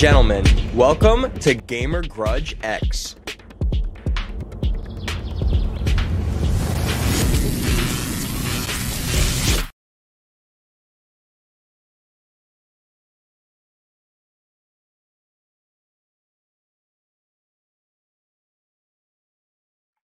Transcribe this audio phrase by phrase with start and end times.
[0.00, 3.16] Ladies and gentlemen, welcome to Gamer Grudge X.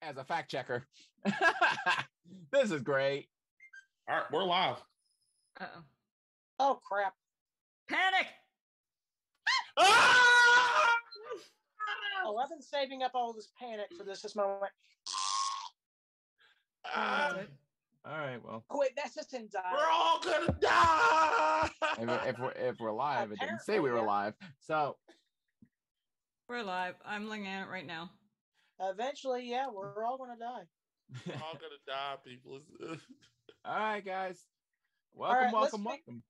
[0.02, 0.86] as a fact checker.
[2.52, 3.28] this is great.
[4.06, 4.76] All right, we're live.
[5.58, 5.82] Uh-oh.
[6.58, 7.14] Oh crap!
[7.88, 8.26] Panic!
[9.76, 10.88] Ah!
[12.24, 14.72] Oh, I've been saving up all this panic for this this moment.
[16.94, 17.36] Ah,
[18.04, 19.60] All right, well, wait, that's just in die.
[19.72, 21.68] we're all gonna die.
[21.98, 24.34] if, if we're if we're live, it didn't say we were Apparently, live.
[24.60, 24.96] So
[26.48, 26.94] We're live.
[27.04, 28.10] I'm looking at it right now.
[28.80, 30.64] Eventually, yeah, we're all gonna die.
[31.26, 32.60] we're all gonna die, people.
[33.64, 34.44] all right, guys,
[35.14, 36.22] welcome, right, let's welcome, make- welcome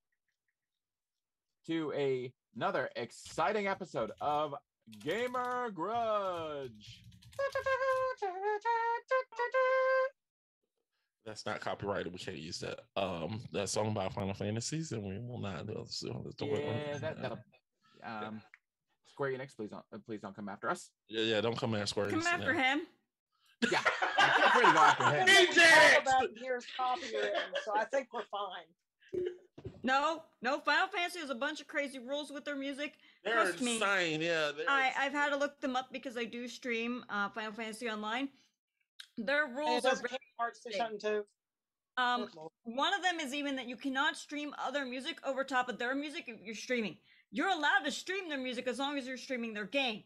[1.67, 4.55] to a, another exciting episode of
[5.05, 7.05] Gamer Grudge.
[11.25, 12.13] That's not copyrighted.
[12.13, 12.81] We can't use that.
[12.97, 16.05] Um, that song by Final Fantasies, and we will not do this.
[16.41, 17.39] Yeah, that that'll.
[18.05, 18.41] Um,
[19.07, 20.91] Square Enix, please don't uh, please don't come after us.
[21.09, 21.41] Yeah, yeah.
[21.41, 22.11] Don't come at Square.
[22.11, 22.75] Come Enix, after yeah.
[22.75, 22.81] him.
[23.71, 25.15] Yeah, feel free to go after him.
[25.15, 26.03] Everything we talk Ajax!
[26.03, 29.25] about here is copywritten, so I think we're fine.
[29.87, 30.59] No, no.
[30.59, 32.95] Final Fantasy has a bunch of crazy rules with their music.
[33.25, 33.79] They're Trust me.
[33.79, 37.53] Yeah, they're I, I've had to look them up because I do stream uh, Final
[37.53, 38.29] Fantasy Online.
[39.17, 40.79] Their Hey, rules are does very, Kingdom Hearts do big.
[40.79, 41.25] something too?
[41.99, 42.29] um,
[42.65, 45.95] one of them is even that you cannot stream other music over top of their
[45.95, 46.97] music if you're streaming.
[47.31, 50.03] You're allowed to stream their music as long as you're streaming their game.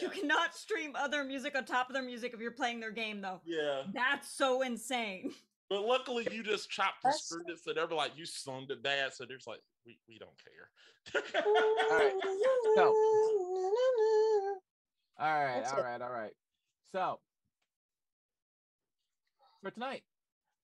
[0.00, 3.20] You cannot stream other music on top of their music if you're playing their game,
[3.20, 3.40] though.
[3.44, 5.32] Yeah, That's so insane.
[5.74, 8.82] but luckily you just chopped and That's- screwed it, so they're like you sung it
[8.82, 10.70] bad, so there's like we, we don't care.
[11.44, 12.12] All right,
[12.76, 12.94] so
[15.18, 15.82] All right, That's all it.
[15.82, 16.32] right, all right.
[16.92, 17.18] So
[19.62, 20.02] for tonight,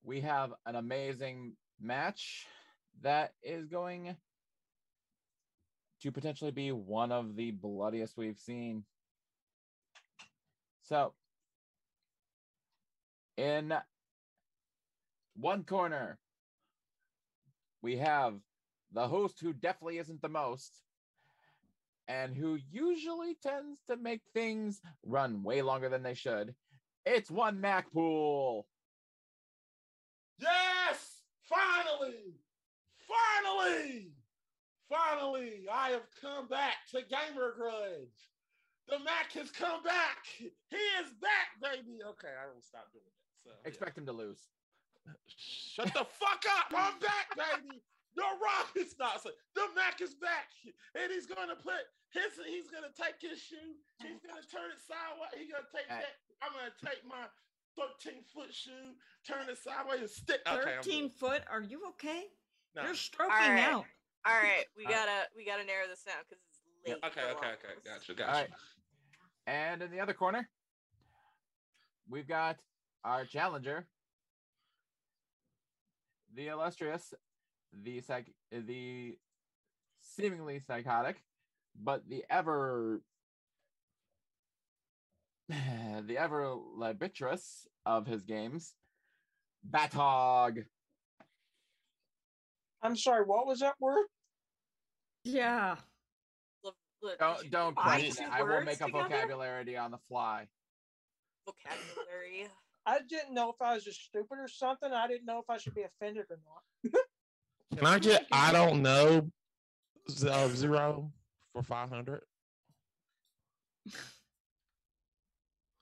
[0.05, 2.47] we have an amazing match
[3.02, 4.17] that is going
[6.02, 8.85] to potentially be one of the bloodiest we've seen.
[10.83, 11.14] So,
[13.37, 13.75] in
[15.40, 16.18] one corner,
[17.82, 18.35] we have
[18.92, 20.82] the host who definitely isn't the most,
[22.09, 26.54] and who usually tends to make things run way longer than they should.
[27.06, 28.64] It's one Macpool.
[30.38, 31.23] Yes!
[31.42, 32.35] Finally!
[33.09, 34.12] Finally!
[34.88, 38.28] Finally, I have come back to Gamer Grudge.
[38.88, 40.26] The Mac has come back.
[40.37, 41.99] He is back, baby.
[42.04, 43.44] Okay, I will stop doing that.
[43.44, 43.68] So, yeah.
[43.68, 44.40] Expect him to lose.
[45.37, 46.73] Shut the fuck up.
[46.76, 47.83] I'm back, baby.
[48.17, 49.23] The Rock is not.
[49.23, 50.50] So the Mac is back,
[50.95, 52.35] and he's gonna put his.
[52.47, 53.79] He's gonna take his shoe.
[54.02, 55.31] He's gonna turn it sideways.
[55.38, 56.02] He's gonna take Hey.
[56.02, 56.17] that.
[56.43, 57.26] I'm gonna take my
[57.76, 58.95] 13 foot shoe,
[59.26, 60.40] turn it sideways, and stick.
[60.47, 61.12] Okay, I'm 13 good.
[61.17, 61.43] foot?
[61.49, 62.25] Are you okay?
[62.75, 62.83] No.
[62.83, 63.61] You're stroking Alright.
[63.62, 63.85] out.
[64.26, 65.07] All right, we Alright.
[65.07, 66.99] gotta we gotta narrow this down because it's late.
[67.00, 67.75] Yeah, Okay, okay, okay.
[67.85, 68.33] Gotcha, gotcha.
[68.33, 68.50] right.
[69.47, 70.49] And in the other corner,
[72.09, 72.59] we've got
[73.05, 73.87] our challenger,
[76.34, 77.12] the illustrious,
[77.82, 79.16] the psych, the
[80.00, 81.22] seemingly psychotic,
[81.80, 83.00] but the ever,
[85.49, 88.75] the ever libitrous of his games,
[89.68, 90.64] Batog.
[92.82, 93.25] I'm sorry.
[93.25, 94.06] What was that word?
[95.25, 95.76] Yeah.
[96.64, 98.32] Look, look, did Don't don't question it.
[98.32, 99.04] I will make a together?
[99.04, 100.46] vocabulary on the fly.
[101.46, 102.49] Vocabulary.
[102.87, 104.92] I didn't know if I was just stupid or something.
[104.92, 106.92] I didn't know if I should be offended or not.
[107.76, 108.26] Can I get?
[108.32, 109.30] I don't know.
[110.26, 111.12] uh, Zero
[111.52, 112.22] for 500.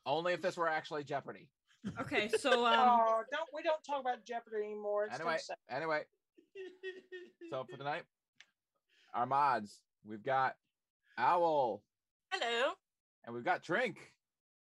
[0.07, 1.49] Only if this were actually Jeopardy.
[2.01, 5.07] Okay, so um oh, don't we don't talk about Jeopardy anymore.
[5.07, 5.39] It's Anyway,
[5.71, 6.03] anyway,
[7.51, 8.03] so for tonight,
[9.15, 10.57] our mods, we've got
[11.19, 11.83] Owl
[12.31, 12.73] Hello.
[13.25, 13.99] and we've got Trink.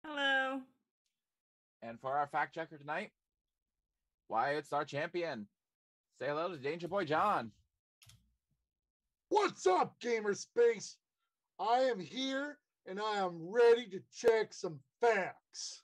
[0.04, 0.62] hello.
[1.88, 3.12] And for our fact checker tonight,
[4.28, 5.46] Wyatt's our champion.
[6.20, 7.52] Say hello to Danger Boy John.
[9.30, 10.98] What's up, Gamer Space?
[11.60, 15.84] I am here and I am ready to check some facts.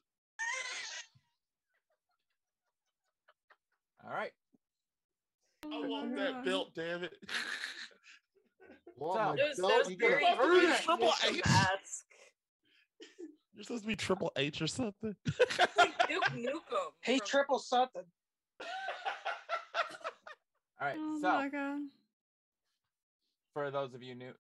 [4.04, 4.32] All right.
[5.64, 6.50] I want that mm-hmm.
[6.50, 7.14] belt, damn it.
[8.98, 9.90] Want So- my It was, belt?
[9.90, 10.26] You gotta very
[10.66, 10.76] earn.
[10.82, 11.42] Triple Triple H.
[13.62, 13.70] Ask.
[13.70, 15.16] You're supposed to be Triple H or something.
[15.78, 16.92] Like Duke Nukem.
[17.04, 18.04] He from- triple something.
[20.82, 20.96] All right.
[20.98, 21.80] Oh so my god.
[23.54, 24.34] for those of you new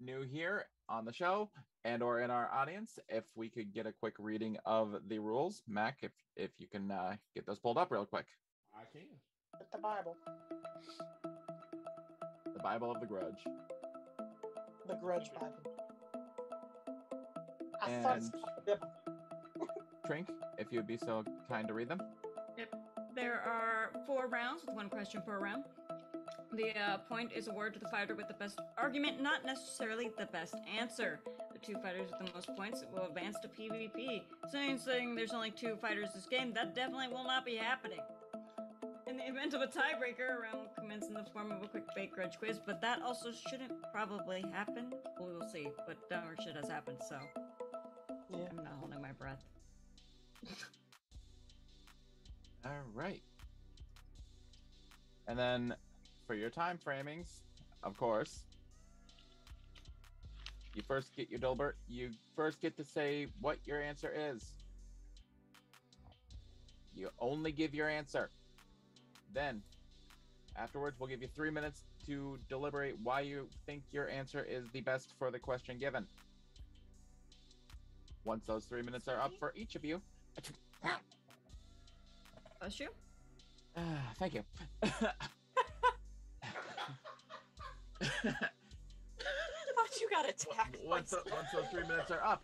[0.00, 1.50] new here on the show
[1.84, 5.62] and or in our audience, if we could get a quick reading of the rules,
[5.68, 8.26] Mac, if if you can uh, get those pulled up real quick.
[8.74, 9.06] I can.
[9.58, 10.14] With the Bible,
[12.54, 13.44] The Bible of the Grudge.
[14.86, 15.87] the Grudge Bible.
[17.82, 18.30] I thought it's
[18.66, 18.80] And-
[20.06, 22.00] Trink, if you'd be so kind to read them.
[22.56, 22.74] Yep.
[23.14, 25.64] There are four rounds with one question per round.
[26.52, 30.26] The uh, point is awarded to the fighter with the best argument, not necessarily the
[30.26, 31.20] best answer.
[31.52, 34.22] The two fighters with the most points will advance to PvP.
[34.50, 38.00] Saying, saying there's only two fighters this game, that definitely will not be happening.
[39.06, 41.68] In the event of a tiebreaker, a round will commence in the form of a
[41.68, 44.92] quick fake grudge quiz, but that also shouldn't probably happen.
[45.20, 47.18] We will see, but dumber shit has happened, so
[48.30, 48.38] Yeah.
[48.50, 49.42] I'm not holding my breath.
[52.64, 53.22] All right.
[55.26, 55.74] And then
[56.26, 57.40] for your time framings,
[57.82, 58.40] of course,
[60.74, 61.72] you first get your Dilbert.
[61.88, 64.52] You first get to say what your answer is.
[66.94, 68.30] You only give your answer.
[69.32, 69.62] Then,
[70.56, 74.80] afterwards, we'll give you three minutes to deliberate why you think your answer is the
[74.80, 76.06] best for the question given.
[78.28, 80.02] Once those three minutes are up for each of you,
[82.60, 82.88] Bless you.
[83.74, 84.42] Ah, thank you.
[84.82, 85.30] thought
[89.98, 90.76] you got attacked.
[90.84, 92.42] once, the- once those three minutes are up,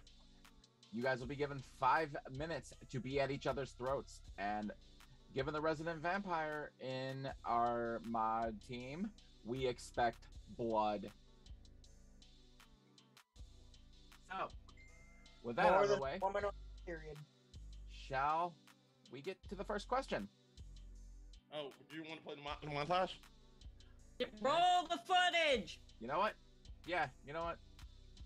[0.90, 4.22] you guys will be given five minutes to be at each other's throats.
[4.38, 4.72] And
[5.34, 9.10] given the resident vampire in our mod team,
[9.44, 11.10] we expect blood.
[14.30, 14.48] So,
[15.44, 16.50] with that More out of the way, woman on
[16.86, 17.16] period.
[17.92, 18.52] shall
[19.12, 20.26] we get to the first question?
[21.54, 23.10] Oh, do you want to play the mon- the montage?
[24.40, 25.78] Roll the footage!
[26.00, 26.32] You know what?
[26.86, 27.58] Yeah, you know what?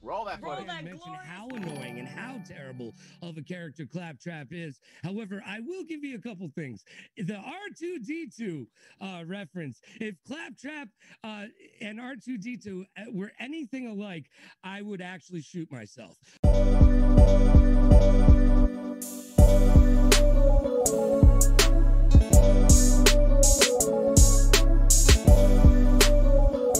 [0.00, 0.68] Roll that Roll footage.
[0.68, 4.80] that mention how annoying and how terrible of a character Claptrap is.
[5.02, 6.84] However, I will give you a couple things.
[7.16, 8.66] The R2D2
[9.00, 9.80] uh, reference.
[10.00, 10.88] If Claptrap
[11.24, 11.46] uh,
[11.80, 14.26] and R2D2 uh, were anything alike,
[14.62, 16.16] I would actually shoot myself.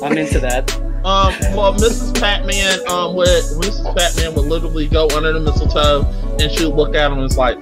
[0.03, 0.73] I'm into that.
[1.05, 2.19] Um, well, Mrs.
[2.19, 3.97] Patman, um, would Mrs.
[3.97, 6.07] Patman would literally go under the mistletoe
[6.41, 7.59] and she'd look at him and it's like,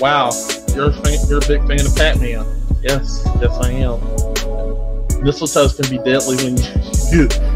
[0.00, 0.30] "Wow,
[0.74, 2.44] you're a fan, you're a big fan of Patman."
[2.82, 4.00] Yes, yes, I am.
[5.22, 6.56] Mistletoes can be deadly when
[7.12, 7.28] you.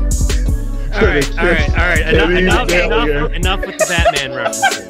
[0.94, 2.00] All right, all right, all right.
[2.00, 4.88] Enough, Maybe enough, enough, enough with the Batman references.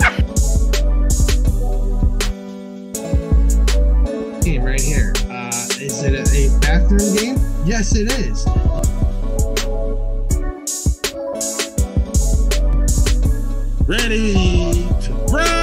[4.42, 5.12] game right here.
[5.30, 5.48] Uh,
[5.80, 7.38] is it a, a bathroom game?
[7.64, 8.44] Yes, it is.
[13.86, 14.32] Ready
[15.02, 15.61] to run!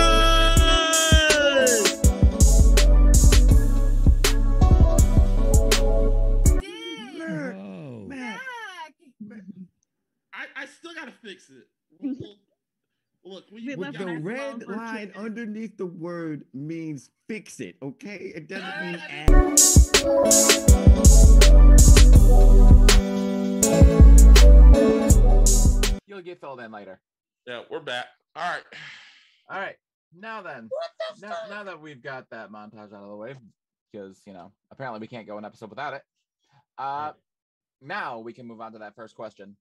[14.57, 18.31] Red line underneath the word means fix it, okay?
[18.35, 19.09] It doesn't mean Ah.
[19.09, 20.59] add.
[26.07, 26.99] You'll get filled in later.
[27.45, 28.07] Yeah, we're back.
[28.35, 28.63] All right.
[29.49, 29.75] All right.
[30.17, 30.69] Now then,
[31.19, 33.35] the now, now that we've got that montage out of the way,
[33.91, 36.01] because you know apparently we can't go an episode without it.
[36.79, 37.12] Uh,
[37.81, 39.55] now we can move on to that first question.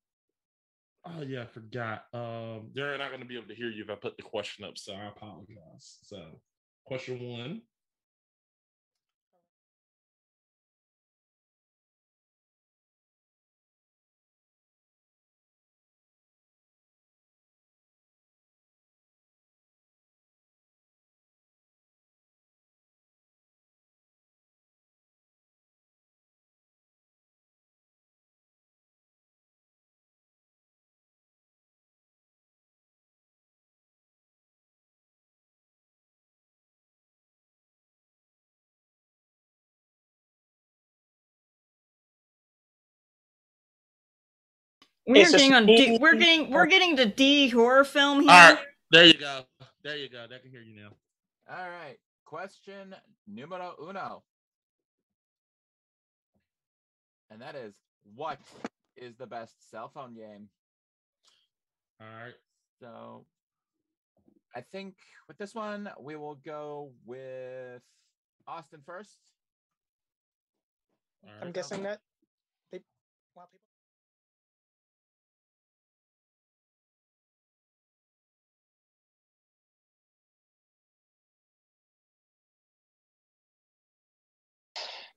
[1.04, 2.04] Oh yeah, I forgot.
[2.12, 4.64] Um, they're not going to be able to hear you if I put the question
[4.64, 5.98] up, so I apologize.
[6.02, 6.40] So,
[6.84, 7.62] question one:
[45.08, 48.30] We're It's getting on D, we're getting we're getting to D horror film here.
[48.30, 48.58] All right,
[48.90, 49.40] there you go.
[49.82, 50.26] There you go.
[50.28, 50.90] They can hear you now.
[51.50, 51.96] All right.
[52.26, 52.94] Question
[53.26, 54.22] numero uno.
[57.30, 57.72] And that is
[58.14, 58.38] what
[58.98, 60.50] is the best cell phone game?
[62.02, 62.34] All right.
[62.78, 63.24] So
[64.54, 67.80] I think with this one, we will go with
[68.46, 69.16] Austin first.
[71.24, 72.00] All I'm guessing that
[72.70, 72.80] they.
[73.34, 73.67] Wow, people.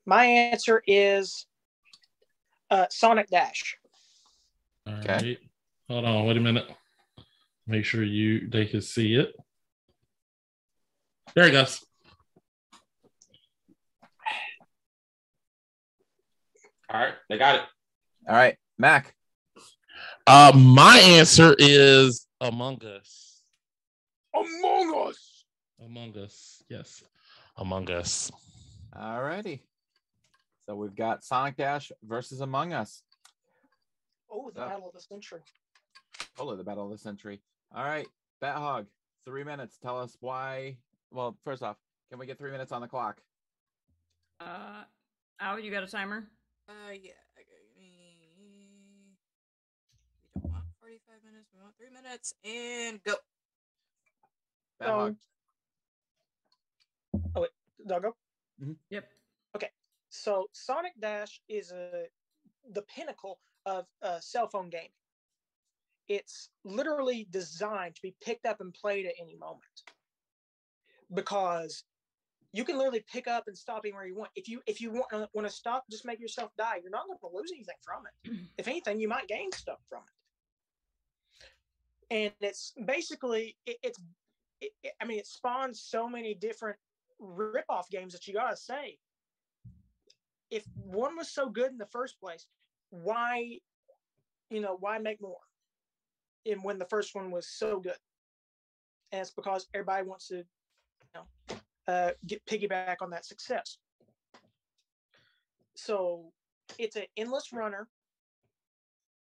[0.05, 1.45] My answer is
[2.69, 3.77] uh, Sonic Dash.
[4.87, 5.37] All right.
[5.87, 6.25] Hold on.
[6.25, 6.69] Wait a minute.
[7.67, 9.33] Make sure you they can see it.
[11.35, 11.85] There it goes.
[16.93, 17.61] All right, they got it.
[18.27, 19.15] All right, Mac.
[20.27, 23.41] Uh, my answer is Among Us.
[24.35, 25.45] Among Us.
[25.83, 26.63] Among Us.
[26.67, 27.01] Yes.
[27.55, 28.29] Among Us.
[28.93, 29.63] All righty.
[30.67, 33.04] So we've got Sonic Dash versus Among Us.
[34.30, 35.41] Oh, the Uh, battle of the century.
[36.38, 37.41] Totally the battle of the century.
[37.74, 38.08] All right,
[38.39, 38.88] Bat Hog,
[39.26, 39.78] three minutes.
[39.78, 40.78] Tell us why.
[41.10, 41.78] Well, first off,
[42.10, 43.21] can we get three minutes on the clock?
[44.39, 44.84] Uh,
[45.39, 46.30] Al, you got a timer?
[46.69, 47.12] Uh, yeah.
[47.38, 49.17] Okay, give me.
[50.36, 51.50] We don't want 45 minutes.
[51.54, 52.34] We want three minutes.
[52.43, 53.15] And go.
[54.80, 55.15] Bat So- Hog.
[57.36, 57.52] Oh wait,
[57.86, 58.15] Doggo.
[58.89, 59.10] Yep.
[60.12, 62.08] So Sonic Dash is a
[62.69, 64.91] the pinnacle of uh, cell phone gaming.
[66.08, 69.84] It's literally designed to be picked up and played at any moment
[71.13, 71.86] because
[72.52, 74.32] you can literally pick up and stop anywhere you want.
[74.36, 76.78] If you if you want want to stop, just make yourself die.
[76.82, 78.50] You're not going to lose anything from it.
[78.58, 80.04] if anything, you might gain stuff from
[82.10, 82.13] it.
[82.13, 84.04] And it's basically it, it's
[84.60, 86.80] it, it- I mean it spawns so many different
[87.17, 89.00] rip-off games that you gotta say
[90.51, 92.45] if one was so good in the first place
[92.91, 93.57] why
[94.49, 95.39] you know why make more?
[96.45, 97.97] And when the first one was so good.
[99.11, 100.43] And it's because everybody wants to you
[101.15, 101.55] know
[101.87, 103.77] uh, get piggyback on that success.
[105.75, 106.31] So
[106.77, 107.87] it's an endless runner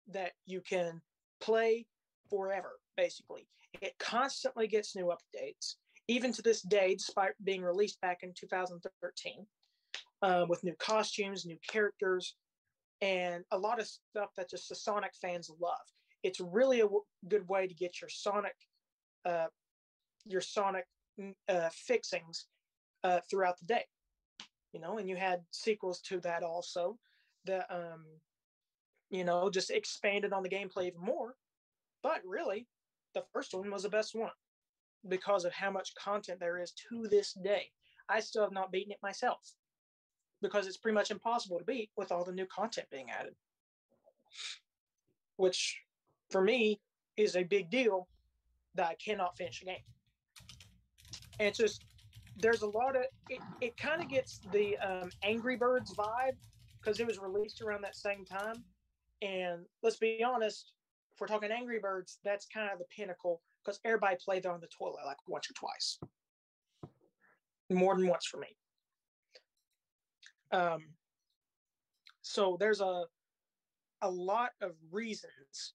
[0.08, 1.02] that you can
[1.42, 1.88] play
[2.30, 3.48] forever basically.
[3.82, 5.76] It constantly gets new updates.
[6.08, 9.48] Even to this day despite being released back in 2013
[10.22, 12.36] uh, with new costumes new characters
[13.02, 15.76] and a lot of stuff that just the sonic fans love.
[16.24, 18.56] It's really a w- good way to get your sonic
[19.26, 19.48] uh,
[20.26, 20.86] your sonic
[21.20, 22.48] mm, uh, fixings
[23.04, 23.86] uh, throughout the day
[24.76, 27.00] you know and you had sequels to that also
[27.46, 28.06] that um
[29.10, 31.36] you know just expanded on the gameplay even more.
[32.04, 32.68] But really
[33.14, 34.32] the first one was the best one
[35.08, 37.72] because of how much content there is to this day.
[38.10, 39.56] I still have not beaten it myself
[40.46, 43.34] because it's pretty much impossible to beat with all the new content being added.
[45.38, 45.82] Which
[46.30, 46.80] for me
[47.18, 48.08] is a big deal
[48.76, 49.76] that i cannot finish a game.
[51.40, 51.86] And it's just
[52.38, 56.36] there's a lot of it, it kind of gets the um, angry birds vibe
[56.82, 58.64] because it was released around that same time.
[59.22, 60.72] And let's be honest
[61.14, 64.60] if we're talking angry birds that's kind of the pinnacle because everybody played there on
[64.60, 66.00] the toilet like once or twice.
[67.72, 68.56] More than once for me
[70.52, 70.84] um
[72.22, 73.06] so there's a
[74.02, 75.74] a lot of reasons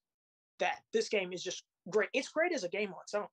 [0.59, 2.09] that this game is just great.
[2.13, 3.27] It's great as a game on its own.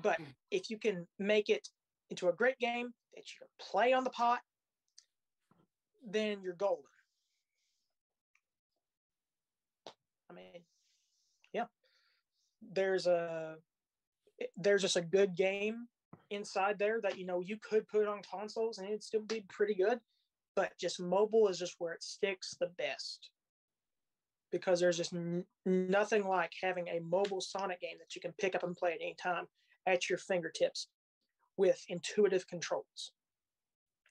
[0.00, 0.18] But
[0.50, 1.68] if you can make it
[2.10, 4.40] into a great game that you can play on the pot
[6.06, 6.84] then you're golden.
[10.30, 10.62] I mean
[11.52, 11.64] yeah.
[12.62, 13.56] There's a
[14.56, 15.88] there's just a good game
[16.30, 19.74] inside there that you know you could put on consoles and it'd still be pretty
[19.74, 20.00] good
[20.58, 23.30] but just mobile is just where it sticks the best.
[24.50, 28.56] Because there's just n- nothing like having a mobile sonic game that you can pick
[28.56, 29.46] up and play at any time
[29.86, 30.88] at your fingertips
[31.56, 33.12] with intuitive controls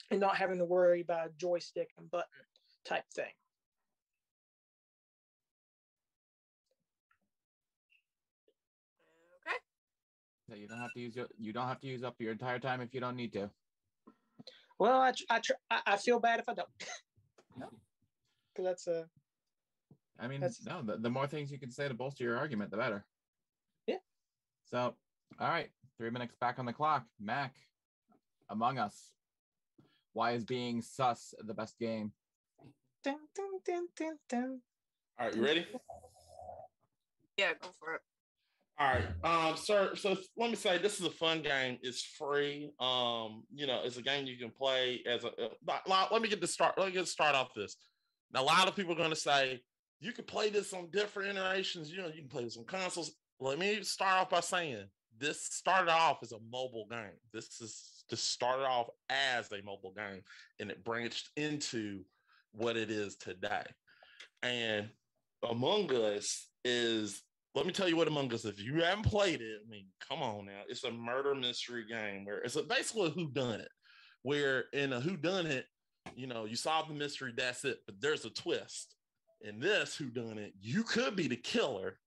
[0.10, 2.46] and not having to worry about joystick and button
[2.86, 3.34] type thing
[10.50, 12.60] So you don't have to use your, you don't have to use up your entire
[12.60, 13.50] time if you don't need to.
[14.80, 17.70] well i I, tr- I I feel bad if i don't because
[18.70, 19.10] that's a
[20.20, 22.72] I mean, That's- no, the, the more things you can say to bolster your argument,
[22.72, 23.06] the better.
[23.86, 23.98] Yeah.
[24.66, 24.96] So,
[25.40, 27.06] all right, three minutes back on the clock.
[27.20, 27.54] Mac,
[28.50, 29.14] Among Us.
[30.14, 32.14] Why is being sus the best game?
[33.04, 34.62] dun, dun, dun, dun, dun.
[35.20, 35.68] All right, you ready?
[37.38, 38.02] Yeah, go for it.
[38.80, 39.96] All right, um, sir.
[39.96, 41.80] So let me say, this is a fun game.
[41.82, 42.72] It's free.
[42.80, 45.30] Um, you know, it's a game you can play as a.
[45.30, 45.50] Uh,
[46.12, 46.76] let- me get the start.
[46.78, 47.76] Let me get start off this.
[48.32, 49.62] Now, a lot of people are going to say
[50.00, 51.92] you can play this on different iterations.
[51.92, 53.14] You know, you can play this on consoles.
[53.40, 54.86] Let me start off by saying
[55.18, 57.18] this started off as a mobile game.
[57.34, 60.22] This is just started off as a mobile game,
[60.60, 62.04] and it branched into
[62.52, 63.64] what it is today.
[64.44, 64.90] And
[65.48, 67.22] Among Us is
[67.58, 68.46] let me tell you what Among Us.
[68.46, 70.62] If you haven't played it, I mean, come on now.
[70.70, 73.70] It's a murder mystery game where it's a, basically a who done it.
[74.22, 75.66] Where in a who done it,
[76.16, 77.80] You know, you solve the mystery, that's it.
[77.86, 78.96] But there's a twist.
[79.42, 82.00] In this who done it, you could be the killer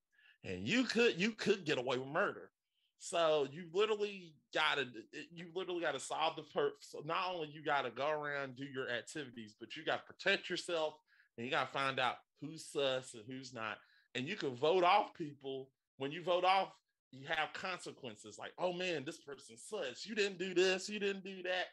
[0.44, 2.50] and you could you could get away with murder.
[2.98, 4.86] So you literally gotta
[5.32, 8.90] you literally gotta solve the per so not only you gotta go around do your
[8.90, 10.94] activities, but you gotta protect yourself
[11.36, 13.78] and you gotta find out who's sus and who's not.
[14.14, 15.68] And you can vote off people.
[15.98, 16.72] When you vote off,
[17.12, 21.24] you have consequences like, oh man, this person sucks You didn't do this, you didn't
[21.24, 21.66] do that.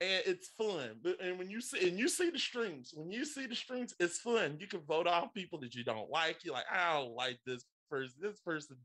[0.00, 0.90] And it's fun.
[1.20, 4.18] And when you see and you see the streams, when you see the streams, it's
[4.18, 4.58] fun.
[4.60, 6.44] You can vote off people that you don't like.
[6.44, 8.14] You're like, I don't like this person.
[8.20, 8.76] This person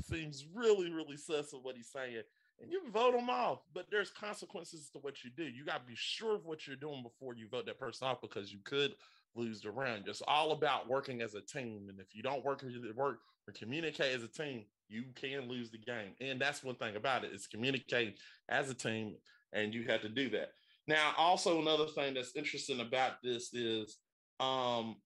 [0.00, 2.22] seems really, really sus of what he's saying.
[2.60, 5.44] And you vote them off, but there's consequences to what you do.
[5.44, 8.20] You got to be sure of what you're doing before you vote that person off
[8.20, 8.94] because you could
[9.34, 10.04] lose the round.
[10.06, 11.86] It's all about working as a team.
[11.88, 12.64] And if you don't work
[12.96, 16.12] work or communicate as a team, you can lose the game.
[16.20, 19.16] And that's one thing about it is communicate as a team,
[19.52, 20.50] and you have to do that.
[20.86, 23.98] Now, also another thing that's interesting about this is
[24.40, 24.96] um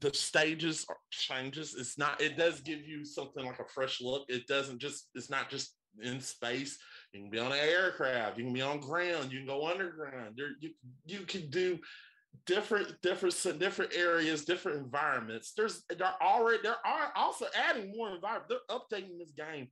[0.00, 1.74] the stages changes.
[1.78, 4.24] It's not, it does give you something like a fresh look.
[4.28, 6.78] It doesn't just, it's not just in space.
[7.12, 10.34] You can be on an aircraft, you can be on ground, you can go underground.
[10.36, 10.70] There, you
[11.06, 11.78] you can do
[12.44, 15.52] different different different areas, different environments.
[15.56, 18.50] There's they're already there are also adding more environment.
[18.50, 19.68] They're updating this game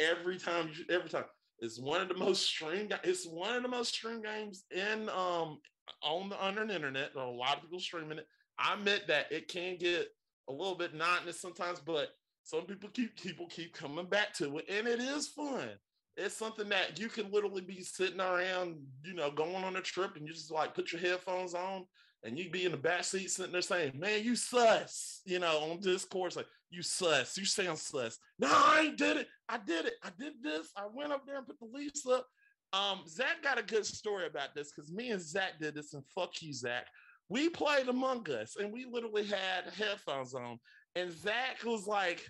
[0.00, 0.70] every time.
[0.90, 1.24] Every time
[1.58, 2.98] it's one of the most streamed.
[3.04, 5.58] It's one of the most streamed games in um
[6.02, 7.14] on the on the internet.
[7.16, 8.26] A lot of people streaming it.
[8.58, 10.08] I admit that it can get
[10.48, 12.08] a little bit monotonous sometimes, but
[12.42, 15.70] some people keep people keep coming back to it, and it is fun.
[16.16, 20.16] It's something that you can literally be sitting around, you know, going on a trip,
[20.16, 21.84] and you just like put your headphones on,
[22.24, 25.58] and you be in the back seat sitting there saying, "Man, you sus," you know,
[25.58, 28.18] on Discord, like you sus, you sound sus.
[28.38, 29.28] No, I did it.
[29.48, 29.94] I did it.
[30.02, 30.70] I did this.
[30.76, 32.26] I went up there and put the leaves up.
[32.72, 36.02] Um, Zach got a good story about this because me and Zach did this, and
[36.14, 36.86] fuck you, Zach
[37.28, 40.58] we played Among Us and we literally had headphones on.
[40.94, 42.24] And Zach was like,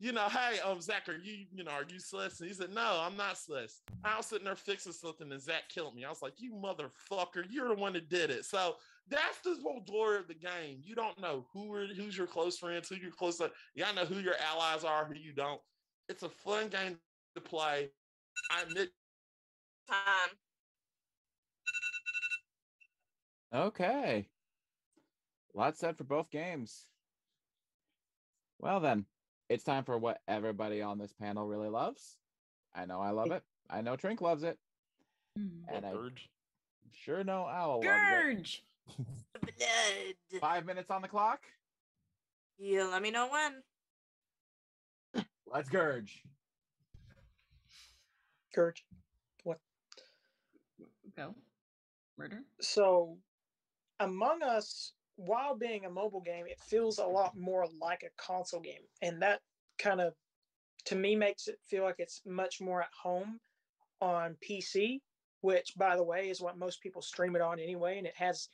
[0.00, 2.40] you know, hey, um, Zach, are you, you know, are you sus?
[2.40, 3.82] And he said, no, I'm not sus.
[4.02, 6.06] I was sitting there fixing something and Zach killed me.
[6.06, 8.46] I was like, you motherfucker, you're the one that did it.
[8.46, 8.76] So
[9.10, 10.80] that's the whole glory of the game.
[10.82, 13.50] You don't know who are, who's your close friends, who you're close to.
[13.74, 15.60] You gotta know who your allies are, who you don't.
[16.08, 16.96] It's a fun game
[17.34, 17.90] to play.
[18.50, 18.88] I admit.
[19.86, 20.30] Time.
[23.52, 24.28] Okay.
[25.54, 26.86] Lot said for both games.
[28.58, 29.04] Well, then,
[29.50, 32.16] it's time for what everybody on this panel really loves.
[32.74, 33.42] I know I love it.
[33.68, 34.56] I know Trink loves it.
[35.38, 35.62] Mm.
[35.68, 35.92] And I
[36.92, 38.62] sure know Owl loves Gurge!
[39.58, 40.40] it.
[40.40, 41.40] Five minutes on the clock.
[42.58, 45.24] You let me know when.
[45.52, 46.22] Let's Gurge.
[48.54, 48.84] Gurge.
[49.42, 49.58] What?
[51.16, 51.34] Go.
[52.16, 52.42] Murder.
[52.60, 53.16] So,
[53.98, 54.92] Among Us,
[55.26, 59.20] while being a mobile game, it feels a lot more like a console game, and
[59.22, 59.40] that
[59.78, 60.14] kind of,
[60.86, 63.38] to me, makes it feel like it's much more at home
[64.00, 65.00] on PC.
[65.42, 68.48] Which, by the way, is what most people stream it on anyway, and it has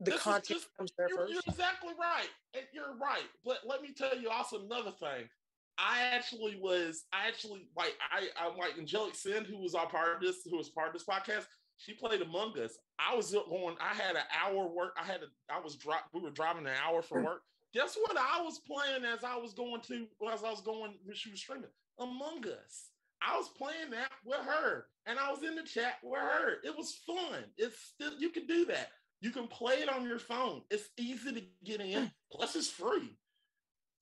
[0.00, 1.32] the This content just- comes there You're, first.
[1.32, 2.28] you're exactly right.
[2.52, 3.24] And You're right.
[3.42, 5.30] But let me tell you also another thing.
[5.78, 10.14] I actually was, I actually like, I, I'm like Angelic Sin, who was our part
[10.16, 11.46] of this, who was part of this podcast.
[11.78, 12.78] She played Among Us.
[12.98, 14.96] I was going, I had an hour work.
[15.00, 17.42] I had a, I was drop, we were driving an hour from work.
[17.74, 18.16] Guess what?
[18.16, 21.40] I was playing as I was going to, as I was going, when she was
[21.40, 21.64] streaming
[21.98, 22.90] Among Us.
[23.22, 26.56] I was playing that with her, and I was in the chat with her.
[26.64, 27.44] It was fun.
[27.56, 28.90] It's still you can do that.
[29.20, 30.62] You can play it on your phone.
[30.70, 32.10] It's easy to get in.
[32.30, 33.16] Plus, it's free.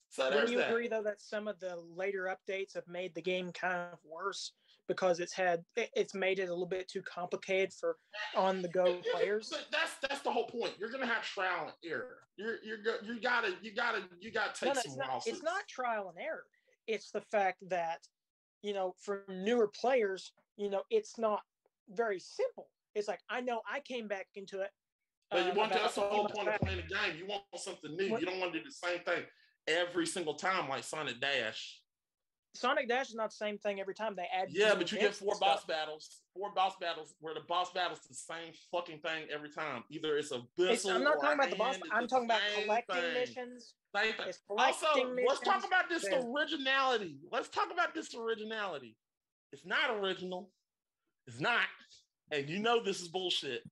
[0.09, 0.69] So Wouldn't you that.
[0.69, 4.51] agree though that some of the later updates have made the game kind of worse
[4.87, 7.97] because it's had it's made it a little bit too complicated for
[8.35, 9.49] on the go players?
[9.49, 10.73] But that's that's the whole point.
[10.79, 12.17] You're gonna have trial and error.
[12.37, 15.09] You're you're go- you gotta you gotta you gotta take No, no, some it's not,
[15.09, 15.33] losses.
[15.33, 16.43] it's not trial and error.
[16.87, 17.99] It's the fact that
[18.61, 21.41] you know for newer players, you know, it's not
[21.89, 22.67] very simple.
[22.93, 24.69] It's like I know I came back into it.
[25.31, 27.17] But you um, want about that's the whole point of playing the game.
[27.17, 28.11] You want something new.
[28.11, 29.23] What- You don't want to do the same thing
[29.67, 31.81] every single time like Sonic Dash.
[32.55, 34.47] Sonic Dash is not the same thing every time they add.
[34.49, 35.39] Yeah, but you get four stuff.
[35.39, 36.21] boss battles.
[36.33, 39.83] Four boss battles where the boss battle's the same fucking thing every time.
[39.89, 41.77] Either it's a it's, I'm not talking about the boss.
[41.91, 43.13] I'm talking about collecting thing.
[43.13, 43.73] missions.
[43.95, 44.25] Same thing.
[44.27, 47.17] It's Also, collecting let's talk about this originality.
[47.31, 48.95] Let's talk about this originality.
[49.51, 50.49] It's not original.
[51.27, 51.67] It's not.
[52.31, 53.63] And you know this is bullshit.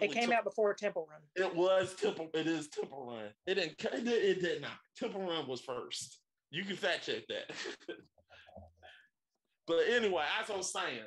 [0.00, 1.20] It came Tem- out before Temple Run.
[1.36, 2.30] It was Temple.
[2.34, 3.30] It is Temple Run.
[3.46, 3.72] It didn't.
[3.92, 4.78] It did, it did not.
[4.96, 6.18] Temple Run was first.
[6.50, 7.50] You can fact check that.
[9.76, 11.00] but anyway, as I was saying,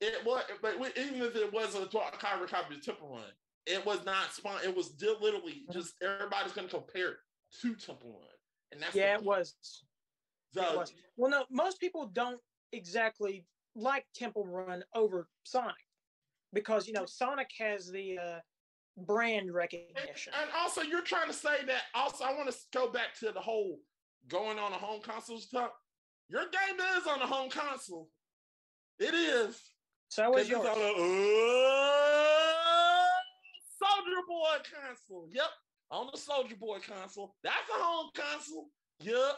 [0.00, 0.44] it was.
[0.62, 3.32] But we- even if it was a Kyra copy of Temple Run,
[3.66, 4.60] It was not spawn.
[4.64, 7.16] It was literally just everybody's going to compare it
[7.60, 8.36] to Temple Run,
[8.72, 9.54] and that's yeah, it was.
[10.54, 10.92] It was.
[11.16, 12.40] Well, no, most people don't
[12.72, 15.74] exactly like Temple Run over Sonic
[16.54, 18.40] because you know Sonic has the uh,
[18.96, 20.32] brand recognition.
[20.40, 21.82] And also, you're trying to say that.
[21.94, 23.78] Also, I want to go back to the whole
[24.28, 25.72] going on a home console stuff.
[26.30, 28.08] Your game is on the home console.
[28.98, 29.60] It is.
[30.08, 30.66] So is 'Cause it's yours.
[30.66, 30.92] on a
[31.70, 33.08] uh,
[33.80, 35.28] Soulja Boy console.
[35.30, 35.50] Yep,
[35.90, 37.34] on the Soulja Boy console.
[37.42, 38.68] That's a home console.
[39.00, 39.36] Yep.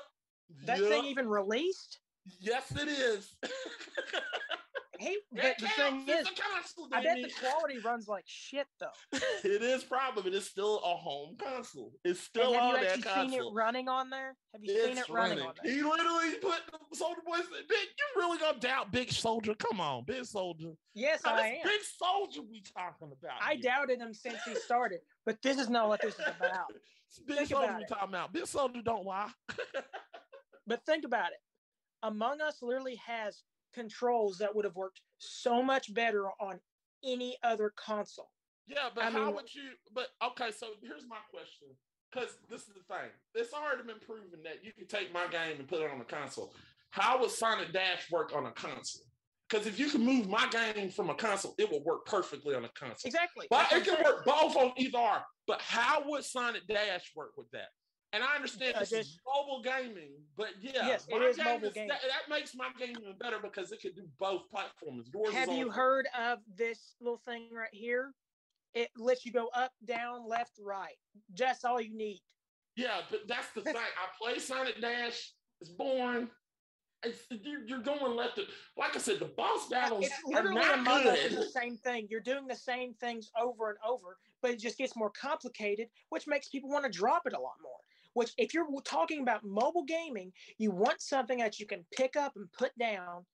[0.67, 0.89] That yep.
[0.89, 2.01] thing even released?
[2.41, 3.35] Yes, it is.
[5.01, 6.89] Hey, the thing is, console.
[6.93, 8.87] I bet the quality runs like shit though.
[9.45, 11.93] it is probably, but it's still a home console.
[12.05, 13.31] It's still And have on you actually console.
[13.31, 14.37] seen it running on there?
[14.53, 15.47] Have you seen it running running.
[15.49, 15.73] on there?
[15.73, 17.37] He literally put the Soulja Boy.
[17.39, 19.57] said, you really gonna doubt Big Soulja?
[19.59, 20.77] Come on, Big Soulja.
[20.95, 21.59] Yes, Now, I am.
[21.65, 23.39] Big Soulja we talking about.
[23.43, 23.63] I here.
[23.63, 26.67] doubted him since he started, but this is not what this is about.
[27.09, 28.33] It's Big Think Soldier we talking about.
[28.35, 29.31] Big Soulja don't lie.
[30.67, 31.39] But think about it.
[32.03, 33.43] Among Us literally has
[33.75, 36.61] controls that would have worked so much better on
[37.05, 38.31] any other console.
[38.67, 39.71] Yeah, but I how mean- would you?
[39.93, 41.69] But okay, so here's my question.
[42.13, 43.09] Because this is the thing.
[43.37, 46.05] It's already been proven that you can take my game and put it on a
[46.05, 46.53] console.
[46.91, 49.03] How would Sonic Dash work on a console?
[49.49, 52.65] Because if you can move my game from a console, it will work perfectly on
[52.65, 53.09] a console.
[53.09, 53.47] Exactly.
[53.49, 55.23] But it can work both on either.
[55.47, 57.69] But how would Sonic Dash work with that?
[58.13, 61.75] And I understand Yeah, this is mobile gaming, but yeah, Yes, it is mobile is-
[61.75, 61.89] gaming.
[61.89, 65.09] That, that makes my game even better because it could do both platforms.
[65.15, 68.13] Yours Have you heard of this little thing right here?
[68.75, 70.97] It lets you go up, down, left, right.
[71.35, 72.21] Just all you need.
[72.77, 73.77] Yeah, but that's the thing.
[73.77, 75.33] I play Sonic Dash.
[75.61, 76.29] It's boring.
[77.03, 77.25] It's,
[77.67, 78.37] you're, going left.
[78.37, 78.43] To,
[78.77, 81.47] like I said, the boss battles It's are not Among Us is good.
[81.47, 82.07] the same thing.
[82.11, 86.27] You're doing the same things over and over, but it just gets more complicated, which
[86.27, 87.73] makes people want to drop it a lot more.
[88.15, 92.33] Which, if you're talking about mobile gaming, you want something that you can pick up
[92.37, 93.25] and put down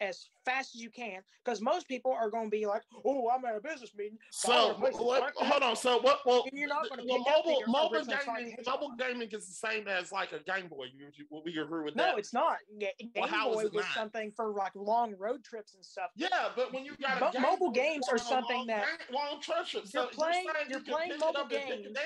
[0.00, 3.44] as fast as you can, because most people are going to be like, "Oh, I'm
[3.44, 5.76] at a business meeting." so I So wanna play some what, hold on.
[5.76, 6.18] So what?
[6.26, 8.56] Well, And you're not gonna well, mobile mobile gaming.
[8.66, 10.86] Mobile gaming is the same as like a Game Boy.
[10.92, 12.10] You, you, we agree with No, that?
[12.12, 12.56] No, it's not.
[12.80, 13.94] Ga- Game Well, Boy was not?
[13.94, 16.10] something for like long road trips and stuff.
[16.16, 19.40] Yeah, but when you got But Game mobile games are something long, that- game- long
[19.40, 19.84] trip trip.
[19.94, 21.96] You're playing- you're you can playing mobile up and pick it games.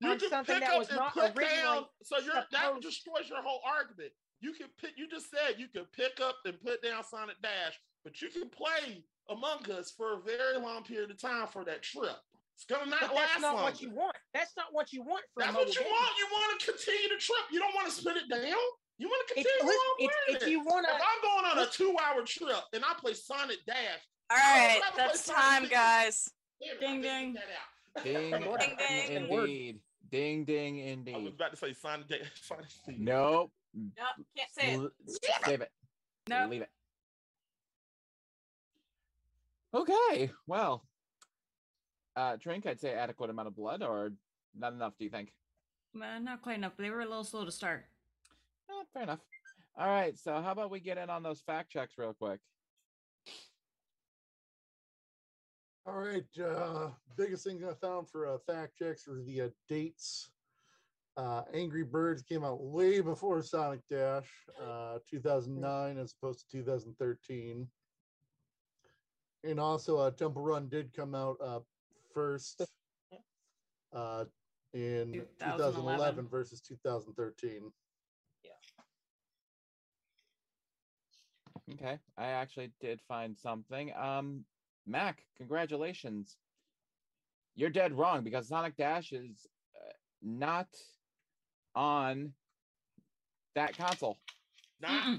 [0.00, 1.36] You on can something pick that up was and not put down.
[1.38, 4.12] originally So you're that destroys your whole argument.
[4.40, 4.92] You can pick.
[4.96, 8.48] You just said you can pick up and put down Sonic Dash, but you can
[8.50, 12.16] play Among Us for a very long period of time for that trip.
[12.54, 13.64] It's gonna not But last that's not long.
[13.64, 14.16] what you want.
[14.34, 15.90] That's not what you want for That's what you game.
[15.90, 16.12] want.
[16.18, 17.44] You want to continue the trip.
[17.50, 18.56] You don't want to spin it down.
[18.98, 19.96] You want to continue listen, on
[20.36, 23.58] if, if you want If I'm going on a two-hour trip and I play Sonic
[23.66, 23.76] Dash,
[24.30, 25.74] All I would right, rather play that's time, 60.
[25.74, 26.30] guys.
[26.62, 27.32] Damn it, Ding, ding.
[27.34, 28.04] get that out.
[28.04, 29.28] Ding, Ding, ding.
[29.30, 29.80] indeed.
[30.10, 32.18] Ding, ding, I was about to say Sonic Dash.
[32.42, 32.98] Sonic CD.
[33.02, 33.50] Nope.
[33.74, 34.04] No,
[34.36, 34.76] can't say it.
[34.76, 34.90] L-
[35.44, 35.72] Save it.
[36.28, 36.46] No.
[36.48, 36.70] Leave it.
[39.74, 40.30] Okay.
[40.46, 40.84] Well,
[42.14, 44.12] uh, drink, I'd say adequate amount of blood or
[44.58, 45.32] not enough, do you think?
[45.94, 46.72] Uh, not quite enough.
[46.76, 47.84] They were a little slow to start.
[48.70, 49.20] Eh, fair enough.
[49.78, 50.16] All right.
[50.18, 52.40] So, how about we get in on those fact checks real quick?
[55.86, 56.24] All right.
[56.42, 60.30] Uh, biggest thing I found for uh, fact checks were the uh, dates.
[61.16, 64.28] Uh, Angry Birds came out way before Sonic Dash,
[64.60, 67.68] uh, 2009 as opposed to 2013.
[69.44, 71.60] And also, uh, Temple Run did come out uh,
[72.12, 72.62] first
[73.94, 74.24] uh,
[74.74, 75.38] in 2011.
[75.38, 77.70] 2011 versus 2013.
[78.42, 78.50] Yeah.
[81.74, 81.98] Okay.
[82.18, 83.92] I actually did find something.
[83.94, 84.44] Um,
[84.86, 86.36] Mac, congratulations.
[87.54, 89.46] You're dead wrong because Sonic Dash is
[89.76, 90.68] uh, not
[91.74, 92.32] on
[93.54, 94.18] that console.
[94.80, 95.14] Nah.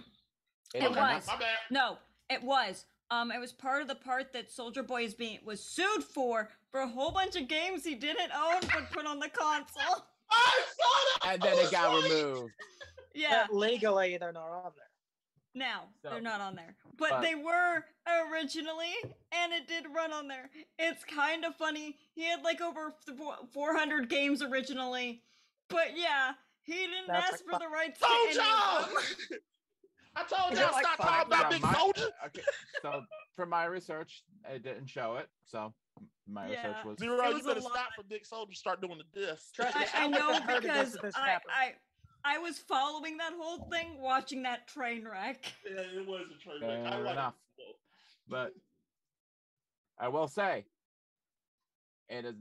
[0.76, 1.16] It It is not.
[1.16, 1.26] was.
[1.26, 1.42] Bad.
[1.72, 1.98] No,
[2.30, 2.86] it was.
[3.10, 6.50] Um, it was part of the part that Soulja Boy is being was sued for
[6.72, 10.04] for a whole bunch of games he didn't own but put on the console.
[10.30, 11.34] I saw that.
[11.34, 12.54] And then it got like- removed.
[13.16, 13.46] Yeah.
[13.48, 14.87] but legally they're not on there.
[15.58, 17.84] Now So- they're not on there, but, but- they were
[18.32, 18.94] originally,
[19.32, 20.50] and it did run on there.
[20.78, 21.98] It's kind of funny.
[22.14, 22.94] He had like over
[23.54, 25.24] 400 games originally,
[25.70, 28.88] but yeah, he didn't ask like for the rights Told to any y'all.
[30.16, 31.08] I told y'all like stop five?
[31.08, 32.08] talking about Yeah, Big my- Soldier.
[32.28, 32.42] Okay.
[32.82, 33.04] So,
[33.36, 35.28] from my research, it didn't show it.
[35.46, 35.74] So,
[36.28, 36.98] my research was.
[37.00, 38.54] Zero, It you better stop for Big Soulja.
[38.56, 39.54] Start doing the disc.
[39.54, 41.38] Trust me, I, I I'd like to know heard this because this I.
[41.50, 41.74] I
[42.28, 45.46] I was following that whole thing, watching that train wreck.
[45.66, 46.86] Yeah, it was a train wreck.
[46.86, 47.36] I Fair like enough.
[47.58, 47.76] it.
[48.28, 48.52] But
[49.98, 50.66] I will say,
[52.10, 52.36] it is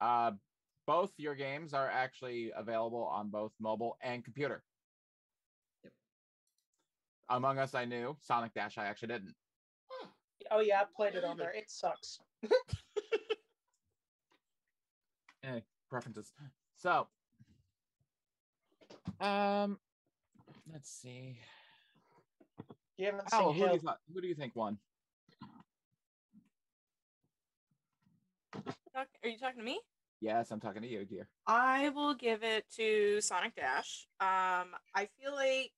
[0.00, 0.32] Uh,
[0.86, 4.62] both your games are actually available on both mobile and computer.
[7.28, 8.16] Among Us, I knew.
[8.20, 9.34] Sonic Dash, I actually didn't.
[10.50, 11.52] Oh yeah, I played it on there.
[11.52, 12.20] It sucks.
[15.44, 16.32] Eh, preferences.
[16.76, 17.06] So,
[19.20, 19.78] um,
[20.72, 21.38] let's see.
[22.98, 23.78] You haven't Oh, who do, you Halo.
[23.78, 24.78] th- who do you think won?
[28.94, 29.80] Talk- Are you talking to me?
[30.20, 31.28] Yes, I'm talking to you, dear.
[31.46, 34.06] I will give it to Sonic Dash.
[34.20, 35.72] Um, I feel like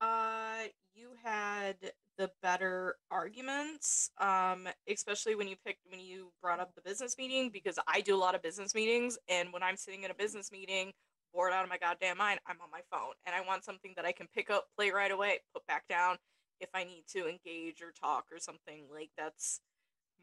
[0.00, 0.62] uh
[0.94, 1.76] you had
[2.18, 7.50] the better arguments, um, especially when you picked when you brought up the business meeting
[7.52, 10.50] because I do a lot of business meetings, and when I'm sitting in a business
[10.52, 10.92] meeting,
[11.32, 14.04] bored out of my goddamn mind, I'm on my phone, and I want something that
[14.04, 16.16] I can pick up, play right away, put back down
[16.60, 19.60] if I need to engage or talk or something like that's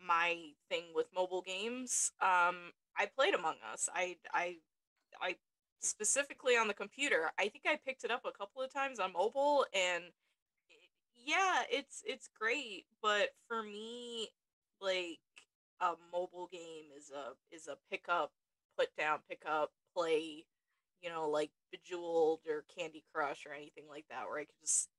[0.06, 0.38] my
[0.70, 2.12] thing with mobile games.
[2.22, 3.90] Um, I played Among Us.
[3.94, 4.58] I I
[5.22, 5.36] I
[5.82, 7.32] specifically on the computer.
[7.38, 10.06] I think I picked it up a couple of times on mobile and
[10.70, 14.30] it- yeah, it's it's great, but for me
[14.82, 15.20] like
[15.82, 18.32] a mobile game is a is a pick up,
[18.78, 20.46] put down, pick up, play,
[21.06, 24.90] you know, like Bejeweled or Candy Crush or anything like that where I could just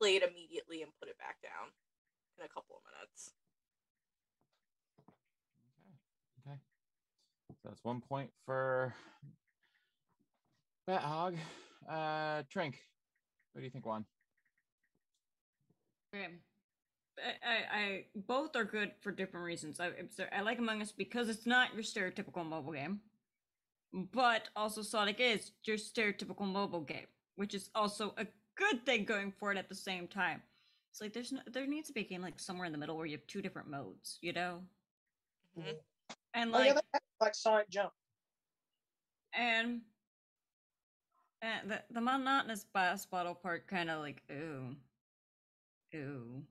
[0.00, 1.70] play it immediately and put it back down
[2.36, 3.32] in a couple of minutes.
[6.40, 6.52] Okay.
[6.52, 6.58] Okay.
[7.62, 8.92] So that's one point for
[10.88, 11.36] Bat Hog.
[11.88, 12.80] Uh, Trink,
[13.52, 14.04] what do you think won?
[16.12, 16.26] Okay.
[17.18, 19.78] I, I, I both are good for different reasons.
[19.78, 19.90] I,
[20.36, 23.00] I like Among Us because it's not your stereotypical mobile game,
[23.92, 27.06] but also Sonic is your stereotypical mobile game,
[27.36, 28.26] which is also a
[28.56, 30.42] good thing going for it at the same time.
[30.90, 32.96] It's like there's no, there needs to be a game like somewhere in the middle
[32.96, 34.62] where you have two different modes, you know,
[35.58, 35.76] mm-hmm.
[36.34, 37.92] and Oh, like yeah, like Sonic Jump.
[39.34, 39.82] and
[41.42, 44.74] and the the monotonous boss battle part kind of like ooh,
[45.94, 46.42] ooh,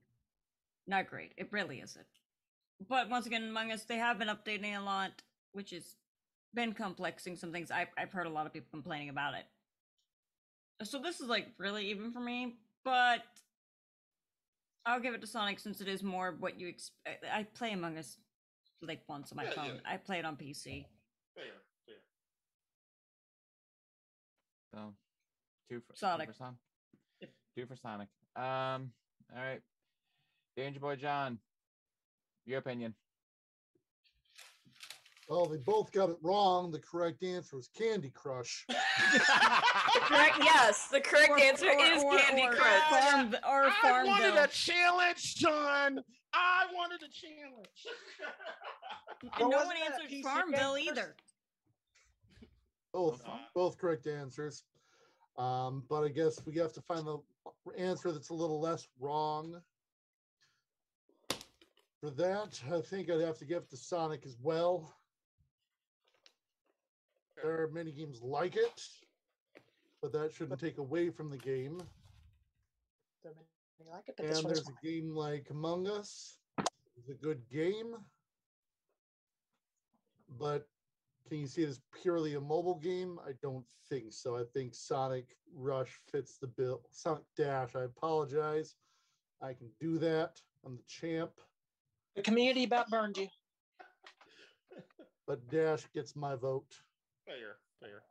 [0.88, 1.34] not great.
[1.38, 2.06] It really isn't.
[2.88, 5.22] But once again, Among Us, they have been updating a lot,
[5.54, 5.96] which has
[6.56, 7.70] been complexing some things.
[7.70, 9.46] I've I've heard a lot of people complaining about it.
[10.86, 13.22] So this is like really even for me, but
[14.86, 17.26] I'll give it to Sonic since it is more what you expect.
[17.32, 18.18] I play Among Us
[18.82, 19.64] like once on my Yeah, yeah.
[19.64, 19.82] phone.
[19.86, 20.86] I play it on PC.
[21.36, 21.44] Fair,
[21.86, 21.96] fair.
[24.74, 24.94] So
[25.70, 26.28] two for Sonic.
[26.28, 26.58] Two for, Son-
[27.58, 28.08] two for Sonic.
[28.36, 28.92] Um.
[29.36, 29.62] All right.
[30.58, 31.38] Danger Boy John,
[32.46, 32.94] your opinion.
[35.28, 36.72] Well, they both got it wrong.
[36.72, 38.64] The correct answer was Candy Crush.
[38.68, 38.76] The
[40.02, 42.90] correct yes, the correct Or- answer or- is or- Candy or Crush.
[43.02, 44.12] Farm, or I Farmville.
[44.12, 46.00] wanted a challenge, John.
[46.34, 47.88] I wanted a challenge.
[49.24, 51.00] And But no one answered PC Farmville game first?
[51.00, 51.16] either.
[52.94, 53.24] Both,
[53.56, 54.64] both correct answers.
[55.38, 57.18] Um, but I guess we have to find the
[57.78, 59.60] answer that's a little less wrong.
[62.00, 64.94] For that, I think I'd have to give it to Sonic as well.
[67.46, 68.82] There are many games like it,
[70.02, 71.78] but that shouldn't take away from the game.
[73.24, 73.46] Don't make
[73.80, 76.40] me like it, but And there's a game like Among Us.
[76.98, 77.94] It's a good game.
[80.40, 80.66] But
[81.30, 83.20] can you see it as purely a mobile game?
[83.24, 84.38] I don't think so.
[84.38, 86.82] I think Sonic Rush fits the bill.
[86.90, 88.74] Sonic Dash, I apologize.
[89.40, 90.42] I can do that.
[90.66, 91.30] I'm the champ.
[92.16, 93.28] the community about burned you.
[95.28, 96.74] But Dash gets my vote.
[97.26, 98.04] Fair, fair.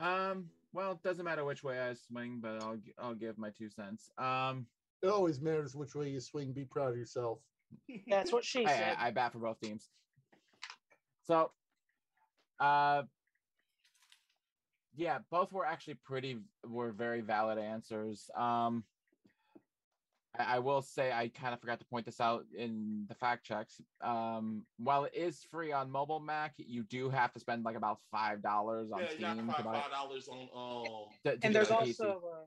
[0.00, 0.50] Um.
[0.72, 4.10] Well, it doesn't matter which way I swing, but I'll I'll give my two cents.
[4.18, 4.66] Um.
[5.00, 6.52] It always matters which way you swing.
[6.52, 7.38] Be proud of yourself.
[8.08, 8.96] That's what she I, said.
[8.98, 9.88] I, I bat for both teams.
[11.24, 11.52] So,
[12.58, 13.02] uh,
[14.96, 18.28] yeah, both were actually pretty were very valid answers.
[18.36, 18.82] Um,
[20.38, 23.44] I, I will say I kind of forgot to point this out in the fact
[23.44, 23.80] checks.
[24.00, 27.98] Um, while it is free on mobile Mac, you do have to spend like about
[28.10, 31.08] five dollars on Yeah, you got Steam five five dollars on um.
[31.24, 32.44] to, to and there's the also uh,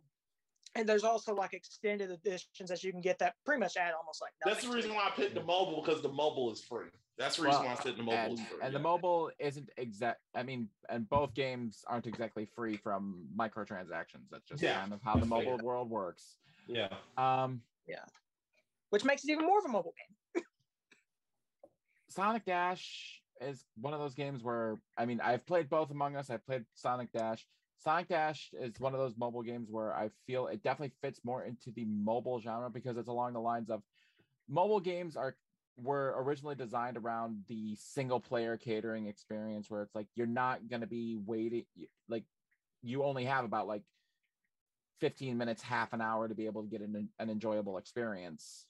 [0.76, 4.22] and there's also like extended editions that you can get that pretty much add almost
[4.22, 6.88] like That's the reason why I picked the mobile because the mobile is free.
[7.18, 8.58] That's the reason Well, why I said the mobile and, is free.
[8.62, 10.22] and the mobile isn't exact.
[10.34, 14.30] I mean, and both games aren't exactly free from microtransactions.
[14.32, 15.44] That's just Yeah, kind of how the that's fair.
[15.44, 16.38] mobile world works.
[16.68, 16.88] Yeah.
[17.18, 18.06] Um, Yeah.
[18.90, 20.44] Which makes it even more of a mobile game.
[22.10, 26.30] Sonic Dash is one of those games where I mean I've played both Among Us.
[26.30, 27.46] I've played Sonic Dash.
[27.80, 31.44] Sonic Dash is one of those mobile games where I feel it definitely fits more
[31.44, 33.82] into the mobile genre because it's along the lines of
[34.48, 35.36] mobile games are
[35.78, 40.82] were originally designed around the single player catering experience where it's like you're not going
[40.82, 41.64] to be waiting
[42.10, 42.26] like
[42.84, 43.84] you only have about like
[45.02, 48.68] 15 minutes half an hour to be able to get an, an enjoyable experience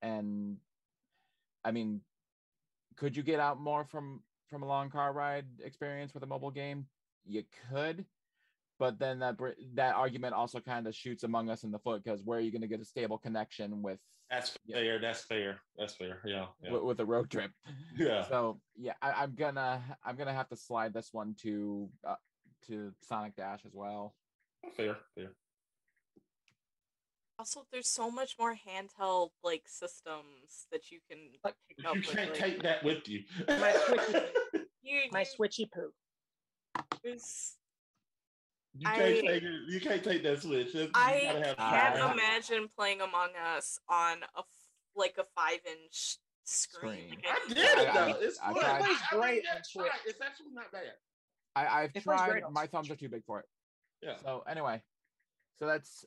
[0.00, 0.56] and
[1.64, 2.00] i mean
[2.96, 6.52] could you get out more from from a long car ride experience with a mobile
[6.52, 6.86] game
[7.26, 8.04] you could
[8.78, 9.36] but then that
[9.74, 12.52] that argument also kind of shoots among us in the foot because where are you
[12.52, 13.98] going to get a stable connection with
[14.30, 15.00] That's fair.
[15.00, 15.60] That's fair.
[15.78, 16.20] That's fair.
[16.24, 16.46] Yeah.
[16.62, 16.72] yeah.
[16.72, 17.50] with, with a road trip
[17.98, 18.28] Yeah.
[18.28, 22.14] so yeah I, i'm gonna i'm gonna have to slide this one to uh,
[22.68, 24.14] to sonic dash as well
[24.76, 24.96] Fair.
[25.14, 25.32] Fair.
[27.38, 32.30] Also, there's so much more handheld like systems that you can pick up You can't
[32.30, 33.24] like, take that with you.
[33.46, 34.24] My switchy,
[34.82, 35.92] you, my you- switchy poo.
[37.02, 37.56] there's-
[38.74, 39.52] You can't I- take it.
[39.68, 40.72] You can't take that switch.
[40.72, 42.12] That's- I gotta have can't five.
[42.14, 44.42] imagine playing Among Us on a
[44.94, 47.08] like a five inch screen.
[47.10, 47.22] Screen.
[47.28, 48.16] I I did it though.
[48.18, 48.60] It's I fun.
[48.62, 49.82] tried- I, It's I mean, great yeah, it's fine.
[49.84, 49.92] Switch.
[50.06, 50.92] It's actually not bad.
[51.54, 52.42] I, I've It tried.
[52.50, 53.46] My thumbs are too big for it.
[54.02, 54.16] Yeah.
[54.22, 54.82] So anyway,
[55.58, 56.04] so that's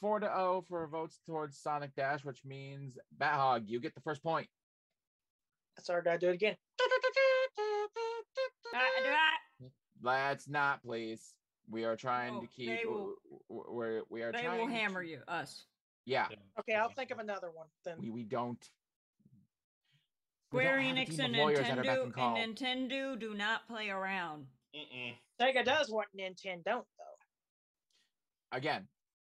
[0.00, 4.00] four to zero for votes towards Sonic Dash, which means Bat Hog, you get the
[4.00, 4.48] first point.
[5.76, 6.16] That's our guy.
[6.18, 6.56] Do it again.
[10.02, 11.34] Let's not, please.
[11.70, 12.84] We are trying Oh, to keep.
[12.84, 14.60] will- w- w- We're we are They trying.
[14.60, 15.66] will to- hammer you, us.
[16.04, 16.26] Yeah,
[16.58, 17.98] Okay, I'll think of another one then.
[18.00, 18.62] we we don't.
[20.48, 23.18] Square don't have a Enix and of lawyers at our beck Nintendo and and Nintendo
[23.18, 24.48] do not play around.
[24.74, 25.14] Mm-mm.
[25.40, 27.11] Sega does what Nintendo don't though.
[28.52, 28.86] Again,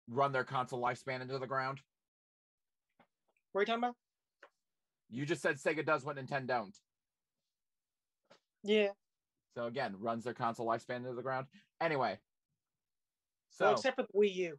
[0.08, 1.80] run their console lifespan into the ground.
[3.52, 3.96] What are you talking about?
[5.10, 6.76] You just said Sega does what Nintendo don't.
[8.62, 8.88] Yeah.
[9.56, 11.46] So again, runs their console lifespan into the ground.
[11.80, 12.18] Anyway.
[13.50, 14.56] So well, except for the Wii U.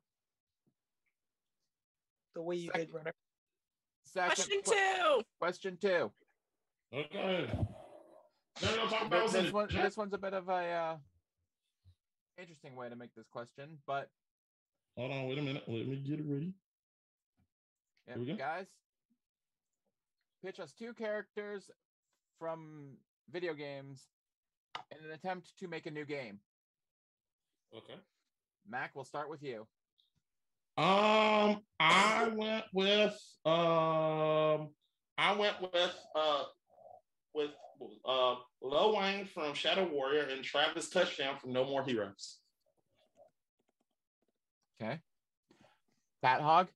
[2.36, 3.16] The Wii U Second- did run it.
[4.06, 5.22] second Question que- two.
[5.40, 6.12] question two.
[6.94, 7.50] Okay.
[8.62, 10.98] No, no, talk This, about this one, this one's a bit of a uh,
[12.38, 14.10] interesting way to make this question, but
[14.98, 15.64] Hold on, wait a minute.
[15.68, 16.54] Let me get it ready.
[18.08, 18.36] yeah, Here we go.
[18.36, 18.68] guys,
[20.44, 21.70] pitch us two characters
[22.40, 22.98] from
[23.32, 24.08] video games
[24.92, 26.40] in an attempt to make a new game.
[27.76, 28.00] Okay.
[28.68, 29.66] Mac, we'll start with you.
[30.78, 33.14] Um, I went with
[33.46, 34.70] um,
[35.18, 36.44] I went with uh,
[37.34, 37.52] with
[38.06, 42.38] uh, Lo Wang from Shadow Warrior and Travis Touchdown from No More Heroes.
[44.82, 45.00] Okay.
[46.22, 46.68] Bat Hog.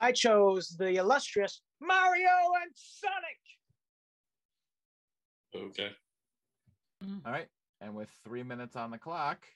[0.00, 2.28] I chose the illustrious Mario
[2.62, 3.38] and Sonic.
[5.70, 5.90] Okay.
[7.24, 7.48] All right.
[7.80, 9.46] And with three minutes on the clock,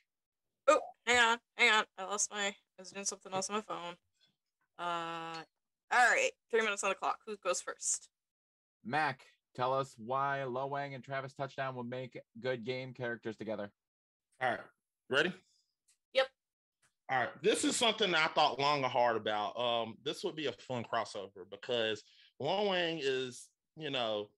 [0.67, 1.85] Oh, hang on, hang on.
[1.99, 2.47] I lost my.
[2.47, 3.95] I was doing something else on my phone.
[4.79, 5.43] Uh,
[5.93, 6.31] all right.
[6.51, 7.19] Three minutes on the clock.
[7.27, 8.09] Who goes first?
[8.83, 13.71] Mac, tell us why Lo Wang and Travis Touchdown will make good game characters together.
[14.41, 14.61] All right.
[15.11, 15.35] Ready?
[17.11, 17.43] All right.
[17.43, 19.59] This is something I thought long and hard about.
[19.59, 22.03] Um, this would be a fun crossover because
[22.41, 24.29] Lo Wang is, you know,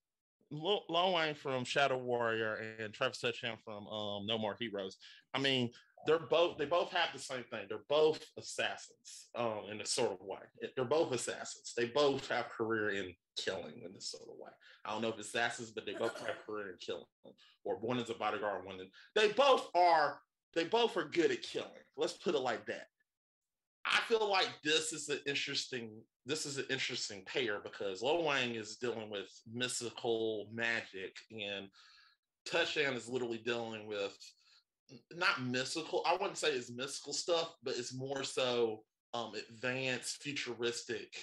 [0.51, 4.97] Lo Wang from Shadow Warrior and Travis Touchdown from um, No More Heroes.
[5.35, 5.71] I mean,
[6.07, 7.67] they're both they both have the same thing.
[7.69, 10.39] They're both assassins, um, in a sort of way.
[10.77, 11.73] They're both assassins.
[11.77, 14.51] They both have career in killing in this sort of way.
[14.85, 17.05] I don't know if assassins, but they both have career in killing.
[17.65, 18.87] Or one is a bodyguard, one is
[19.17, 20.21] they both are
[20.57, 21.69] they both are good at killing.
[21.97, 22.89] Let's put it like that.
[23.85, 25.91] I feel like this is an interesting
[26.25, 31.69] this is an interesting pair because Lo Wang is dealing with mystical magic and
[32.51, 34.17] Touchdown is literally dealing with
[35.15, 36.03] not mystical.
[36.05, 38.83] I wouldn't say it's mystical stuff, but it's more so
[39.15, 41.15] um advanced, futuristic,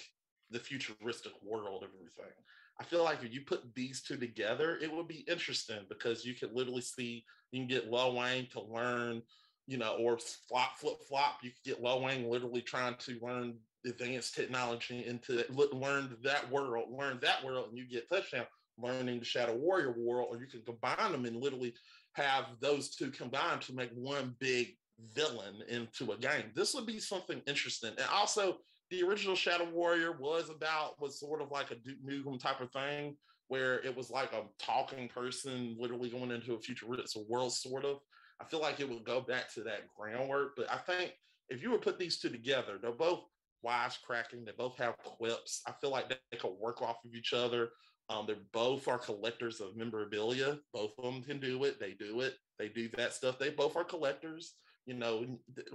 [0.50, 2.32] the futuristic world of everything.
[2.80, 6.34] I feel like if you put these two together, it would be interesting because you
[6.34, 9.22] could literally see you can get Lo Wang to learn,
[9.66, 11.38] you know, or flop, flip, flop.
[11.42, 13.54] You could get Lo Wang literally trying to learn
[13.86, 18.46] advanced technology into that, le- learn that world, learn that world, and you get touchdown
[18.76, 21.74] learning the Shadow Warrior world, or you can combine them and literally
[22.14, 24.76] have those two combined to make one big
[25.14, 26.50] villain into a game.
[26.54, 27.90] This would be something interesting.
[27.90, 28.58] And also,
[28.90, 32.70] the original Shadow Warrior was about was sort of like a Duke Nukem type of
[32.70, 33.16] thing,
[33.48, 37.98] where it was like a talking person literally going into a futuristic world, sort of.
[38.40, 40.56] I feel like it would go back to that groundwork.
[40.56, 41.14] But I think
[41.48, 43.24] if you would put these two together, they're both
[43.64, 44.44] wisecracking.
[44.44, 45.62] They both have quips.
[45.66, 47.70] I feel like they, could work off of each other.
[48.10, 50.58] Um, they both are collectors of memorabilia.
[50.72, 51.80] Both of them can do it.
[51.80, 52.34] They do it.
[52.58, 53.38] They do that stuff.
[53.38, 54.54] They both are collectors.
[54.84, 55.24] You know,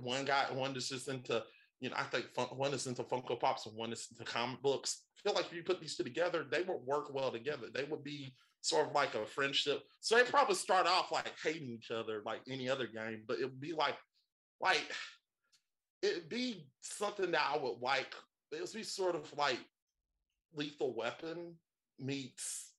[0.02, 1.44] one guy, one is just into
[1.80, 4.62] you know, I think fun, one is into Funko Pops and one is into comic
[4.62, 5.04] books.
[5.18, 7.68] I feel like if you put these two together, they would work well together.
[7.74, 9.82] They would be sort of like a friendship.
[10.00, 13.46] So they probably start off like hating each other, like any other game, but it
[13.46, 13.96] would be like,
[14.60, 14.84] like
[16.02, 18.14] it'd be something that I would like.
[18.52, 19.60] It would be sort of like
[20.54, 21.56] Lethal Weapon
[22.00, 22.74] meets,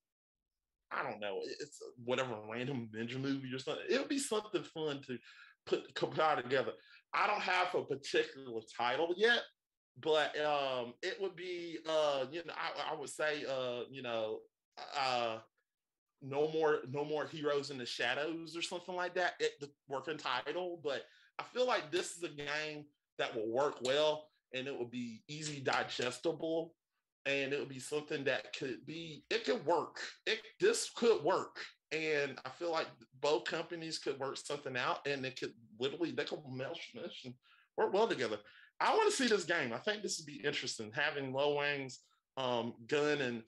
[0.91, 3.85] I don't know, it's whatever random ninja movie or something.
[3.89, 5.19] It would be something fun to
[5.67, 6.73] put compile together.
[7.15, 9.41] I don't have a particular title yet,
[10.01, 14.41] but um, it would be, uh, you know, I, I would say, uh, you know,
[14.99, 15.39] uh,
[16.23, 19.35] no more, no more heroes in the shadows or something like that.
[19.41, 21.03] It the working title, but
[21.39, 22.85] I feel like this is a game
[23.19, 26.75] that will work well and it will be easy digestible
[27.27, 31.59] and it would be something that could be it could work it this could work
[31.93, 32.87] and i feel like
[33.21, 37.35] both companies could work something out and it could literally they could mesh, mesh and
[37.77, 38.39] work well together
[38.81, 42.01] i want to see this game i think this would be interesting having Lo Wang's
[42.37, 43.43] um, gun and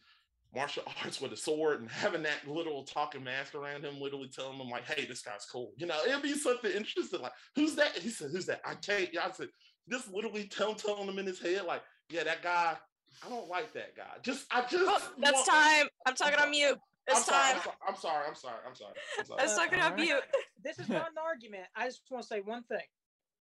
[0.55, 4.59] martial arts with a sword and having that little talking mask around him, literally telling
[4.59, 7.21] him like, "Hey, this guy's cool." You know, it'd be something interesting.
[7.21, 7.97] Like, who's that?
[7.97, 9.09] He said, "Who's that?" I can't.
[9.17, 9.49] I said,
[9.91, 12.77] just literally tell, telling him in his head, like, "Yeah, that guy.
[13.25, 14.19] I don't like that guy.
[14.23, 14.85] Just, I just.
[14.87, 15.87] Oh, that's want- time.
[16.07, 16.79] I'm talking on mute.
[17.11, 17.73] I'm It's sorry, time.
[17.89, 18.25] I'm sorry.
[18.29, 18.55] I'm sorry.
[18.67, 18.95] I'm sorry.
[19.19, 19.41] I'm sorry.
[19.41, 20.23] I was talking on mute.
[20.65, 21.65] This is not an argument.
[21.75, 22.87] I just want to say one thing.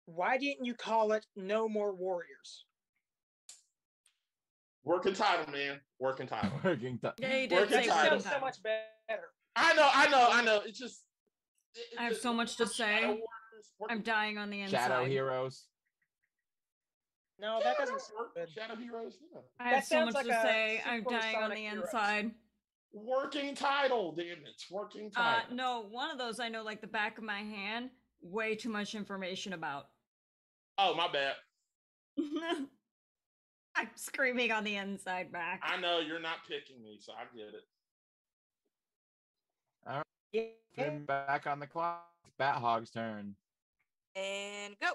[0.06, 2.66] Why didn't you call it No More Warriors?
[4.84, 5.80] Working title, man.
[5.99, 6.51] Working title.
[6.64, 7.16] Working title.
[7.20, 8.04] Yeah, you did Working say title.
[8.18, 9.24] working Sounds so much better.
[9.56, 9.89] I know.
[9.93, 10.28] I know.
[10.32, 10.62] I know.
[10.66, 11.04] It's just.
[11.76, 13.01] it- it I have just- so much to say.
[13.06, 13.20] Warriors,
[13.89, 14.78] I'm dying on the inside.
[14.78, 15.68] Shadow Heroes.
[17.39, 18.49] No, that doesn't sound work- good.
[18.49, 19.18] Shadow Heroes.
[19.32, 19.39] Yeah.
[19.60, 20.82] I have That so much like to say.
[20.86, 21.84] I'm sequel to dying on the Heroes.
[21.86, 22.32] inside.
[22.94, 24.12] Working title.
[24.14, 24.64] Damn it.
[24.70, 25.56] Working Uh, title.
[25.56, 27.89] no, one of those I know like the back of my hand.
[28.22, 29.88] Way too much information about.
[30.78, 31.36] Oh, my bad.
[33.76, 35.62] I'm screaming on the inside back.
[35.64, 37.66] I know you're not picking me, so I get it.
[40.32, 40.44] Yeah.
[40.76, 42.08] Putting back on the clock.
[42.39, 43.36] Bat Hog's turn.
[44.16, 44.89] And go.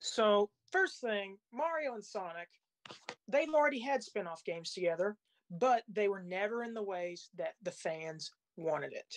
[0.00, 2.48] So, first thing, Mario and Sonic,
[3.26, 5.16] they've already had spin off games together,
[5.58, 9.14] but they were never in the ways that the fans wanted it.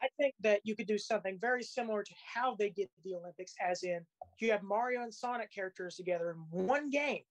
[0.00, 3.54] I think that you could do something very similar to how they did the Olympics,
[3.60, 4.00] as in
[4.38, 7.22] you have Mario and Sonic characters together in one game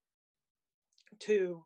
[1.20, 1.64] to,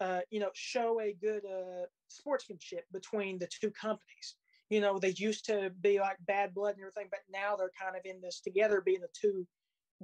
[0.00, 4.36] uh, you know, show a good uh, sportsmanship between the two companies.
[4.70, 7.96] You know, they used to be like bad blood and everything, but now they're kind
[7.96, 9.46] of in this together, being the two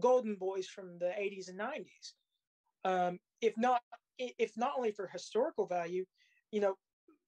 [0.00, 2.12] golden boys from the 80s and 90s.
[2.84, 3.82] Um, if not,
[4.18, 6.04] if not only for historical value,
[6.50, 6.74] you know,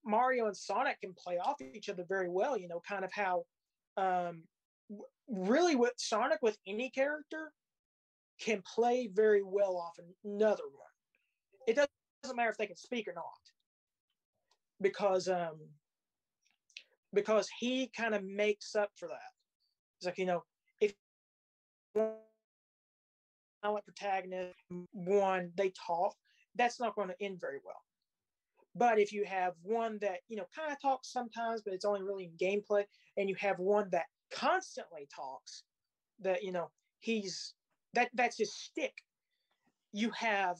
[0.04, 2.58] Mario and Sonic can play off each other very well.
[2.58, 3.44] You know, kind of how,
[3.96, 4.44] um,
[5.28, 7.52] really, with Sonic with any character
[8.40, 11.66] can play very well off another one.
[11.66, 11.76] It
[12.22, 13.24] doesn't matter if they can speak or not,
[14.80, 15.58] because um,
[17.14, 19.32] because he kind of makes up for that.
[19.98, 20.42] It's like you know,
[20.80, 20.92] if
[23.64, 24.54] silent protagonist
[24.92, 26.14] one they talk,
[26.56, 27.82] that's not going to end very well.
[28.74, 32.02] But if you have one that you know kind of talks sometimes, but it's only
[32.02, 32.84] really in gameplay,
[33.16, 35.62] and you have one that constantly talks,
[36.20, 37.54] that you know he's
[37.94, 38.94] that that's his stick.
[39.92, 40.58] You have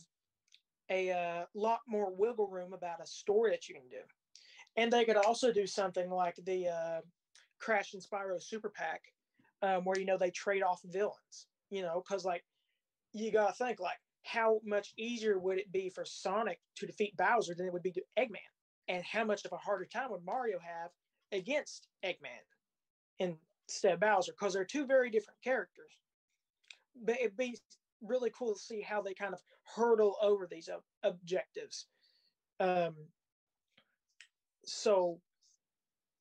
[0.91, 4.03] a uh, lot more wiggle room about a story that you can do,
[4.77, 7.01] and they could also do something like the uh,
[7.59, 9.03] Crash and Spyro Super Pack,
[9.63, 11.49] um, where you know they trade off villains.
[11.71, 12.45] You know, because like
[13.13, 17.55] you gotta think like how much easier would it be for Sonic to defeat Bowser
[17.55, 18.39] than it would be to Eggman,
[18.89, 20.91] and how much of a harder time would Mario have
[21.33, 22.45] against Eggman
[23.19, 24.33] instead of Bowser?
[24.33, 25.99] Because they're two very different characters.
[27.05, 27.59] But it'd be
[28.03, 29.43] really cool to see how they kind of
[29.77, 31.87] hurdle over these ob- objectives.
[32.61, 32.95] Um,
[34.65, 35.21] so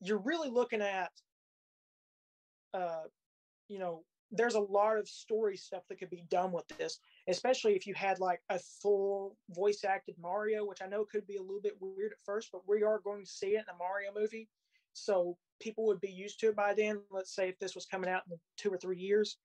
[0.01, 1.11] you're really looking at,
[2.73, 3.03] uh,
[3.69, 7.75] you know, there's a lot of story stuff that could be done with this, especially
[7.75, 11.41] if you had like a full voice acted Mario, which I know could be a
[11.41, 14.11] little bit weird at first, but we are going to see it in a Mario
[14.15, 14.49] movie.
[14.93, 17.01] So people would be used to it by then.
[17.09, 19.37] Let's say if this was coming out in two or three years.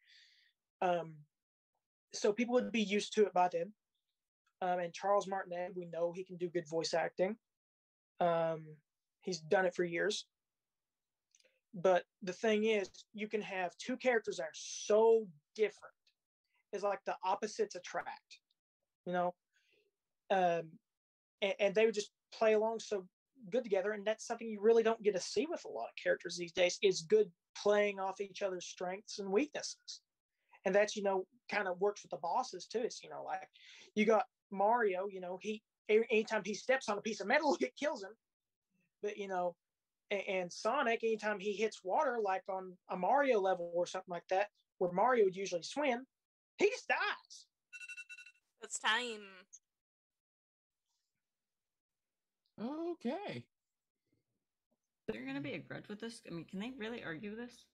[0.82, 1.14] Um,
[2.12, 3.72] so people would be used to it by then.
[4.60, 7.36] Um, and Charles Martinet, we know he can do good voice acting.
[8.20, 8.66] Um,
[9.20, 10.26] he's done it for years.
[11.74, 15.94] But the thing is, you can have two characters that are so different.
[16.72, 18.38] It's like the opposites attract,
[19.06, 19.34] you know?
[20.30, 20.70] Um,
[21.40, 23.06] and, and they would just play along so
[23.50, 23.92] good together.
[23.92, 26.52] And that's something you really don't get to see with a lot of characters these
[26.52, 30.00] days is good playing off each other's strengths and weaknesses.
[30.64, 32.80] and that's you know kind of works with the bosses too.
[32.80, 33.48] It's you know like
[33.94, 37.74] you got Mario, you know he anytime he steps on a piece of metal, it
[37.78, 38.12] kills him.
[39.02, 39.54] But you know,
[40.10, 44.26] and, and Sonic, anytime he hits water, like on a Mario level or something like
[44.30, 44.48] that,
[44.78, 46.04] where Mario would usually swim,
[46.58, 47.46] he just dies.
[48.62, 49.22] It's time.
[52.60, 53.44] Okay.
[55.08, 56.20] Is there gonna be a grudge with this?
[56.28, 57.64] I mean, can they really argue this?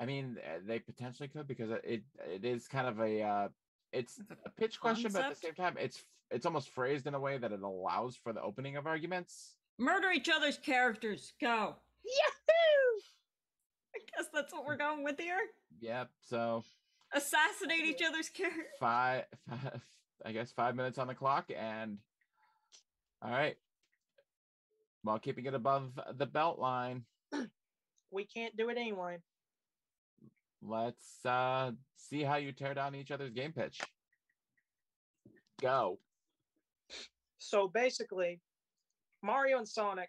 [0.00, 3.48] I mean, uh, they potentially could because it it, it is kind of a uh,
[3.92, 5.76] it's It's a a pitch question, but at the same concept?
[5.76, 8.86] time, it's it's almost phrased in a way that it allows for the opening of
[8.86, 9.54] arguments.
[9.78, 11.32] Murder each other's characters.
[11.40, 11.76] Go.
[12.04, 13.00] Yahoo!
[13.94, 15.38] I guess that's what we're going with here.
[15.80, 16.10] Yep.
[16.20, 16.64] So
[17.14, 18.66] Assassinate each other's characters.
[18.80, 19.80] five, five,
[20.24, 21.98] I guess five minutes on the clock, and
[23.22, 23.56] all right.
[25.02, 27.04] While keeping it above the belt line,
[28.10, 29.18] We can't do it anyway.
[30.62, 33.80] let's uh see how you tear down each other's game pitch.
[35.60, 35.98] Go.
[37.38, 38.40] So basically,
[39.22, 40.08] Mario and Sonic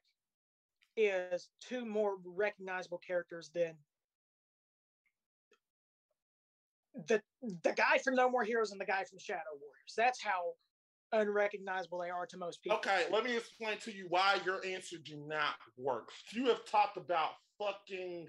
[0.98, 3.74] is two more recognizable characters than
[7.08, 7.22] the
[7.64, 9.94] the guy from No More Heroes and the guy from Shadow Warriors.
[9.98, 10.54] That's how
[11.12, 12.78] unrecognizable they are to most people.
[12.78, 16.10] Okay, let me explain to you why your answer do not work.
[16.32, 18.28] You have talked about fucking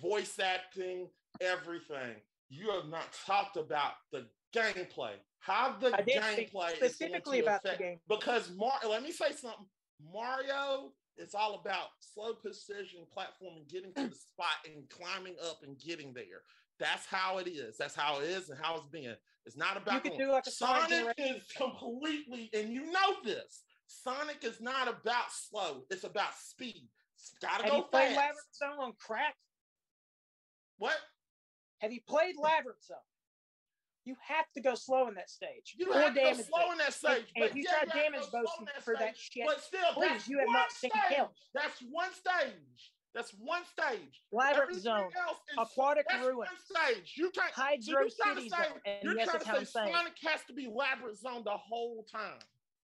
[0.00, 1.08] voice acting,
[1.40, 2.16] everything.
[2.48, 5.12] You have not talked about the gameplay.
[5.38, 7.98] How the I did speak gameplay is specifically about the game.
[8.08, 8.72] because Mar.
[8.88, 9.66] Let me say something.
[10.12, 15.78] Mario is all about slow precision platforming, getting to the spot and climbing up and
[15.78, 16.42] getting there.
[16.80, 17.76] That's how it is.
[17.76, 19.14] That's how it is and how it's been.
[19.46, 23.62] It's not about do like a Sonic is completely, and you know this.
[23.86, 25.84] Sonic is not about slow.
[25.90, 26.88] It's about speed.
[27.16, 28.16] It's gotta Have go you played.
[28.16, 29.34] Labyrinth Zone on crack?
[30.78, 30.96] What?
[31.78, 32.96] Have you played Labyrinth Zone?
[34.04, 35.74] You have to go slow in that stage.
[35.76, 36.72] You have to go slow it.
[36.72, 37.26] in that stage.
[37.36, 40.38] and if you yeah, try to damage boosting for that shit, But still, please, you
[40.38, 40.90] have not seen.
[41.54, 42.92] That's one stage.
[43.14, 44.22] That's one stage.
[44.62, 45.10] Everything Zone,
[45.58, 47.14] Aquatic that's Ruins, one stage.
[47.16, 47.52] You can't.
[47.82, 49.92] so you're trying to say- Zone, You're trying to say.
[49.92, 52.38] Sonic has to be Labyrinth Zone the whole time.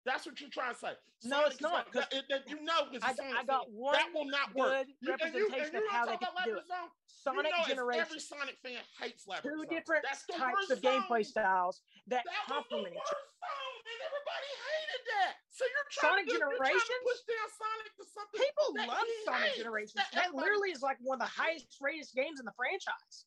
[0.05, 0.93] That's what you're trying to say.
[1.23, 4.09] No, it's Sonic is not, like- that- you know, it's I I got one That
[4.13, 4.87] will not work.
[4.99, 6.65] You- and you- and representation of how they can do it.
[7.05, 8.07] Sonic you know, if Generations.
[8.09, 12.95] Every Sonic fan hates Labyrinth Two different That's types of gameplay styles that That complement
[12.95, 13.19] each other.
[13.21, 15.37] and everybody hated that.
[15.51, 17.03] So you're trying Sonic to you're trying to Generations?
[17.05, 18.41] push down Sonic to something.
[18.41, 19.93] People love Sonic hates, Generations.
[19.93, 23.25] that That literally is like one of the highest rated games in the franchise.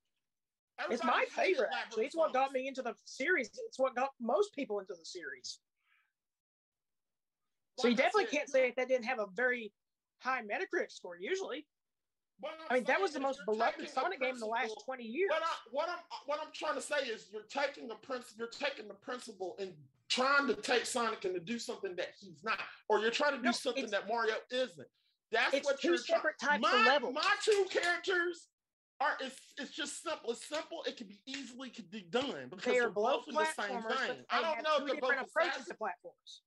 [0.91, 2.07] It's my favorite, actually.
[2.07, 3.49] It's what got me into the series.
[3.69, 5.61] It's what got most people into the series.
[7.79, 9.73] So you definitely can't say that didn't have a very
[10.21, 11.17] high Metacritic score.
[11.19, 11.67] Usually,
[12.71, 15.31] I'm mean, that was the most beloved Sonic game in the last twenty years.
[15.31, 18.49] What, I, what I'm what I'm trying to say is you're taking the principle you're
[18.49, 19.73] taking the principle and
[20.09, 22.59] trying to take Sonic and to do something that he's not,
[22.89, 24.89] or you're trying to do No, something that Mario isn't.
[25.33, 27.15] That's it's what two you're separate types my, of levels.
[27.15, 28.49] My two characters
[29.01, 30.31] are it's it's just simple.
[30.33, 30.85] It's simple.
[30.87, 33.83] It can be easily could be done because They they're both both in the same
[33.83, 34.25] thing.
[34.31, 36.43] I don't know if they're both approaches to platforms.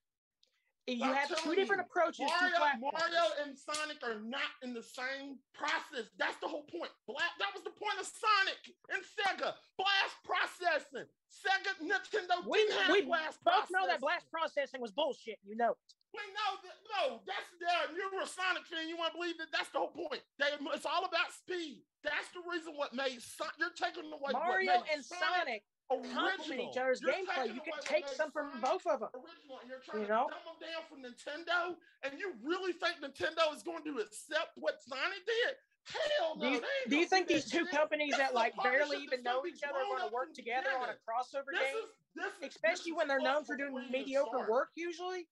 [0.88, 2.80] You I'm have two different you, approaches Mario.
[2.80, 6.08] Mario and Sonic are not in the same process.
[6.16, 6.96] That's the whole point.
[7.12, 9.52] Black, that was the point of Sonic and Sega.
[9.76, 11.12] Blast processing.
[11.28, 15.44] Sega, Nintendo we didn't have we blast both know that blast processing was bullshit.
[15.44, 15.76] You know.
[15.76, 15.92] it.
[16.16, 16.78] We know that.
[16.88, 17.92] No, that's there.
[17.92, 18.88] You're a Sonic fan.
[18.88, 19.52] You want to believe that?
[19.52, 20.24] That's the whole point.
[20.40, 21.84] They, it's all about speed.
[22.00, 25.62] That's the reason what made Son- you're taking away Mario and Sonic complement
[25.92, 26.72] original.
[26.74, 27.54] You're gameplay.
[27.54, 29.10] You can take some from both of them.
[29.16, 30.28] original and you're trying You know?
[30.28, 34.56] to dumb them down from Nintendo, and you really think Nintendo is going to accept
[34.56, 35.56] what Sonic did?
[35.88, 36.44] Hell no.
[36.44, 37.72] Do you, do you think these two shit.
[37.72, 40.68] companies This that like barely even that's know each other are going to work together
[40.82, 41.80] on a crossover This game?
[41.80, 44.70] is this is Especially this when they're known for doing before it even mediocre work
[44.76, 45.28] usually.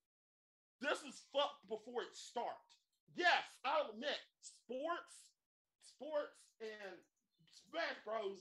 [0.80, 2.80] This is fucked before it starts.
[3.16, 5.36] Yes, I'll admit, sports,
[5.84, 7.00] sports, and
[7.44, 8.40] Smash Bros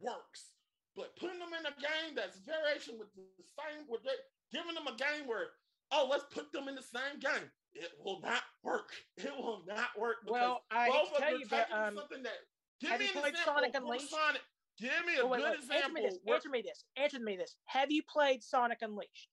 [0.00, 0.56] works,
[0.96, 4.20] but putting them in a game that's variation with the same, with it,
[4.52, 5.56] giving them a game where
[5.92, 8.90] oh, let's put them in the same game, it will not work.
[9.18, 10.16] It will not work.
[10.24, 12.32] because Well, I both tell them you, but um, something that.
[12.80, 14.10] Give me an example Sonic Unleashed?
[14.10, 14.40] Sonic.
[14.78, 15.76] Give me a Oh, wait, good wait, example.
[15.76, 16.18] Answer me this.
[16.26, 16.84] Answer me this.
[16.96, 17.56] Answer me this.
[17.66, 19.28] Have you played Sonic Unleashed?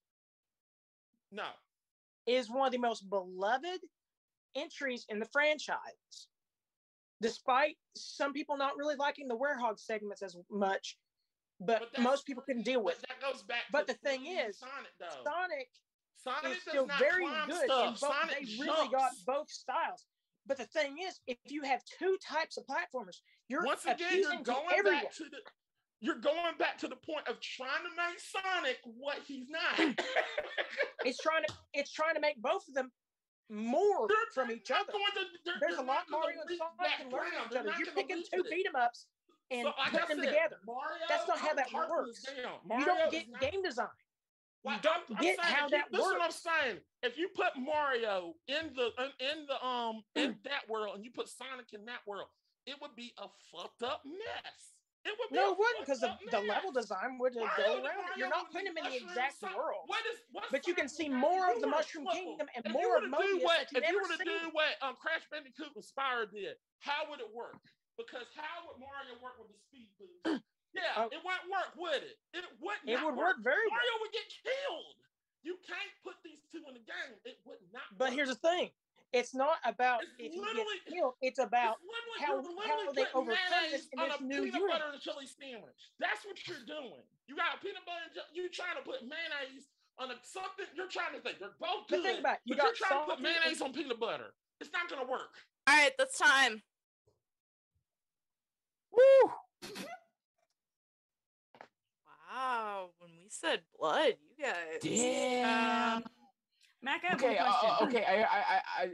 [1.32, 1.45] no,
[2.26, 3.80] It is one of the most beloved
[4.55, 6.28] entries in the franchise.
[7.22, 10.97] Despite some people not really liking the Werehog segments as much,
[11.60, 12.99] but, But most people can deal with.
[13.01, 13.64] but that goes back.
[13.72, 15.24] But to the thing is, Sonic though.
[15.24, 15.68] Sonic
[16.16, 17.88] Sonic is does still not very good, stuff.
[17.88, 20.05] and both, Sonic they really got both styles.
[20.45, 24.41] But the thing is, if you have two types of platformers, you're Once again, you're
[24.41, 25.38] going back to the.
[26.01, 29.95] you're going back to the point of trying to make Sonic what he's not.
[31.05, 32.91] It's trying to it's trying to make both of them
[33.49, 34.84] more They're from each other.
[34.91, 34.97] to-
[35.45, 37.74] they're- There's a they're lot not gonna Mario and Sonic can learn from each other.
[37.80, 39.07] You're picking two beat 'em ups
[39.52, 40.58] and So, like I them said, together.
[40.66, 42.22] Mario, That's not how I'm that works.
[42.24, 43.88] this you don't get not- game design.
[44.66, 46.82] You don't I'm- I'm get saying how you- that this is what I'm saying.
[47.02, 51.12] If you put Mario in the in, in the um in that world and you
[51.12, 52.28] put Sonic in that world,
[52.66, 54.74] it would be a fucked up mess.
[55.06, 58.18] It would be No, it wouldn't because the, the level design would go around it.
[58.18, 59.84] You're not putting them in the exact world.
[59.88, 60.20] What is
[60.52, 63.68] But you can see more of the Mushroom Kingdom and if more of Mobius what
[63.72, 67.34] if you were to do what um Crash Bandicoot and Spyro did, how would it
[67.34, 67.56] work?
[68.00, 70.24] Because how would Mario work with the speed boost?
[70.72, 71.10] Yeah, Oh.
[71.10, 72.22] it wouldn't work, would it?
[72.32, 72.86] It wouldn't.
[72.86, 73.74] It not would work very well.
[73.82, 75.02] Mario would get killed.
[75.41, 77.18] You can't put these two in the game.
[77.26, 77.89] It would not.
[77.97, 78.22] But work.
[78.22, 78.70] here's the thing.
[79.12, 81.18] It's not about It's if he literally- gets killed.
[81.26, 83.34] It's about It's how- you're how they overcome
[83.74, 84.72] this in on this a new peanut universe.
[84.78, 85.82] butter and chili sandwich.
[85.97, 87.02] That's what you're doing.
[87.26, 90.70] You got a peanut butter and chili- you trying to put mayonnaise on a something.
[90.78, 92.04] You're trying to think they're both But good.
[92.06, 94.36] think about it, you but you're trying to put salty and- mayonnaise on peanut butter.
[94.62, 95.34] It's not gonna work.
[95.66, 96.62] All right, that's time.
[98.92, 99.32] Woo!
[102.32, 104.82] Wow, when we said blood, you guys.
[104.82, 105.98] Damn.
[105.98, 106.04] Um,
[106.82, 107.70] Mac, I have Okay, one uh, question.
[107.70, 108.06] uh, okay.
[108.06, 108.90] I, I, I, I,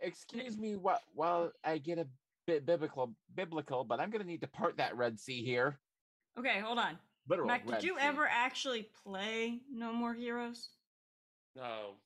[0.00, 0.76] excuse me.
[0.76, 1.00] What?
[1.14, 2.06] Well, I get a
[2.46, 5.78] bit biblical, biblical, but I'm gonna need to part that Red Sea here.
[6.38, 6.98] Okay, hold on.
[7.28, 8.02] Literal Mac, did you Sea.
[8.04, 10.70] ever actually play No More Heroes?
[11.56, 11.96] No.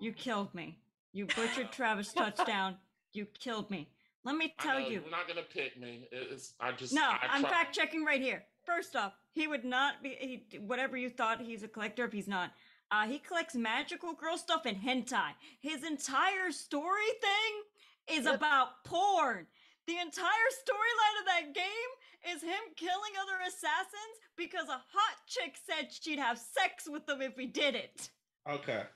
[0.00, 0.78] You killed me.
[1.12, 2.76] You butchered Travis touchdown.
[3.12, 3.88] You killed me.
[4.28, 5.00] Let me tell you.
[5.00, 6.06] You're not gonna pick me.
[6.12, 8.44] It's I just No, I I'm fact checking right here.
[8.62, 12.28] First off, he would not be he, whatever you thought he's a collector if he's
[12.28, 12.50] not.
[12.90, 15.30] Uh, he collects magical girl stuff and hentai.
[15.60, 19.46] His entire story thing is about porn.
[19.86, 25.56] The entire storyline of that game is him killing other assassins because a hot chick
[25.66, 28.10] said she'd have sex with them if he did it.
[28.46, 28.82] Okay.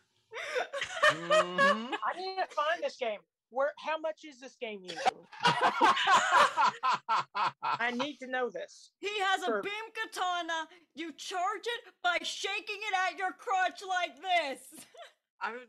[1.12, 1.92] Mhm.
[1.92, 3.20] I didn't find this game.
[3.52, 3.72] Where?
[3.76, 4.80] How much is this game?
[4.82, 4.96] You?
[7.62, 8.92] I need to know this.
[8.98, 10.68] He has a beam katana.
[10.94, 14.84] You charge it by shaking it at your crotch like this.
[15.42, 15.68] I would.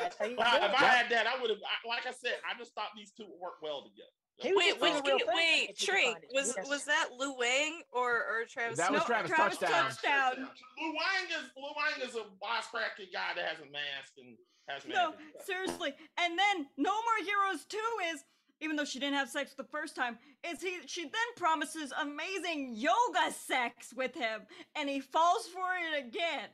[0.00, 0.80] That's how you But do if.
[0.80, 1.60] I had that, I would have.
[1.86, 4.08] Like I said, I just thought these two would work well together.
[4.36, 5.18] He was Wait, which game?
[5.18, 6.68] thing Wait, if you could Trink, was Yes.
[6.68, 8.78] was that Lo Wang or or Travis?
[8.78, 9.84] That was No, Travis, Travis touchdown.
[9.90, 10.50] touchdown.
[10.80, 14.36] Lo Wang is Lo Wang is a wisecracking guy that has a mask and
[14.68, 15.42] has No, magic.
[15.44, 15.94] seriously.
[16.18, 17.78] And then No More Heroes 2
[18.12, 18.24] is
[18.60, 22.74] even though she didn't have sex the first time, is he she then promises amazing
[22.74, 24.42] yoga sex with him
[24.74, 26.48] and he falls for it again.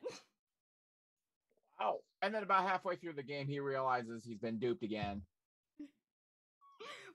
[1.78, 2.00] Wow.
[2.20, 5.22] and then about halfway through the game, he realizes he's been duped again.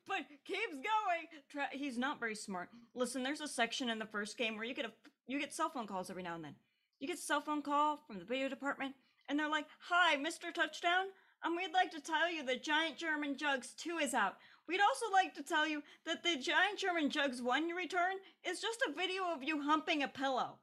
[0.08, 1.42] But keeps going.
[1.50, 2.70] Tra- he's not very smart.
[2.94, 4.92] Listen, there's a section in the first game where you get a
[5.28, 6.56] you get cell phone calls every now and then.
[7.00, 8.96] You get a cell phone call from the video department,
[9.28, 10.54] and they're like, "Hi, Mr.
[10.54, 11.08] Touchdown.
[11.44, 14.38] Um, we'd like to tell you that Giant German Jugs 2 is out.
[14.68, 18.60] We'd also like to tell you that the Giant German Jugs 1 you return is
[18.60, 20.58] just a video of you humping a pillow.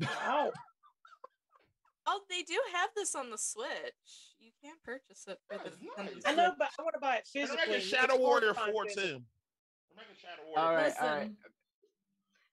[0.00, 0.52] Wow.
[2.06, 4.27] Oh, they do have this on the Switch.
[4.62, 5.70] You can purchase it for the.
[6.02, 6.22] Nice.
[6.26, 7.66] I know, but I want to buy it They're physically.
[7.66, 9.08] making It's Shadow hard to Warrior find 4 physically.
[9.10, 9.22] too.
[9.96, 10.68] They're Shadow Warrior.
[10.68, 11.04] All right, Listen.
[11.04, 11.30] all right.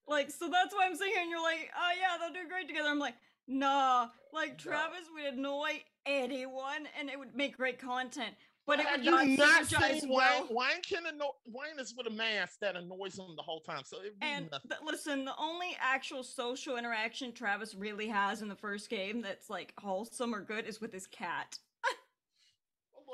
[0.08, 2.68] Like, so that's why I'm sitting here and you're like, oh yeah, they'll do great
[2.68, 2.90] together.
[2.90, 3.16] I'm like,
[3.48, 4.08] nah.
[4.32, 8.36] Like, Travis would annoy anyone and it would make great content.
[8.68, 10.44] But it would you not not synergize seen well.
[10.48, 10.56] Wayne?
[10.56, 13.82] Wayne can anno- Wayne is with a mask that annoys him the whole time.
[13.86, 18.56] So it And th- listen, the only actual social interaction Travis really has in the
[18.56, 21.60] first game that's like wholesome or good is with his cat.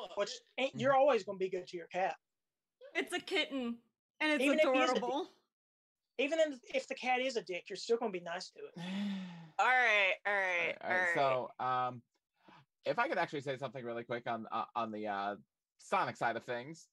[0.01, 2.15] Look, Which ain't, you're always going to be good to your cat.
[2.95, 3.77] It's a kitten
[4.19, 5.03] and it's Even if he is a dick.
[5.03, 5.27] adorable.
[6.17, 8.59] Even if, if the cat is a dick, you're still going to be nice to
[8.59, 8.83] it.
[9.59, 12.01] All right, all right, All right, so um,
[12.83, 15.35] if I could actually say something really quick on uh, on the uh,
[15.77, 16.87] Sonic side of things,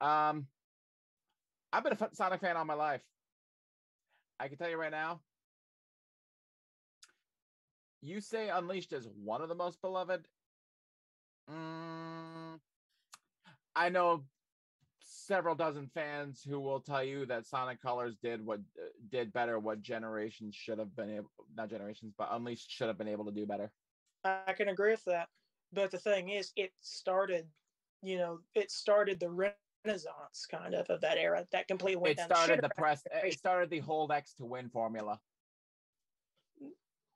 [0.00, 0.46] um,
[1.72, 3.00] I've been a Sonic fan all my life.
[4.38, 5.20] I can tell you right now.
[8.02, 10.26] You say Unleashed is one of the most beloved.
[11.52, 12.58] Mm,
[13.76, 14.24] I know
[15.00, 19.58] several dozen fans who will tell you that Sonic Colors did what uh, did better
[19.58, 23.32] what generations should have been able not generations but Unleashed should have been able to
[23.32, 23.70] do better.
[24.24, 25.28] I can agree with that.
[25.72, 27.46] But the thing is, it started,
[28.02, 32.16] you know, it started the renaissance kind of of that era that completely went It
[32.18, 35.18] down started shitter the press it started the hold X to win formula.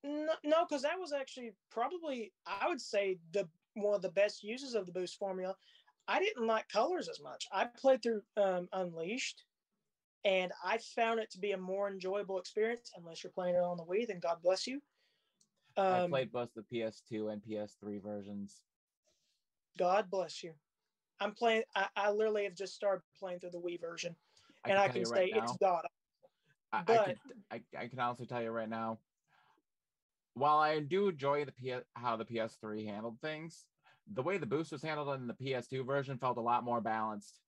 [0.05, 4.43] No, no, because that was actually probably I would say the one of the best
[4.43, 5.55] uses of the boost formula.
[6.09, 7.47] I didn't like colors as much.
[7.53, 9.45] I played through um, Unleashed,
[10.25, 12.91] and I found it to be a more enjoyable experience.
[12.97, 14.81] Unless you're playing it on the Wii, then God bless you.
[15.77, 18.63] I Um, played both the PS2 and PS3 versions.
[19.77, 20.55] God bless you.
[21.21, 21.65] I'm playing.
[21.75, 24.17] I, I literally have just started playing through the Wii version,
[24.65, 25.87] I and can I can say right it's God.
[26.73, 27.17] I, I, But-
[27.51, 28.99] I, I can also tell you right now,
[30.37, 33.65] while I do enjoy the PS, how the PS3 handled things,
[34.13, 37.41] the way the boost was handled in the PS2 version felt a lot more balanced.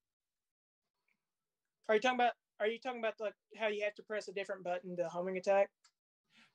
[1.88, 2.32] Are you talking about?
[2.60, 5.36] Are you talking about like how you have to press a different button to homing
[5.36, 5.68] attack?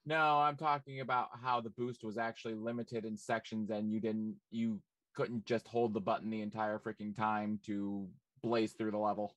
[0.05, 4.36] No, I'm talking about how the boost was actually limited in sections and you didn't
[4.51, 4.81] you
[5.15, 8.09] couldn't just hold the button the entire freaking time to
[8.41, 9.36] blaze through the level.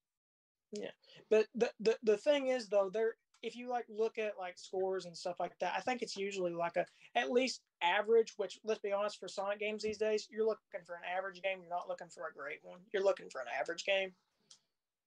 [0.73, 0.91] Yeah,
[1.31, 3.15] but the the the thing is though, there
[3.47, 6.53] if you like look at like scores and stuff like that, I think it's usually
[6.53, 6.85] like a
[7.15, 8.35] at least average.
[8.37, 11.59] Which let's be honest, for Sonic games these days, you're looking for an average game.
[11.61, 12.81] You're not looking for a great one.
[12.93, 14.13] You're looking for an average game,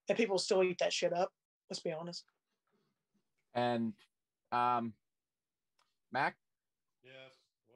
[0.07, 1.33] and people still eat that shit up.
[1.69, 2.23] Let's be honest.
[3.53, 3.93] And
[4.51, 4.93] um
[6.11, 6.37] Mac,
[7.03, 7.35] Yes.
[7.67, 7.75] Go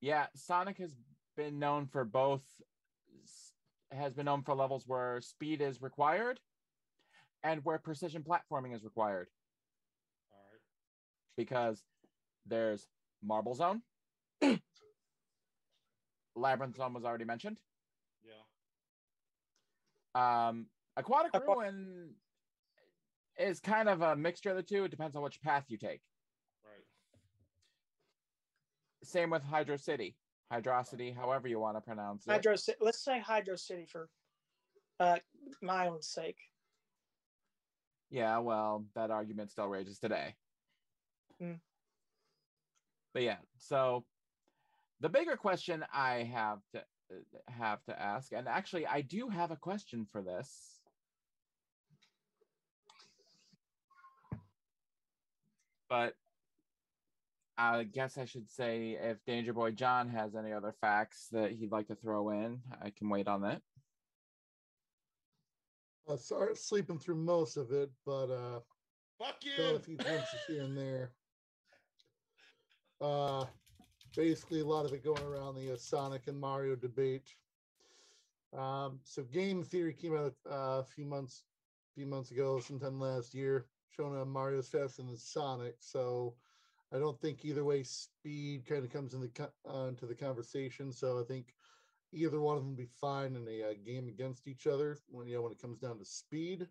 [0.00, 0.94] yeah, Sonic has
[1.36, 2.42] been known for both
[3.90, 6.40] has been known for levels where speed is required
[7.44, 9.28] and where precision platforming is required.
[10.32, 10.60] All right.
[11.36, 11.82] because
[12.46, 12.88] there's
[13.22, 13.82] Marble Zone.
[16.36, 17.58] Labyrinth Zone was already mentioned.
[18.24, 18.42] Yeah.
[20.48, 20.66] Um,
[20.96, 22.10] Aquatic Ruin
[23.38, 24.84] is kind of a mixture of the two.
[24.84, 26.00] It depends on which path you take.
[26.64, 26.84] Right.
[29.04, 30.16] Same with Hydro City,
[30.52, 32.30] Hydrocity, however you want to pronounce it.
[32.30, 32.74] Hydrocity.
[32.80, 34.08] Let's say Hydro City for
[35.00, 35.16] uh,
[35.60, 36.38] my own sake.
[38.12, 40.34] Yeah, well, that argument still rages today.
[41.42, 41.58] Mm.
[43.14, 44.04] But yeah, so
[45.00, 49.50] the bigger question I have to uh, have to ask, and actually, I do have
[49.50, 50.80] a question for this.
[55.88, 56.12] But
[57.56, 61.72] I guess I should say if Danger Boy John has any other facts that he'd
[61.72, 63.62] like to throw in, I can wait on that.
[66.10, 68.60] I started sleeping through most of it, but uh,
[69.18, 71.12] Fuck got a few glimpses here and there.
[73.00, 73.44] Uh,
[74.16, 77.34] basically, a lot of it going around the uh, Sonic and Mario debate.
[78.56, 81.44] Um, so, Game Theory came out uh, a few months,
[81.94, 85.76] few months ago, sometime last year, showing uh, Mario's faster than Sonic.
[85.78, 86.34] So,
[86.92, 90.14] I don't think either way speed kind of comes in the co- uh, into the
[90.14, 90.92] conversation.
[90.92, 91.54] So, I think
[92.12, 95.36] either one of them be fine in a uh, game against each other when you
[95.36, 96.66] know when it comes down to speed.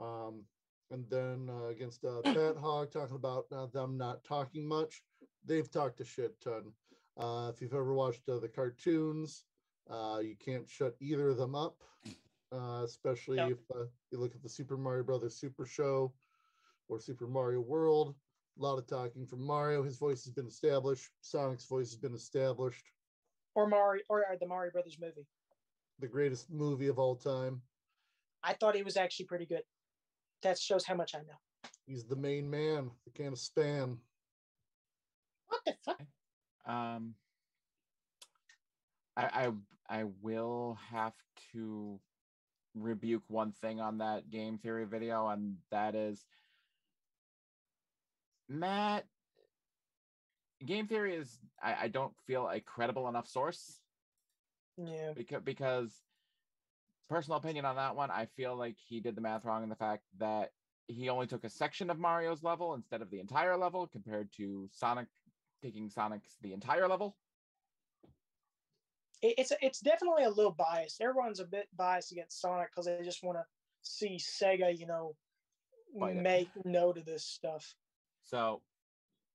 [0.00, 0.44] Um,
[0.90, 5.02] and then uh, against uh, Bat Hog, talking about uh, them not talking much.
[5.44, 6.72] They've talked a shit ton.
[7.16, 9.44] Uh, if you've ever watched uh, the cartoons,
[9.90, 11.76] uh, you can't shut either of them up,
[12.52, 13.50] uh, especially Yep.
[13.50, 16.12] if uh, you look at the Super Mario Brothers Super Show
[16.88, 18.14] or Super Mario World.
[18.58, 19.82] A lot of talking from Mario.
[19.82, 21.10] His voice has been established.
[21.20, 22.84] Sonic's voice has been established.
[23.54, 25.26] Or Mario, or the Mario Brothers movie.
[26.00, 27.62] The greatest movie of all time.
[28.42, 29.62] I thought he was actually pretty good.
[30.42, 31.70] That shows how much I know.
[31.86, 33.98] He's the main man, the can of spam.
[35.48, 36.02] What the fuck?
[36.66, 37.14] Um,
[39.16, 39.48] I,
[39.88, 41.14] I I will have
[41.52, 42.00] to
[42.74, 46.24] rebuke one thing on that game theory video, and that is
[48.48, 49.04] Matt.
[50.64, 53.80] Game theory is I, I don't feel a credible enough source
[54.76, 55.12] Yeah.
[55.14, 56.02] because because
[57.08, 59.76] personal opinion on that one, I feel like he did the math wrong in the
[59.76, 60.50] fact that
[60.86, 64.68] he only took a section of Mario's level instead of the entire level, compared to
[64.72, 65.06] Sonic
[65.62, 67.16] taking Sonic's the entire level.
[69.22, 71.00] It's it's definitely a little biased.
[71.00, 73.44] Everyone's a bit biased against Sonic because they just want to
[73.82, 75.16] see Sega, you know,
[75.98, 76.22] Fight it.
[76.22, 77.74] make note of this stuff.
[78.24, 78.60] So,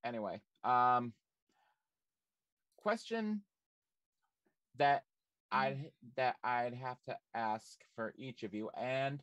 [0.03, 1.13] anyway, um,
[2.81, 3.41] question
[4.77, 5.03] that
[5.53, 5.63] mm-hmm.
[5.65, 9.21] I'd that I'd have to ask for each of you, and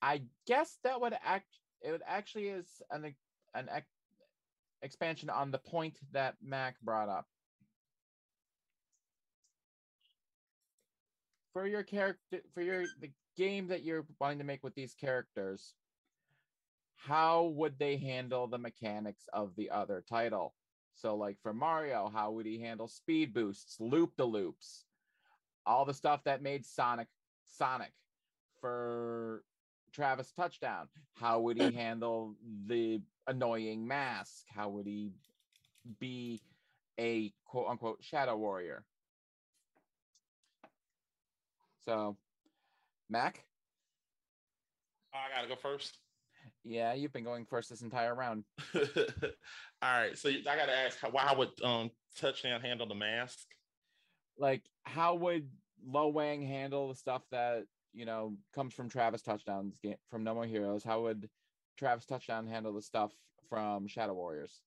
[0.00, 1.46] I guess that would act
[1.82, 3.14] it would actually is an
[3.54, 3.86] an ex-
[4.82, 7.26] expansion on the point that Mac brought up.
[11.52, 15.74] For your character, for your the game that you're wanting to make with these characters,
[16.96, 20.54] how would they handle the mechanics of the other title?
[20.94, 24.84] So, like for Mario, how would he handle speed boosts, loop the loops,
[25.66, 27.08] all the stuff that made Sonic
[27.44, 27.92] Sonic?
[28.60, 29.42] For
[29.92, 32.36] Travis Touchdown, how would he handle
[32.66, 34.44] the annoying mask?
[34.48, 35.10] How would he
[35.98, 36.40] be
[36.98, 38.84] a quote unquote shadow warrior?
[41.84, 42.16] So,
[43.10, 43.44] Mac,
[45.12, 45.98] I gotta go first.
[46.64, 48.44] Yeah, you've been going first this entire round.
[48.74, 48.82] All
[49.82, 53.46] right, so I gotta ask, how, why would um touchdown handle the mask?
[54.38, 55.50] Like, how would
[55.84, 60.34] Lo Wang handle the stuff that you know comes from Travis Touchdowns game from No
[60.34, 60.84] More Heroes?
[60.84, 61.28] How would
[61.78, 63.12] Travis Touchdown handle the stuff
[63.48, 64.60] from Shadow Warriors?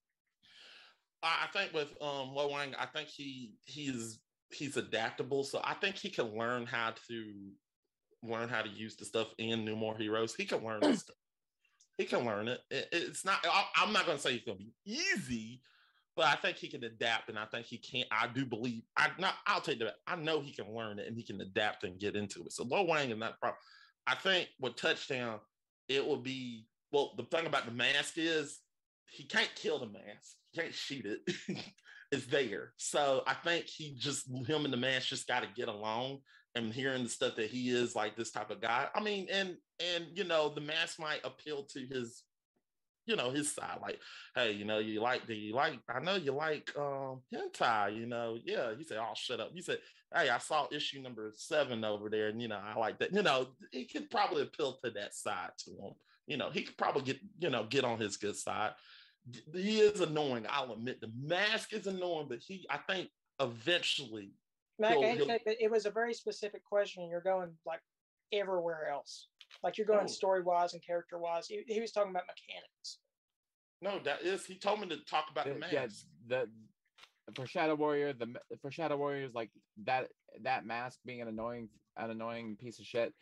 [1.23, 4.19] I think with um Lo Wang, I think he he's
[4.51, 7.33] he's adaptable, so I think he can learn how to
[8.21, 10.35] learn how to use the stuff in No More Heroes.
[10.35, 11.15] He can learn this stuff.
[11.97, 12.61] He can learn it.
[12.69, 13.45] It- It's not.
[13.45, 15.61] I- I'm not going to say it's going to be easy,
[16.15, 18.05] but I think he can adapt, and I think he can.
[18.11, 18.83] I do believe.
[18.97, 19.35] I not.
[19.47, 19.95] I'll take that.
[20.07, 22.51] I know he can learn it, and he can adapt and get into it.
[22.51, 23.59] So Lo Wang is not problem.
[24.07, 25.39] I think with touchdown,
[25.87, 26.67] it will be.
[26.91, 28.61] Well, the thing about the mask is
[29.09, 30.35] he can't kill the mask.
[30.51, 31.19] He can't shoot it.
[32.11, 32.73] it's there.
[32.77, 36.19] So I think he just him and the mask just got to get along.
[36.55, 38.87] And hearing the stuff that he is like this type of guy.
[38.95, 42.23] I mean, and and you know, the mask might appeal to his,
[43.05, 43.79] you know, his side.
[43.81, 43.99] Like,
[44.35, 45.79] hey, you know, you like do you like?
[45.89, 47.97] I know you like um hentai.
[47.97, 48.73] You know, yeah.
[48.77, 49.79] He said, "Oh, shut up." He said,
[50.13, 53.21] "Hey, I saw issue number seven over there, and you know, I like that." You
[53.21, 55.93] know, he could probably appeal to that side to him.
[56.25, 58.71] You know, he could probably get you know get on his good side
[59.53, 60.45] he is annoying.
[60.49, 64.33] I'll admit the mask is annoying, but he, I think, eventually,
[64.79, 67.21] Mac, he'll- I hate to he'll- but it was a very specific question, and you're
[67.21, 67.81] going like
[68.31, 69.27] everywhere else.
[69.63, 70.07] Like you're going Oh.
[70.07, 71.47] story wise and character wise.
[71.47, 72.99] He, he was talking about mechanics.
[73.81, 74.45] no, that is.
[74.45, 75.73] He told me to talk about the The- mask.
[75.73, 75.87] yeah,
[76.27, 76.51] the
[77.35, 79.51] for Shadow Warrior, the for Shadow Warriors, like
[79.83, 80.11] that
[80.41, 83.13] that mask being an annoying an annoying piece of shit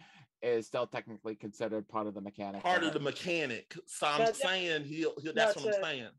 [0.41, 2.61] is still technically considered part of the mechanic.
[2.63, 3.73] Part of the mechanic.
[3.87, 5.13] So I'm No, that- saying he'll.
[5.21, 6.09] he'll no, that's what it's I'm a- saying.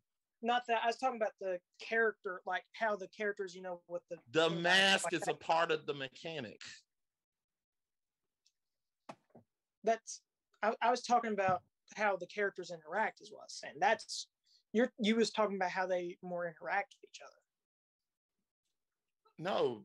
[0.45, 4.03] Not that I was talking about the character, like how the characters, you know, with
[4.11, 6.61] the The mask like is a part of the mechanic.
[9.85, 10.21] that's
[10.63, 11.63] I, I was talking about
[11.97, 13.75] how the characters interact is what I was saying.
[13.81, 14.27] That's
[14.75, 17.41] you're you was talking about how they more interact with each other.
[19.39, 19.83] No.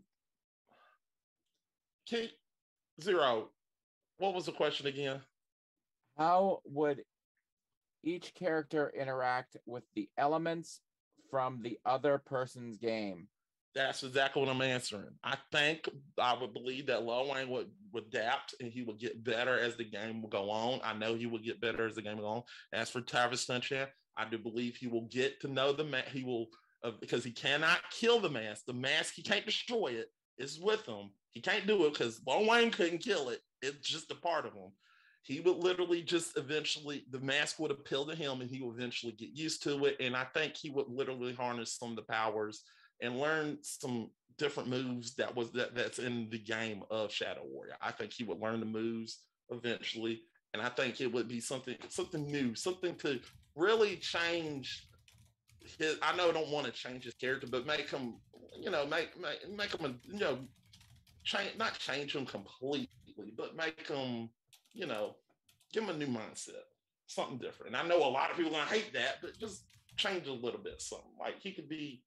[2.06, 2.34] Kate
[3.02, 3.48] zero.
[4.18, 5.22] What was the question again?
[6.18, 7.02] How would
[8.04, 10.82] each character interact with the elements
[11.30, 13.28] from the other person's game?
[13.76, 15.12] That's exactly what I'm answering.
[15.24, 15.88] I think
[16.18, 19.78] I would believe that Lo Wang would, would adapt and he would get better as
[19.78, 20.82] the game will go on.
[20.84, 22.44] I know he will get better as the game will go on.
[22.74, 23.88] As for Travis Sunshine,
[24.18, 26.04] I do believe he will get to know the man.
[26.12, 26.48] He will
[26.84, 28.66] uh, because he cannot kill the mask.
[28.66, 30.08] The mask he can't destroy it.
[30.38, 31.12] It's with him.
[31.32, 33.42] He can't do it because Lo Wang couldn't kill it.
[33.62, 34.72] It's just a part of him.
[35.22, 39.12] He would literally just eventually the mask would appeal to him and he would eventually
[39.12, 39.98] get used to it.
[40.00, 42.64] And I think he would literally harness some of the powers
[43.02, 47.76] and learn some different moves that was that that's in the game of Shadow Warrior.
[47.82, 50.22] I think he would learn the moves eventually,
[50.54, 53.20] and I think it would be something something new, something to
[53.56, 54.88] really change
[55.78, 55.98] his.
[56.02, 58.16] I know I don't want to change his character, but make him,
[58.60, 60.40] you know, make make make him, a, you know,
[61.24, 62.88] change not change him completely,
[63.38, 64.30] but make him,
[64.74, 65.16] you know,
[65.74, 66.64] give him a new mindset,
[67.08, 67.76] something different.
[67.76, 69.64] And I know a lot of people gonna hate that, but just
[69.98, 72.04] change a little bit, something like he could be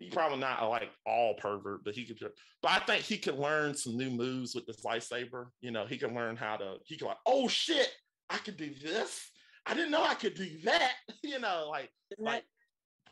[0.00, 2.18] he probably not a, like all pervert, but he could.
[2.62, 5.48] But I think he could learn some new moves with this lightsaber.
[5.60, 6.76] You know, he can learn how to.
[6.86, 7.88] He can like, oh shit,
[8.30, 9.30] I could do this.
[9.66, 10.92] I didn't know I could do that.
[11.22, 12.44] You know, like Isn't like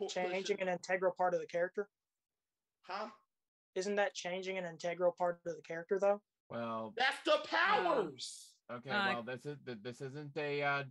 [0.01, 1.89] that changing an integral part of the character?
[2.83, 3.09] Huh?
[3.75, 6.23] Isn't that changing an integral part of the character though?
[6.49, 8.48] Well, That's the powers.
[8.71, 8.91] Okay.
[8.91, 10.83] Uh, well, this is this isn't a uh,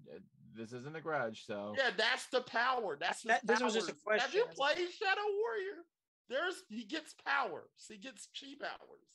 [0.55, 1.45] this isn't a grudge.
[1.45, 2.97] So Yeah, that's the power.
[2.99, 4.25] That's his That- this was just a question.
[4.25, 5.83] Have you played Shadow Warrior?
[6.29, 7.69] There's he gets powers.
[7.87, 9.07] He gets chi powers.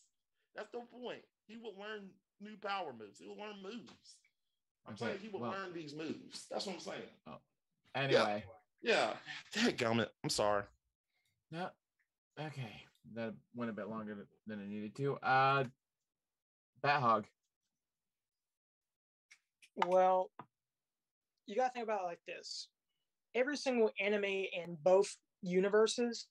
[0.55, 1.23] That's the point.
[1.47, 2.09] He will learn
[2.41, 3.19] new power moves.
[3.19, 4.17] He will learn moves.
[4.87, 6.47] I'm Okay, saying he will well- learn these moves.
[6.51, 7.03] That's what I'm saying.
[7.27, 7.39] Oh.
[7.95, 8.45] anyway,
[8.83, 9.15] Yeah.
[9.55, 10.09] Dadgummit.
[10.25, 10.65] I'm sorry.
[11.51, 11.69] no,
[12.41, 12.85] okay,
[13.15, 15.17] that went a bit longer than it needed to.
[15.17, 15.65] Uh,
[16.83, 17.27] Bat Hog.
[19.77, 20.31] Well,
[21.47, 22.69] you got to think about it like this.
[23.35, 26.29] Every single enemy in both universes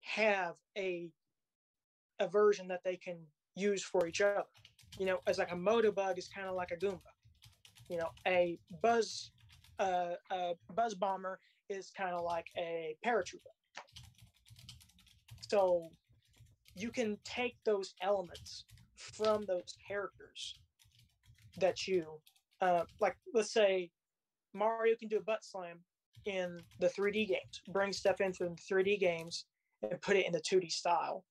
[0.00, 1.10] have a
[2.20, 3.18] a version that they can
[3.56, 4.44] use for each other.
[4.98, 7.00] You know, as like a Motobug is kind of like a Goomba.
[7.88, 9.32] You know, a buzz
[9.78, 13.52] uh, a buzz bomber is kind of like a paratrooper.
[15.40, 15.88] So
[16.74, 18.64] you can take those elements
[18.96, 20.54] from those characters
[21.58, 22.20] that you
[22.62, 23.90] uh, like let's say
[24.54, 25.80] Mario can do a butt slam
[26.24, 29.46] in the 3D games, bring stuff into the 3D games
[29.82, 31.24] and put it in the 2D style,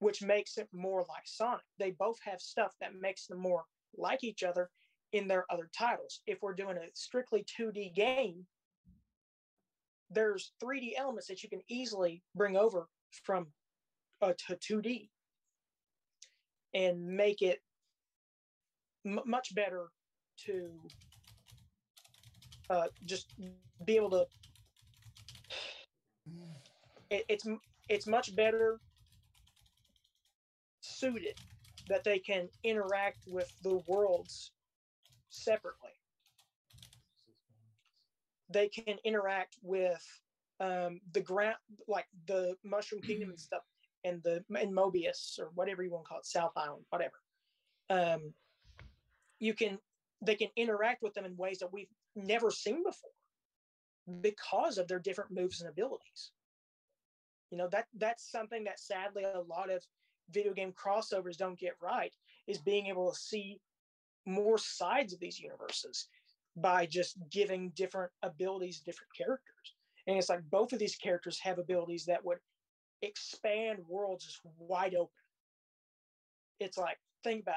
[0.00, 1.64] which makes it more like Sonic.
[1.78, 3.64] They both have stuff that makes them more
[3.96, 4.70] like each other
[5.12, 6.20] in their other titles.
[6.26, 8.44] If we're doing a strictly 2D game,
[10.10, 12.88] there's 3D elements that you can easily bring over
[13.24, 13.46] from
[14.20, 15.08] uh, to 2D
[16.74, 17.60] and make it
[19.06, 19.88] m- much better
[20.46, 20.70] to
[22.70, 23.34] uh, just
[23.84, 24.26] be able to.
[27.10, 27.46] It, it's
[27.88, 28.80] it's much better
[30.80, 31.38] suited
[31.88, 34.52] that they can interact with the worlds
[35.28, 35.90] separately.
[38.48, 40.04] They can interact with
[40.60, 41.56] um, the ground,
[41.88, 43.62] like the Mushroom Kingdom and stuff,
[44.04, 47.14] and the and Mobius or whatever you want to call it, South Island, whatever.
[47.88, 48.34] Um,
[49.38, 49.78] you can
[50.22, 53.10] they can interact with them in ways that we've never seen before
[54.20, 56.32] because of their different moves and abilities.
[57.50, 59.84] You know that that's something that sadly a lot of
[60.30, 62.14] video game crossovers don't get right
[62.46, 63.60] is being able to see
[64.26, 66.08] more sides of these universes
[66.56, 69.74] by just giving different abilities different characters
[70.06, 72.38] and it's like both of these characters have abilities that would
[73.02, 75.10] expand worlds just wide open
[76.58, 77.56] it's like think about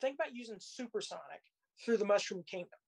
[0.00, 1.42] think about using supersonic
[1.82, 2.78] through the mushroom kingdom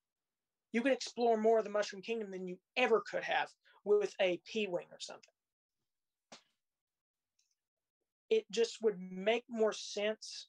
[0.73, 3.49] you can explore more of the mushroom kingdom than you ever could have
[3.85, 5.33] with a p-wing or something
[8.31, 10.49] it just would make more sense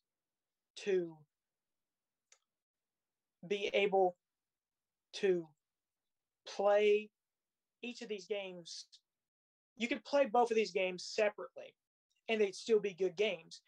[0.76, 1.16] to
[3.48, 4.16] be able
[5.14, 5.48] to
[6.48, 7.10] play
[7.82, 8.86] each of these games.
[9.76, 11.74] You could play both of these games separately
[12.30, 13.62] and they'd still be good games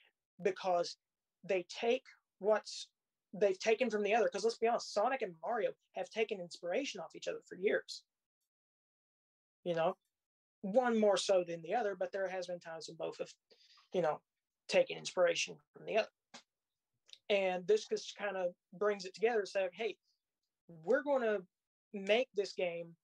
[0.44, 0.98] because
[1.44, 2.04] they take
[2.40, 2.88] what's
[3.34, 4.26] they've taken from the other.
[4.26, 8.03] Because let's be honest, Sonic and Mario have taken inspiration off each other for years.
[9.64, 9.95] You know,
[10.61, 13.31] one more so than the other, but there has been times when both have,
[13.93, 14.19] you know,
[14.68, 16.07] taken inspiration from the other.
[17.30, 19.45] And this just kind of brings it together.
[19.45, 19.97] Say, hey,
[20.84, 21.41] we're going to
[21.93, 22.95] make this game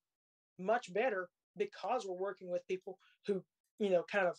[0.58, 3.42] much better because we're working with people who,
[3.78, 4.36] you know, kind of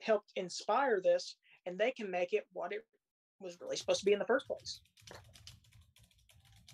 [0.00, 1.36] helped inspire this,
[1.66, 2.84] and they can make it what it
[3.40, 4.80] was really supposed to be in the first place.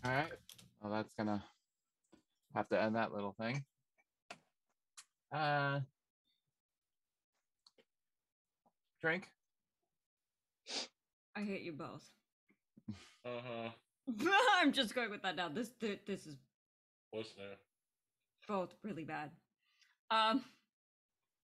[0.05, 0.33] All right.
[0.81, 1.43] Well, that's gonna
[2.55, 3.65] have to end that little thing.
[5.33, 5.81] Uh,
[9.01, 9.29] drink.
[11.37, 12.05] I hate you both.
[13.23, 13.71] Uh huh.
[14.63, 15.51] I'm just going with that now.
[15.51, 16.37] This th- this is
[17.11, 17.57] What's there?
[18.49, 19.31] both really bad.
[20.11, 20.43] Um,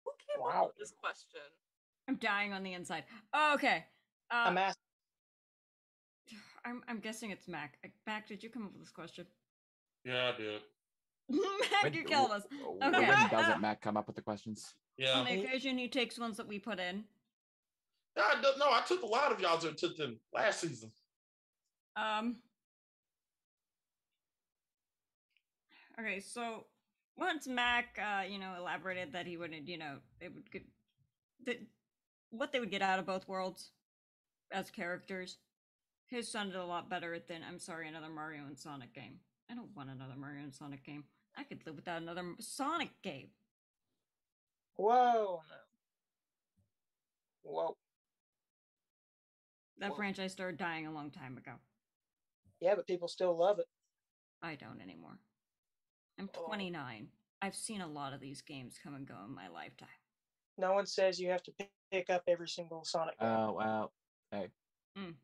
[0.04, 0.62] Who came Wow.
[0.62, 1.40] up with this question?
[2.08, 3.04] I'm dying on the inside.
[3.54, 3.84] Okay.
[4.32, 4.82] Uh, I'm asking.
[6.64, 7.78] I'm I'm guessing it's Mac.
[8.06, 9.26] Mac, did you come up with this question?
[10.04, 10.60] Yeah, I did.
[11.30, 12.42] Mac, When- you killed us.
[12.78, 13.28] When Okay.
[13.30, 14.74] doesn't Mac come up with the questions?
[14.96, 15.18] Yeah.
[15.18, 17.04] On the occasion, he takes ones that we put in.
[18.16, 18.68] I don't know.
[18.70, 20.90] I took a lot of y'all's and took them last season.
[21.96, 22.36] Um.
[25.98, 26.64] Okay, so
[27.16, 30.64] once Mac, uh, you know, elaborated that he wouldn't, you know, it would get
[31.46, 31.60] that
[32.30, 33.70] what they would get out of both worlds
[34.52, 35.36] as characters.
[36.10, 39.20] His sounded a lot better than I'm sorry, another Mario and Sonic game.
[39.50, 41.04] I don't want another Mario and Sonic game.
[41.36, 43.28] I could live without another M- Sonic game.
[44.76, 45.56] Whoa, no.
[47.42, 47.76] Whoa.
[49.78, 51.52] That franchise started dying a long time ago.
[52.60, 53.66] Yeah, but people still love it.
[54.42, 55.18] I don't anymore.
[56.18, 56.46] I'm Oh.
[56.46, 57.08] 29.
[57.40, 59.88] I've seen a lot of these games come and go in my lifetime.
[60.58, 63.28] No one says you have to pick- pick up every single Sonic game.
[63.28, 63.92] Oh well.
[64.30, 64.50] Hey.
[64.98, 65.14] Mm.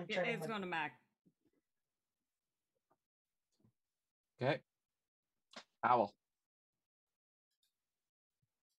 [0.00, 0.98] I'm Yeah, it's my- going to Mac.
[4.42, 4.60] Okay.
[5.84, 6.14] Owl.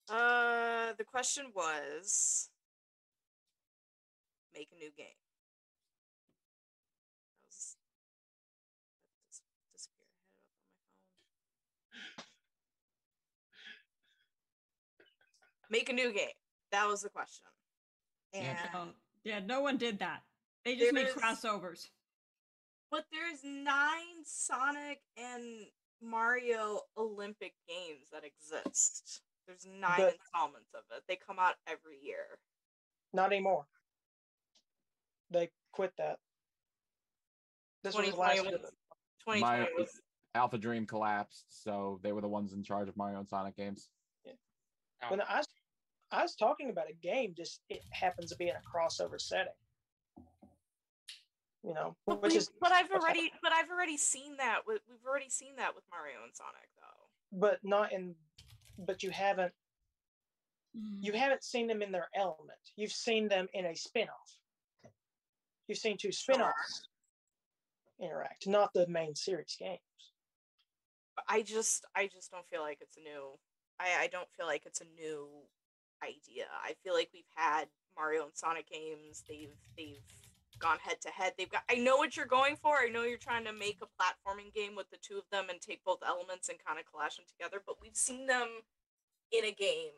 [0.09, 2.49] Uh, the question was
[4.53, 5.07] make a new game.
[7.29, 7.77] That was
[9.29, 9.41] that dis-
[9.73, 10.09] disappeared.
[11.93, 12.25] I had it up
[15.29, 15.67] on my phone.
[15.69, 16.29] Make a new game.
[16.71, 17.45] That was the question.
[18.33, 18.69] And Yeah.
[18.73, 18.87] Oh,
[19.23, 20.23] yeah, no one did that.
[20.63, 21.89] They just made There's- crossovers.
[22.91, 25.71] but there's nine Sonic and
[26.01, 29.21] Mario Olympic games that exist.
[29.47, 31.03] There's nine But- installments of it.
[31.07, 32.39] They come out every year.
[33.13, 33.67] Not anymore.
[35.29, 36.19] They quit that.
[37.83, 38.71] This was the last 2020 year.
[39.19, 40.01] 2020 Mario, was
[40.35, 43.89] AlphaDream collapsed, so they were the ones in charge of Mario and Sonic games.
[44.23, 44.33] Yeah.
[45.09, 45.47] When I was,
[46.11, 49.53] I was talking about a game, just it happens to be in a crossover setting.
[51.63, 54.61] You know, But, which we- is but I've what's already but I've already seen that
[54.65, 57.37] with we've already seen that with Mario and Sonic though.
[57.39, 58.15] but not in
[58.79, 59.53] but you haven't
[60.75, 61.03] mm-hmm.
[61.03, 64.37] you haven't seen them in their element you've seen them in a spin-off
[65.67, 66.87] you've seen two spin-offs
[68.01, 69.79] interact, not the main series games.
[71.27, 73.37] I just I just don't feel like it's a new
[73.79, 75.27] I, I don't feel like it's a new
[76.03, 76.45] idea.
[76.63, 77.65] I feel like we've had
[77.95, 79.23] Mario and Sonic games.
[79.27, 80.01] They've they've
[80.59, 81.33] gone head to head.
[81.37, 82.77] They've got I know what you're going for.
[82.77, 85.59] I know you're trying to make a platforming game with the two of them and
[85.59, 88.47] take both elements and kind of clash them together, but we've seen them
[89.31, 89.91] in a game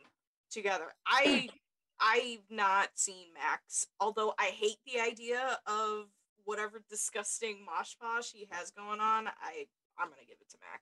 [0.52, 0.94] together.
[1.06, 1.50] I
[2.00, 6.06] I've not seen Max, although I hate the idea of
[6.46, 9.28] whatever disgusting mosh posh he has going on.
[9.28, 9.68] I
[9.98, 10.82] I'm gonna give it to Mac.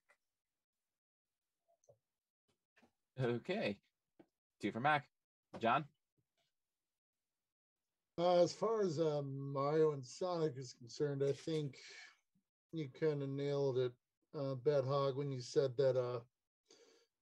[3.36, 3.78] Okay.
[4.62, 5.08] Two for Mac.
[5.60, 5.86] John?
[8.22, 11.78] Uh, as far as uh, Mario and Sonic is concerned, I think
[12.72, 13.94] you kind of nailed it,
[14.38, 16.20] uh, Bat Hog, when you said that uh,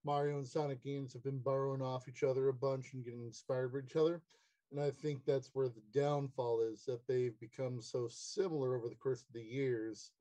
[0.04, 3.72] Mario and Sonic games have been borrowing off each other a bunch and getting inspired
[3.72, 4.20] by each other.
[4.72, 8.94] And I think that's where the downfall is that they've become so similar over the
[8.94, 10.12] course of the years.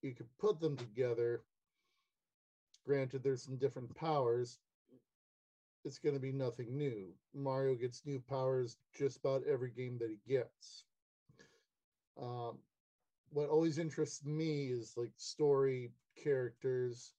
[0.00, 1.42] You could put them together.
[2.86, 4.60] Granted, there's some different powers,
[5.86, 7.06] it's going to be nothing new.
[7.32, 10.84] Mario gets new powers just about every game that he gets.
[12.20, 12.58] Um,
[13.30, 15.92] what always interests me is like story,
[16.22, 17.12] characters,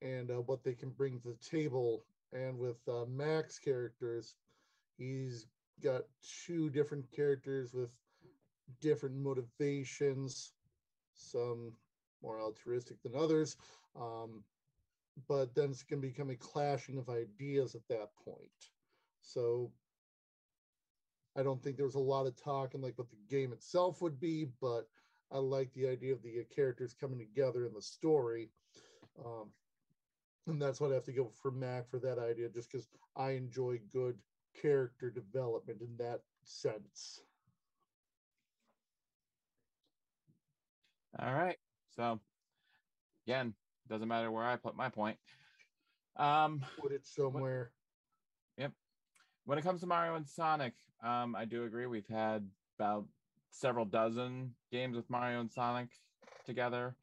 [0.00, 2.04] and uh, what they can bring to the table.
[2.32, 4.36] And with uh, Max characters,
[4.96, 5.46] he's
[5.82, 6.02] got
[6.46, 7.90] two different characters with
[8.80, 10.52] different motivations,
[11.14, 11.72] some
[12.22, 13.56] more altruistic than others.
[13.96, 14.44] Um,
[15.28, 18.70] but then it's going to become a clashing of ideas at that point.
[19.22, 19.72] So
[21.36, 24.02] I don't think there was a lot of talk and like what the game itself
[24.02, 24.88] would be, but
[25.32, 28.50] I like the idea of the characters coming together in the story.
[29.24, 29.50] Um,
[30.46, 33.30] and that's what I have to go for Mac for that idea, just because I
[33.32, 34.16] enjoy good
[34.60, 37.20] character development in that sense.
[41.18, 41.58] All right.
[41.94, 42.20] So
[43.26, 43.54] again,
[43.90, 45.18] doesn't matter where I put my point.
[46.16, 47.72] Um, Put it somewhere.
[48.56, 48.72] Yep.
[49.44, 51.86] When it comes to Mario and Sonic, um, I do agree.
[51.86, 52.48] We've had
[52.78, 53.06] about
[53.50, 55.88] several dozen games with Mario and Sonic
[56.46, 56.94] together.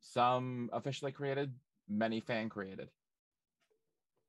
[0.00, 1.52] Some officially created,
[1.88, 2.90] many fan created.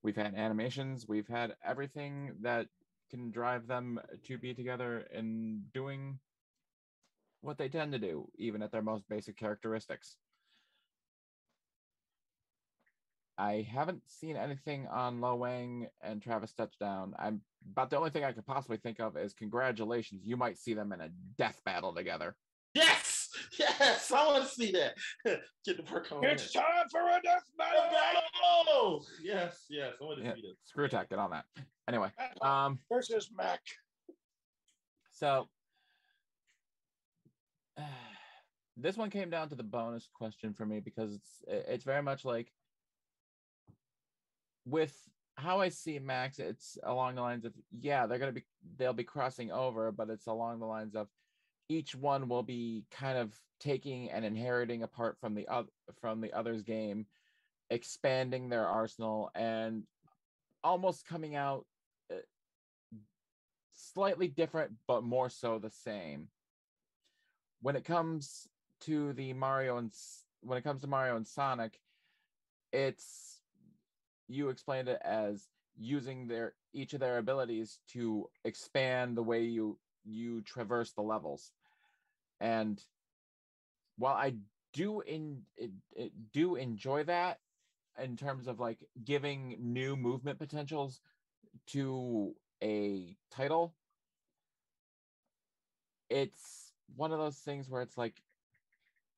[0.01, 2.67] We've had animations, we've had everything that
[3.09, 6.19] can drive them to be together and doing
[7.41, 10.17] what they tend to do, even at their most basic characteristics.
[13.37, 17.13] I haven't seen anything on Lo Wang and Travis Touchdown.
[17.19, 17.41] I'm
[17.71, 20.21] about the only thing I could possibly think of is congratulations.
[20.23, 22.35] You might see them in a death battle together.
[22.73, 23.29] Yes,
[23.59, 24.95] yes, I want to see that.
[25.65, 26.23] Get the perk on.
[26.23, 26.33] It.
[26.33, 29.05] It's time for a death battle.
[29.21, 30.57] Yes, yes, I want to Yeah, see this.
[30.75, 31.45] ScrewAttack, get on that.
[31.87, 32.09] Anyway,
[32.41, 33.61] um, versus Mac.
[35.11, 35.47] so
[38.77, 42.25] this one came down to the bonus question for me because it's it's very much
[42.25, 42.51] like
[44.65, 44.95] with
[45.37, 48.45] how I see Max, it's along the lines of yeah, they're gonna be
[48.77, 51.07] they'll be crossing over, but it's along the lines of
[51.69, 55.69] each one will be kind of taking and inheriting apart from the other
[55.99, 57.05] from the other's game,
[57.69, 59.83] expanding their arsenal and
[60.63, 61.65] almost coming out
[62.11, 62.17] uh,
[63.73, 66.27] slightly different, but more so the same.
[67.61, 68.47] When it comes
[68.81, 69.91] to the Mario and
[70.41, 71.79] when it comes to Mario and Sonic,
[72.71, 73.34] it's
[74.27, 75.47] you explained it as
[75.77, 81.51] using their each of their abilities to expand the way you you traverse the levels.
[82.39, 82.81] And
[83.97, 84.35] while i
[84.73, 87.39] do in it, it do enjoy that
[88.01, 90.99] in terms of like giving new movement potentials
[91.67, 93.73] to a title
[96.09, 98.21] it's one of those things where it's like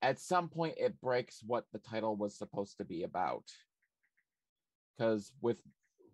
[0.02, 3.44] at some point it breaks what the title was supposed to be about
[4.98, 5.62] because with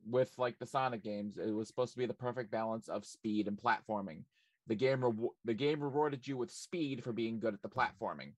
[0.06, 3.48] with like the Sonic games, it was supposed to be the perfect balance of speed
[3.48, 4.24] and platforming.
[4.68, 8.34] The game rewa- the game rewarded you with speed for being good at the platforming.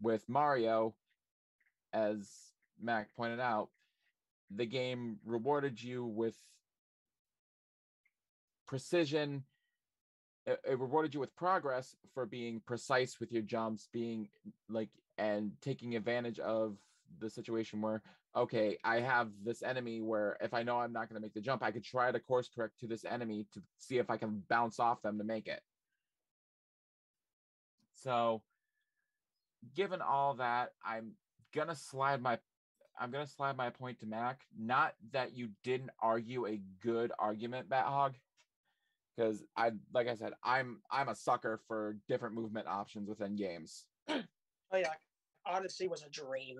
[0.00, 0.94] With Mario,
[1.92, 2.28] as
[2.80, 3.70] Mac pointed out,
[4.50, 6.36] the game rewarded you with
[8.66, 9.44] precision.
[10.46, 14.28] It, it rewarded you with progress for being precise with your jumps, being
[14.68, 16.76] like and taking advantage of
[17.20, 18.02] the situation where
[18.36, 21.40] okay, I have this enemy where if I know I'm not going to make the
[21.40, 24.42] jump, I could try to course correct to this enemy to see if I can
[24.48, 25.62] bounce off them to make it.
[27.94, 28.42] So,
[29.74, 31.12] given all that, I'm
[31.54, 32.38] gonna slide my
[32.98, 34.42] I'm gonna slide my point to Mac.
[34.58, 38.14] Not that you didn't argue a good argument, Bat Hog.
[39.16, 43.86] because I like I said, I'm I'm a sucker for different movement options within games.
[44.72, 44.92] Oh yeah,
[45.46, 46.58] Odyssey was a dream.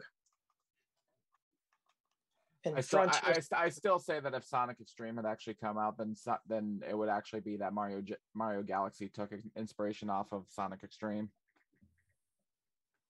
[2.66, 5.26] And I still, I, I, Frontier- st- I still say that if Sonic X-treme had
[5.26, 6.16] actually come out, then
[6.48, 8.02] then it would actually be that Mario
[8.34, 11.28] Mario Galaxy took inspiration off of Sonic X-treme.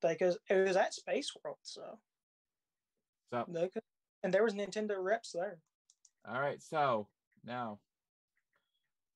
[0.03, 1.99] because it was at Space World, so
[3.31, 3.47] So
[4.23, 5.59] and there was Nintendo reps there.
[6.29, 7.09] all right, so
[7.45, 7.79] now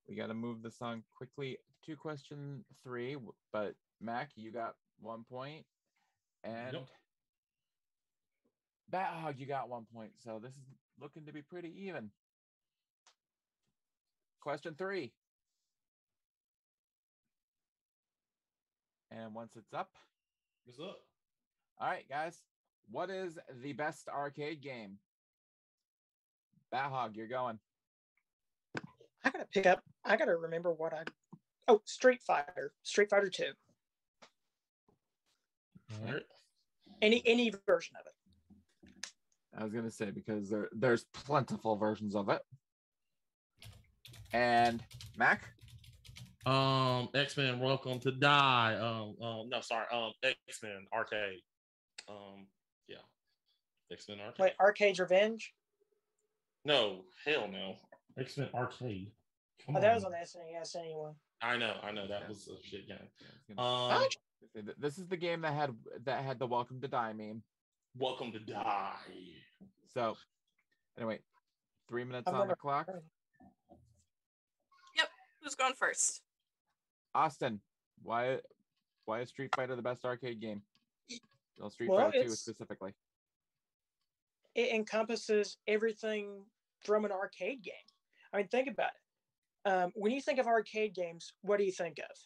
[0.09, 3.17] we got to move this on quickly to question three.
[3.53, 5.67] But Mac, you got one point,
[6.45, 6.89] and Yep.
[8.91, 10.13] Bat Hog, you got one point.
[10.19, 10.65] So this is
[11.01, 12.11] looking to be pretty even.
[14.41, 15.13] Question three.
[19.11, 19.91] And once it's up,
[20.65, 20.99] What's up?
[21.81, 22.43] all right, guys.
[22.91, 24.99] What is the best arcade game?
[26.71, 27.59] Bat Hog, you're going.
[29.25, 29.83] I gotta pick up.
[30.05, 31.05] I gotta remember what I.
[31.67, 33.53] Oh, Street Fighter, Street Fighter Two,
[35.93, 36.23] All right.
[37.03, 38.13] any any version of it.
[39.59, 42.43] I was gonna say because there there's plentiful versions of it.
[44.33, 44.83] And
[45.17, 45.49] Mac,
[46.47, 48.75] Um, X Men, Welcome to Die.
[48.77, 49.87] Um, um, no, sorry.
[49.93, 51.41] Um, X Men Arcade.
[52.09, 52.47] Um,
[52.87, 52.99] yeah,
[53.91, 54.39] X Men Arcade.
[54.41, 55.55] Wait, Arcade's Revenge.
[56.65, 57.77] No, hell no.
[58.17, 59.11] X Men Arcade.
[59.67, 60.15] Come Oh, that was on.
[60.15, 61.11] on SNES anyway.
[61.43, 62.07] I know, I know.
[62.07, 62.99] That was a shit game.
[63.57, 64.09] gonna- Um,
[64.79, 67.43] this is the game that had that had the Welcome to Die meme.
[67.99, 68.93] Welcome to Die.
[69.93, 70.17] So,
[70.97, 71.19] anyway,
[71.89, 72.87] three minutes on the clock.
[74.97, 75.09] Yep.
[75.43, 76.23] Who's going first?
[77.17, 77.61] Austin,
[78.03, 78.39] why
[79.07, 80.63] why is Street Fighter the best arcade game?
[81.59, 82.95] Well, Street Well, Fighter Two specifically.
[84.55, 86.45] It encompasses everything
[86.85, 87.75] from an arcade game.
[88.33, 89.71] I mean, think about it.
[89.71, 92.17] Um, when you think of arcade games, what do you think of?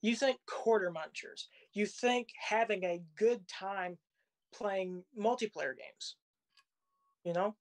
[0.00, 1.44] You think quarter munchers.
[1.74, 3.98] You think having a good time
[4.52, 6.16] playing multiplayer games.
[7.24, 7.56] You know,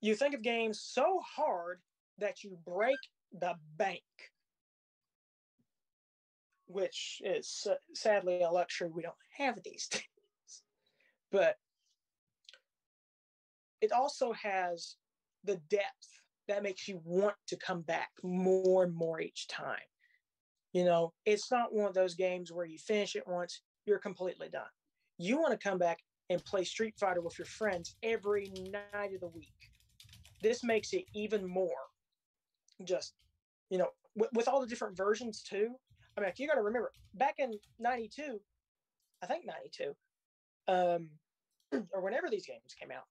[0.00, 1.80] you think of games so hard
[2.18, 2.98] that you break
[3.32, 4.02] the bank,
[6.66, 10.62] which is sa- sadly a luxury we don't have these days.
[11.30, 11.56] But
[13.80, 14.96] it also has
[15.44, 19.78] the depth that makes you want to come back more and more each time.
[20.72, 24.48] You know, it's not one of those games where you finish it once, you're completely
[24.48, 24.68] done.
[25.18, 26.00] You want to come back
[26.30, 29.70] and play Street Fighter with your friends every night of the week.
[30.42, 31.70] This makes it even more
[32.84, 33.14] just,
[33.70, 35.74] you know, with, with all the different versions too.
[36.16, 38.40] I mean, you got to remember back in 92,
[39.22, 39.94] I think 92,
[40.68, 41.08] um,
[41.92, 43.04] or whenever these games came out,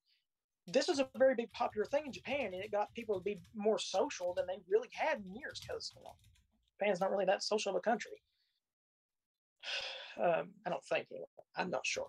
[0.67, 3.39] this was a very big popular thing in Japan, and it got people to be
[3.55, 6.15] more social than they really had in years because you know,
[6.79, 8.21] Japan's not really that social of a country.
[10.17, 11.07] Um, I don't think.
[11.57, 12.07] I'm not sure.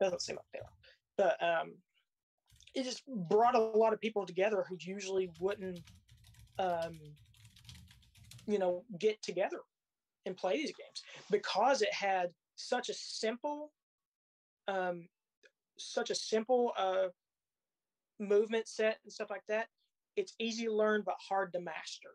[0.00, 0.76] Doesn't seem like they are,
[1.16, 1.74] but um,
[2.74, 5.80] it just brought a lot of people together who usually wouldn't,
[6.58, 6.98] um,
[8.46, 9.60] you know, get together
[10.26, 13.72] and play these games because it had such a simple,
[14.68, 15.08] um,
[15.78, 17.08] such a simple uh,
[18.20, 19.68] movement set and stuff like that.
[20.16, 22.10] It's easy to learn but hard to master,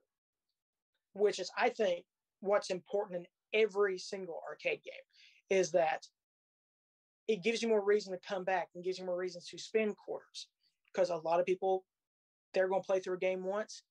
[1.14, 2.06] which is, I think,
[2.42, 4.94] what's important in every single arcade game
[5.50, 6.06] is that
[7.28, 9.96] it gives you more reason to come back and gives you more reasons to spend
[9.98, 10.48] quarters.
[10.94, 11.86] Because a lot of people
[12.54, 13.84] they're going to play through a game once.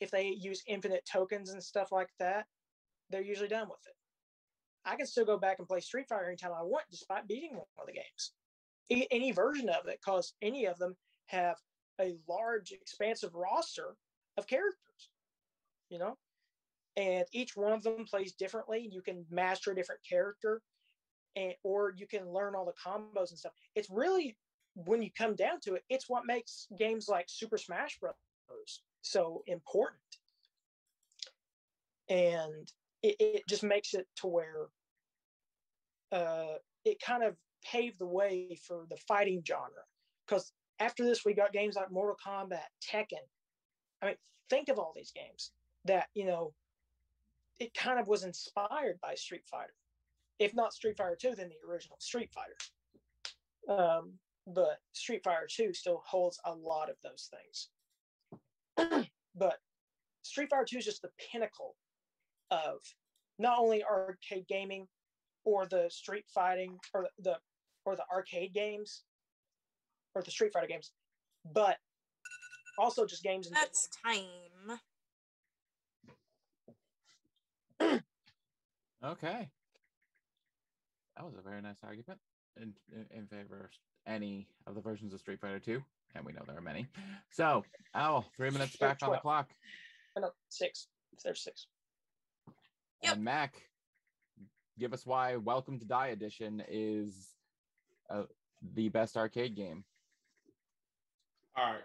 [0.00, 2.46] If they use infinite tokens and stuff like that
[3.10, 3.94] they're usually done with it.
[4.86, 7.66] I can still go back and play street fighter anytime i want despite beating one
[7.78, 8.32] of the games.
[9.10, 10.96] Any version of it because any of them
[11.26, 11.56] have
[12.00, 13.96] a large expansive roster
[14.36, 15.10] of characters
[15.94, 16.16] you know?
[16.96, 20.60] And each one of them plays differently you can master a different character
[21.36, 23.52] and or you can learn all the combos and stuff.
[23.74, 24.36] It's really
[24.74, 28.82] when you come down to it it's what makes games like super smash bros.
[29.02, 30.00] so important.
[32.08, 32.70] And
[33.02, 34.66] it, it just makes it to where
[36.12, 37.34] uh, it kind of
[37.64, 39.70] paved the way for the fighting genre.
[40.26, 43.24] Because after this we got games like mortal kombat tekken.
[44.02, 44.16] I mean
[44.50, 45.52] think of all these games
[45.84, 46.52] that you know
[47.60, 49.74] it kind of was inspired by street fighter
[50.38, 52.56] if not street fighter 2 then the original street fighter
[53.68, 54.12] um,
[54.46, 57.30] but street fighter 2 still holds a lot of those
[58.76, 59.58] things but
[60.22, 61.76] street fighter 2 is just the pinnacle
[62.50, 62.80] of
[63.38, 64.86] not only arcade gaming
[65.44, 67.36] or the street fighting or the
[67.84, 69.02] or the arcade games
[70.14, 70.92] or the street fighter games
[71.52, 71.78] but
[72.78, 74.78] also just games in That's time.
[79.04, 79.50] Okay.
[81.16, 82.18] That was a very nice argument
[82.60, 85.82] in, in, in favor of any of the versions of Street Fighter 2.
[86.16, 86.86] And we know there are many.
[87.30, 87.64] So,
[87.94, 89.50] Al, three minutes back on the clock.
[90.16, 90.88] Oh, no, six.
[91.24, 91.66] There's six.
[93.02, 93.54] And Mac,
[94.78, 97.30] give us why Welcome to Die Edition is
[98.10, 98.22] uh,
[98.74, 99.84] the best arcade game.
[101.56, 101.82] All right.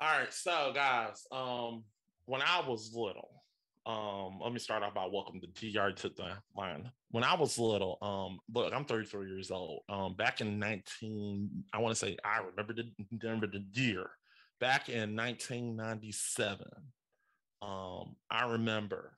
[0.00, 0.32] All right.
[0.32, 1.84] So, guys, um,
[2.26, 3.31] when I was little,
[3.84, 6.90] um, let me start off by welcome to TR to the line.
[7.10, 9.82] When I was little, um, look, I'm 33 years old.
[9.88, 12.84] Um, back in 19, I want to say I remember the
[13.22, 14.10] remember the year.
[14.60, 16.64] Back in 1997,
[17.60, 19.16] um, I remember,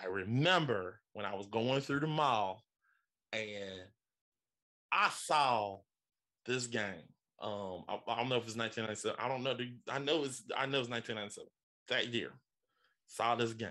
[0.00, 2.62] I remember when I was going through the mall
[3.32, 3.80] and
[4.92, 5.78] I saw
[6.46, 7.02] this game.
[7.42, 9.16] Um, I, I don't know if it's 1997.
[9.18, 9.56] I don't know.
[9.88, 11.48] I know it's I know it's 1997.
[11.88, 12.32] That year,
[13.10, 13.68] saw this game,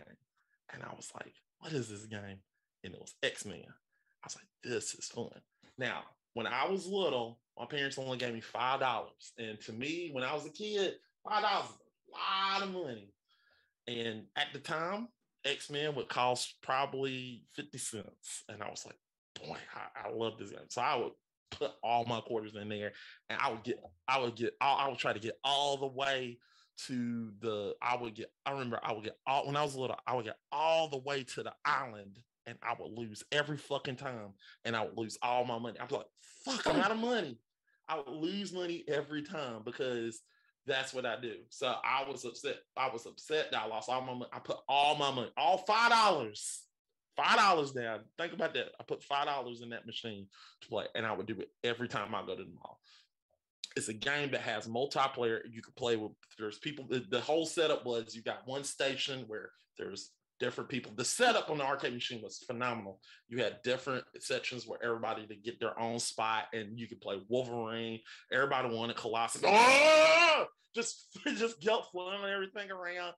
[0.73, 2.39] and I was like, "What is this game?"
[2.83, 3.63] And it was X Men.
[3.65, 5.29] I was like, "This is fun."
[5.77, 6.03] Now,
[6.33, 10.23] when I was little, my parents only gave me five dollars, and to me, when
[10.23, 10.95] I was a kid,
[11.27, 11.69] five dollars
[12.13, 13.13] a lot of money.
[13.87, 15.07] And at the time,
[15.45, 18.43] X Men would cost probably 50 cents.
[18.49, 18.97] And I was like,
[19.41, 20.59] boy, I, I love this game.
[20.69, 21.13] So I would
[21.51, 22.91] put all my quarters in there
[23.29, 25.87] and I would get, I would get, I, I would try to get all the
[25.87, 26.37] way
[26.87, 29.97] to the, I would get, I remember I would get all, when I was little,
[30.07, 33.97] I would get all the way to the island and I would lose every fucking
[33.97, 34.33] time
[34.65, 35.79] and I would lose all my money.
[35.79, 36.07] I'm like,
[36.45, 37.37] fuck, I'm out of money.
[37.87, 40.21] I would lose money every time because
[40.65, 41.35] that's what I do.
[41.49, 42.57] So I was upset.
[42.77, 44.29] I was upset that I lost all my money.
[44.31, 46.63] I put all my money, all five dollars,
[47.17, 48.01] five dollars down.
[48.17, 48.67] Think about that.
[48.79, 50.27] I put five dollars in that machine
[50.61, 52.79] to play, and I would do it every time I go to the mall.
[53.79, 55.39] It's a game that has multiplayer.
[55.49, 56.11] You can play with.
[56.37, 56.85] There's people.
[56.89, 60.91] The, the whole setup was you got one station where there's different people.
[60.97, 62.99] The setup on the arcade machine was phenomenal.
[63.29, 67.21] You had different sections where everybody to get their own spot, and you could play
[67.29, 68.01] Wolverine.
[68.33, 69.43] Everybody wanted Colossus.
[69.45, 70.45] Oh!
[70.75, 71.07] Just,
[71.37, 73.13] just guilt flung everything around.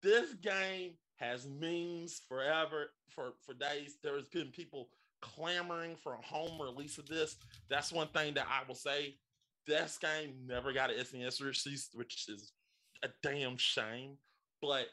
[0.00, 3.96] This game has memes forever for for days.
[4.00, 7.36] There's been people clamoring for a home release of this.
[7.68, 9.16] That's one thing that I will say.
[9.66, 12.52] This game never got an SNES release, which is
[13.02, 14.16] a damn shame.
[14.60, 14.86] But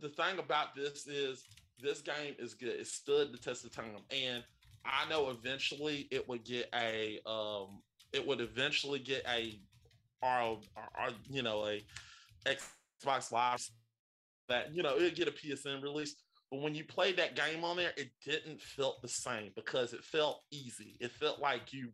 [0.00, 1.44] the, thing about this is
[1.80, 2.80] this game is good.
[2.80, 4.42] It stood the test of time, and
[4.84, 7.82] I know eventually it would get a um,
[8.12, 9.58] it would eventually get a
[10.22, 11.84] or, or you know a
[12.46, 13.68] Xbox Live
[14.48, 16.16] that you know it'd get a PSN release.
[16.50, 20.04] But when you played that game on there, it didn't felt the same because it
[20.04, 20.96] felt easy.
[21.00, 21.90] It felt like you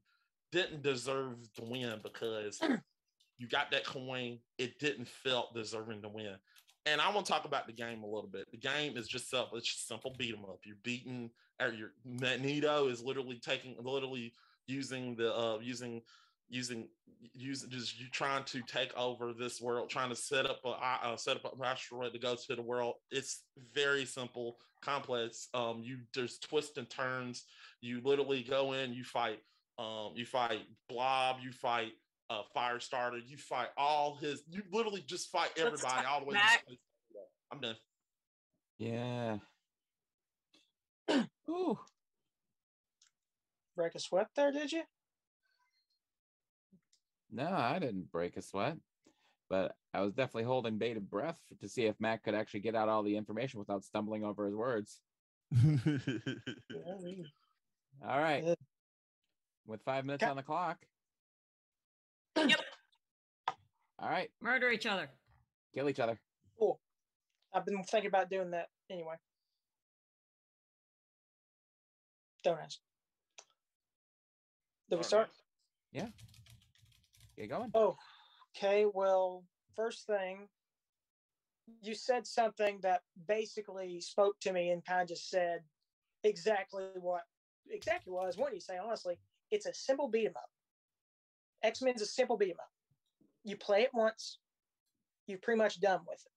[0.53, 2.61] didn't deserve to win because
[3.39, 4.39] you got that coin.
[4.59, 6.37] It didn't felt deserving to win.
[6.85, 8.51] And I want to talk about the game a little bit.
[8.51, 9.57] The game is just simple.
[9.57, 10.61] It's just simple beat 'em up.
[10.65, 11.31] You're beating,
[11.61, 14.33] or your Magneto is literally taking, literally
[14.67, 16.03] using the uh using
[16.49, 16.89] using
[17.35, 21.17] using just you trying to take over this world, trying to set up a uh,
[21.17, 22.95] set up an asteroid to go to the world.
[23.11, 25.49] It's very simple, complex.
[25.55, 27.45] Um, you there's twists and turns.
[27.81, 29.41] You literally go in, you fight,
[29.79, 31.93] um, you fight Blob, you fight
[32.31, 34.43] uh, Firestarter, you fight all his.
[34.49, 36.35] You literally just fight everybody all the way.
[36.35, 36.65] Mac.
[36.67, 36.77] to-
[37.51, 37.77] I'm done.
[38.79, 39.39] Yeah.
[41.49, 41.79] Ooh.
[43.77, 44.83] Break a sweat there, did you?
[47.31, 48.77] No, I didn't break a sweat,
[49.49, 52.89] but I was definitely holding bated breath to see if Mac could actually get out
[52.89, 55.01] all the information without stumbling over his words.
[58.07, 58.57] All right.
[59.65, 59.71] Good.
[59.71, 60.31] With five minutes Okay.
[60.31, 60.79] on the clock.
[62.37, 62.61] Yep.
[63.99, 64.31] All right.
[64.41, 65.09] Murder each other.
[65.75, 66.19] Kill each other.
[66.59, 66.81] Cool.
[67.53, 69.15] I've been thinking about doing that anyway.
[72.43, 72.81] Don't ask.
[74.91, 75.31] Did we start?
[75.93, 76.09] Yeah.
[77.37, 77.71] Get going.
[77.75, 77.97] Oh,
[78.57, 78.85] okay.
[78.93, 79.45] Well,
[79.77, 80.49] first thing,
[81.83, 85.61] you said something that basically spoke to me and kind of just said
[86.25, 87.23] exactly what
[87.71, 88.79] exactly was what I was wanting to say.
[88.79, 89.19] Honestly,
[89.53, 90.51] it's a simple beat 'em up.
[91.63, 92.73] X Men's a simple beat 'em up.
[93.45, 94.41] You play it once,
[95.27, 96.33] you're pretty much done with it.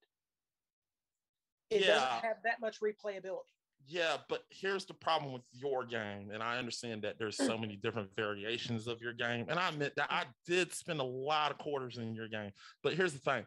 [1.76, 1.88] It Yeah.
[1.88, 3.48] doesn't have that much replayability.
[3.88, 7.76] Yeah, but here's the problem with your game, and I understand that there's so many
[7.76, 11.60] different variations of your game, and I admit that I did spend a lot of
[11.60, 12.54] quarters in your game.
[12.82, 13.46] But here's the thing: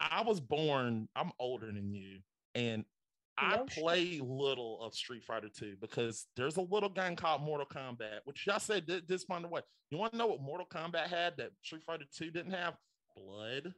[0.00, 1.08] I was born.
[1.14, 2.22] I'm older than you,
[2.54, 2.84] and
[3.38, 8.20] I play little of Street Fighter 2 because there's a little game called Mortal Kombat,
[8.24, 9.60] which y'all said did this find a way.
[9.90, 12.74] You want to know what Mortal Kombat had that Street Fighter 2 didn't have?
[13.16, 13.74] Blood.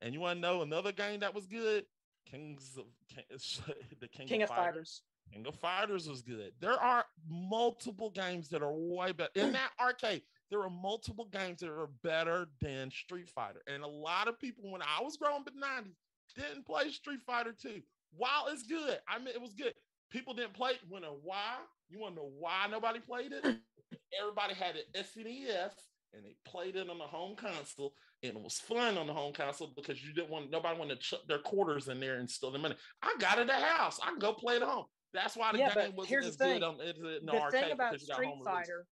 [0.00, 1.84] And you want to know another game that was good?
[2.30, 3.24] Kings of King,
[4.00, 5.02] the King, King of Fighters.
[5.32, 6.52] King of Fighters was good.
[6.60, 10.22] There are multiple games that are way better in that arcade.
[10.50, 14.70] There are multiple games that are better than Street Fighter, and a lot of people
[14.70, 15.94] when I was growing up in the '90s
[16.36, 17.80] didn't play Street Fighter 2.
[18.12, 19.74] While it's good, I mean it was good.
[20.10, 20.80] People didn't play it.
[20.88, 21.58] When a why?
[21.88, 23.44] You want to know why nobody played it?
[24.20, 25.72] Everybody had an SNES
[26.14, 29.32] and they played it on the home console, and it was fun on the home
[29.32, 32.50] console because you didn't want nobody wanted to chuck their quarters in there and steal
[32.50, 32.76] their money.
[33.02, 33.98] I got it at the house.
[34.02, 34.86] I can go play it at home.
[35.14, 37.50] That's why the Yeah, game here's as the good on in the, in the the
[37.50, 38.54] thing about because you got Street home release.
[38.54, 38.86] Fighter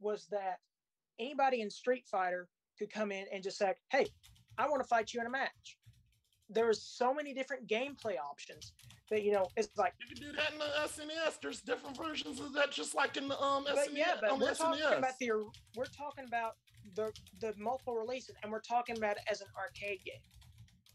[0.00, 0.58] was that
[1.18, 4.06] anybody in Street Fighter could come in and just say, "Hey,
[4.58, 5.78] I want to fight you in a match."
[6.50, 8.72] There's so many different gameplay options
[9.10, 9.94] that you know it's like.
[10.00, 11.40] You can do that in the SNES.
[11.40, 13.96] There's different versions of that, just like in the um But SNES.
[13.96, 15.30] yeah, but the we're talking about the
[15.76, 16.56] we're talking about
[16.94, 20.20] the the multiple releases, and we're talking about it as an arcade game.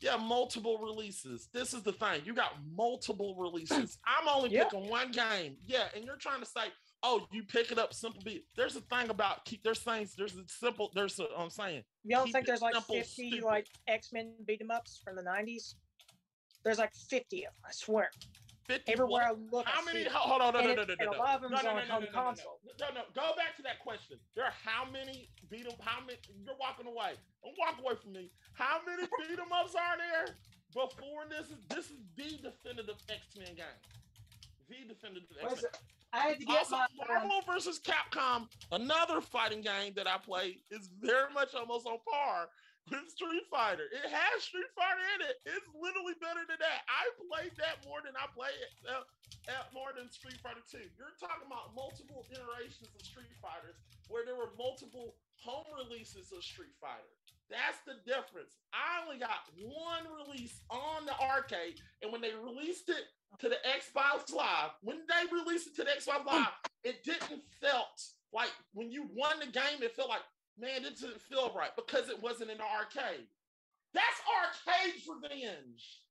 [0.01, 1.47] Yeah, multiple releases.
[1.53, 2.21] This is the thing.
[2.25, 3.97] You got multiple releases.
[4.05, 4.65] I'm only Yeah.
[4.65, 5.55] picking one game.
[5.65, 6.65] Yeah, and you're trying to say,
[7.05, 8.45] oh, you pick it up simple beat.
[8.55, 11.83] There's a thing about keep there's things, there's a simple, there's a I'm saying.
[12.03, 13.43] You don't think there's like simple, 50 stupid.
[13.45, 15.75] like X Men beat 'em ups from the 90s?
[16.63, 18.09] There's like 50 of them, I swear.
[18.67, 19.37] 50 Everywhere what?
[19.37, 19.99] I look, How I many?
[19.99, 20.11] see it.
[20.11, 21.61] ho- Hold on, no, and, no, no, no, and no, a lot of them no,
[21.61, 22.59] no, on no, no, no, no, no, console.
[22.81, 24.17] No, no, go back to that question.
[24.33, 25.77] There are how many beat 'em?
[25.79, 26.17] How many?
[26.43, 27.13] You're walking away.
[27.43, 28.31] Don't walk away from me.
[28.53, 30.33] How many beat 'em ups are there
[30.73, 31.51] before this?
[31.53, 33.77] Is this is the definitive X Men game?
[34.67, 35.71] The definitive X Men.
[36.15, 40.17] I had to get Also, my um, Marvel versus Capcom, another fighting game that I
[40.17, 42.47] play, is very much almost on par
[42.87, 43.91] with Street Fighter.
[43.91, 45.35] It has Street Fighter in it.
[45.43, 46.87] It's literally better than that.
[46.87, 49.03] I played that more than I play it uh,
[49.51, 50.79] uh, more than Street Fighter 2.
[50.95, 53.75] You're talking about multiple iterations of Street Fighters
[54.07, 57.11] where there were multiple home releases of Street Fighter.
[57.49, 58.57] That's the difference.
[58.73, 63.05] I only got one release on the arcade, and when they released it
[63.39, 66.37] to the Xbox Live, when they released it to the Xbox hmm.
[66.37, 66.47] Live,
[66.83, 68.03] it didn't felt
[68.33, 70.23] like when you won the game, it felt like,
[70.59, 73.27] man, it didn't feel right because it wasn't in the arcade.
[73.93, 76.01] That's arcade revenge.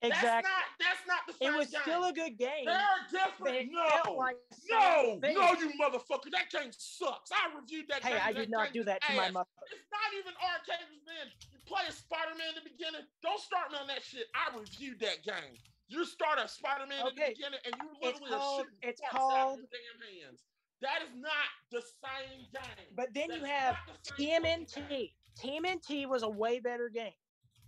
[0.00, 0.48] exactly.
[0.48, 1.80] That's not that's not the It was game.
[1.82, 2.64] still a good game.
[2.64, 3.68] They're different.
[3.72, 4.36] No, like
[4.70, 6.32] no, no, you motherfucker.
[6.32, 7.30] That game sucks.
[7.32, 8.20] I reviewed that Hey, game.
[8.24, 9.32] I That did not do that to my ass.
[9.32, 9.48] mother.
[9.72, 11.36] It's not even arcade revenge.
[11.52, 13.04] You play a Spider-Man in the beginning.
[13.22, 14.26] Don't start me on that shit.
[14.34, 15.60] I reviewed that game.
[15.88, 18.98] You start a Spider-Man in the beginning and you It's literally are called- shooting it's
[19.00, 20.42] sparks out of called- your damn hands.
[20.80, 22.94] That is not the same game.
[22.96, 24.66] But then you have not the same fucking game.
[24.66, 25.14] TMNT.
[25.38, 27.12] TMNT was a way better game.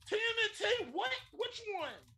[0.06, 1.10] TMNT, what?
[1.32, 2.15] Which one?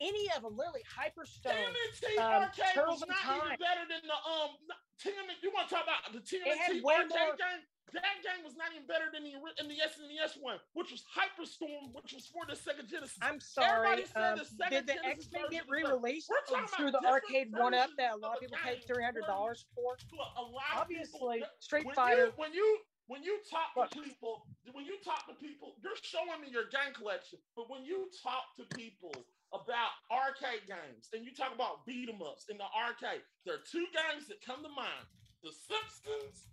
[0.00, 1.58] Any of them, literally Hyperstone.
[1.58, 3.42] TMNT um, arcade Turtles was not Time.
[3.46, 4.54] even better than the um
[5.02, 5.42] TMNT.
[5.42, 7.62] You want to talk about the TMNT arcade more- game?
[7.94, 11.94] That game was not even better than the in the SNES one, which was Hyperstone,
[11.96, 13.16] which was for the Sega Genesis.
[13.22, 14.04] I'm sorry.
[14.14, 16.30] Um, the did the X Men get re-released
[16.76, 19.96] through the arcade one up that a lot of people paid three hundred dollars for?
[20.36, 22.26] A lot Obviously, people, Street when Fighter.
[22.26, 26.42] You, when you when you talk to people, when you talk to people, you're showing
[26.42, 27.38] me your game collection.
[27.56, 29.12] But when you talk to people
[29.52, 33.64] about arcade games and you talk about beat 'em ups in the arcade, there are
[33.70, 35.06] two games that come to mind:
[35.42, 36.48] The Simpsons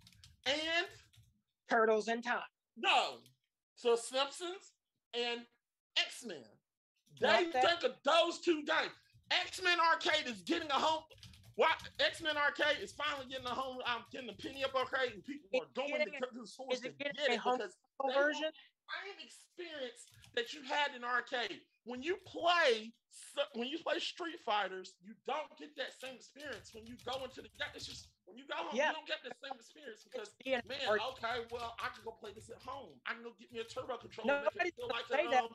[0.46, 0.86] and
[1.68, 2.42] Turtles in Time.
[2.76, 3.18] no,
[3.74, 4.72] so Simpsons
[5.14, 5.46] and
[5.96, 6.44] X Men.
[7.20, 8.92] They think of those two games.
[9.30, 11.02] X Men Arcade is getting a home.
[11.56, 13.78] What X Men Arcade is finally getting a home.
[13.86, 16.80] I'm getting the penny up arcade, and people Is are going to, to the is
[16.80, 18.52] to getting get a it home because they want version?
[18.52, 21.62] the same experience that you had in arcade.
[21.86, 22.92] When you play,
[23.54, 27.42] when you play Street Fighters, you don't get that same experience when you go into
[27.42, 27.48] the.
[27.54, 27.70] game.
[27.74, 28.90] It's just when you go home, Yeah.
[28.90, 32.32] you don't get the same experience because being man, okay, well, I can go play
[32.34, 32.98] this at home.
[33.06, 34.42] I can go get me a turbo controller.
[34.42, 35.44] make Nobody's it feel like that.
[35.44, 35.48] um,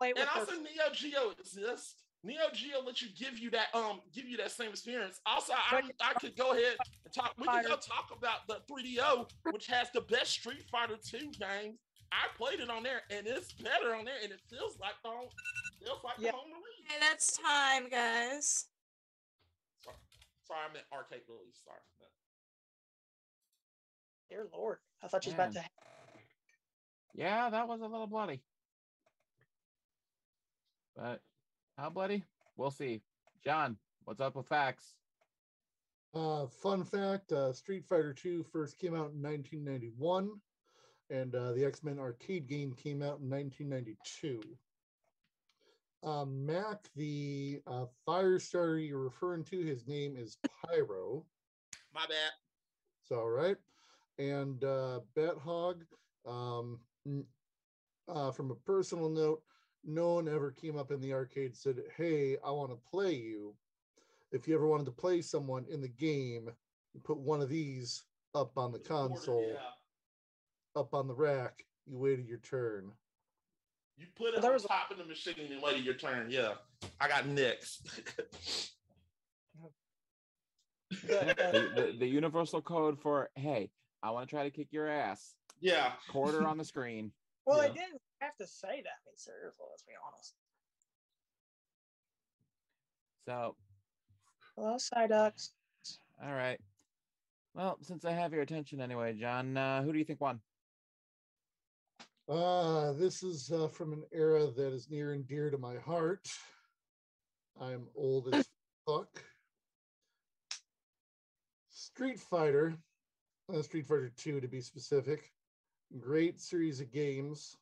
[0.00, 2.04] and also Neo Geo exists.
[2.24, 5.20] Neo Geo lets you give you that um give you that same experience.
[5.24, 7.32] Also, I I could go ahead and talk.
[7.38, 11.78] We can go talk about the 3DO, which has the best Street Fighter 2 games.
[12.12, 15.08] I played it on there, and it's better on there, and it feels like the
[15.08, 15.28] home,
[15.82, 16.32] feels like Yeah.
[16.32, 16.84] the home release.
[16.90, 18.68] Okay, that's time, guys.
[19.80, 19.96] Sorry,
[20.44, 21.62] sorry, I meant arcade release.
[21.64, 21.80] Sorry.
[24.28, 25.64] Dear Lord, I thought you was about to.
[27.14, 28.42] Yeah, that was a little bloody.
[30.96, 31.22] But
[31.76, 32.24] how bloody?
[32.56, 33.02] We'll see.
[33.44, 34.96] John, what's up with facts?
[36.14, 40.40] Uh, fun fact: uh, Street Fighter II first came out in 1991,
[41.10, 44.40] and uh, the X Men arcade game came out in 1992.
[46.04, 51.24] Um, Mac, the uh, fire starter you're referring to, his name is Pyro.
[51.94, 52.32] My bad.
[53.02, 53.56] It's all right.
[54.18, 55.84] And uh, Bat Hog,
[56.26, 56.80] um,
[58.08, 59.42] uh, from a personal note,
[59.84, 63.54] no one ever came up in the arcade said, Hey, I want to play you.
[64.32, 66.48] If you ever wanted to play someone in the game,
[66.94, 68.04] you put one of these
[68.34, 69.56] up on the console,
[70.76, 72.92] up on the rack, you waited your turn.
[73.98, 76.28] You put it on top of the machine and waited your turn.
[76.30, 76.54] Yeah,
[77.00, 77.88] I got next.
[80.90, 83.70] the, the, the universal code for hey,
[84.02, 85.34] I want to try to kick your ass.
[85.60, 85.92] Yeah.
[86.10, 87.12] Quarter on the screen.
[87.44, 88.74] Well, I didn't have to say that.
[88.76, 90.34] I mean, seriously, let's be honest.
[93.26, 93.56] So,
[94.54, 95.48] Hello, Psyducks.
[96.24, 96.60] all right.
[97.54, 100.38] Well, since I have your attention anyway, John, uh, who do you think won?
[102.28, 106.28] Uh, this is uh, from an era that is near and dear to my heart.
[107.60, 108.46] I'm old as
[108.86, 109.22] fuck.
[111.70, 112.74] Street Fighter,
[113.52, 115.32] uh, Street Fighter 2 to be specific.
[116.00, 117.56] Great series of games,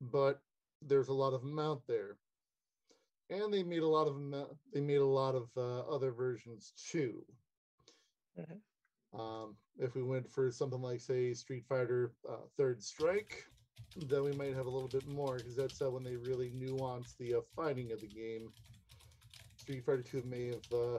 [0.00, 0.40] but
[0.80, 2.16] there's a lot of them out there.
[3.30, 6.72] And they made a lot of them, they made a lot of uh, other versions
[6.90, 7.24] too.
[9.18, 13.44] Um, if we went for something like, say, Street Fighter uh, Third Strike,
[13.96, 17.14] then we might have a little bit more because that's uh, when they really nuance
[17.18, 18.52] the uh, fighting of the game.
[19.56, 20.98] Street Fighter 2 may have uh,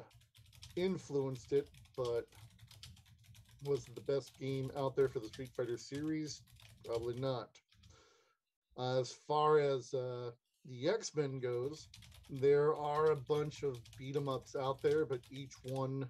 [0.75, 2.25] influenced it, but
[3.63, 6.41] was the best game out there for the Street Fighter series?
[6.85, 7.49] Probably not.
[8.79, 10.31] As far as uh,
[10.65, 11.87] the X Men goes,
[12.29, 16.09] there are a bunch of beat 'em ups out there, but each one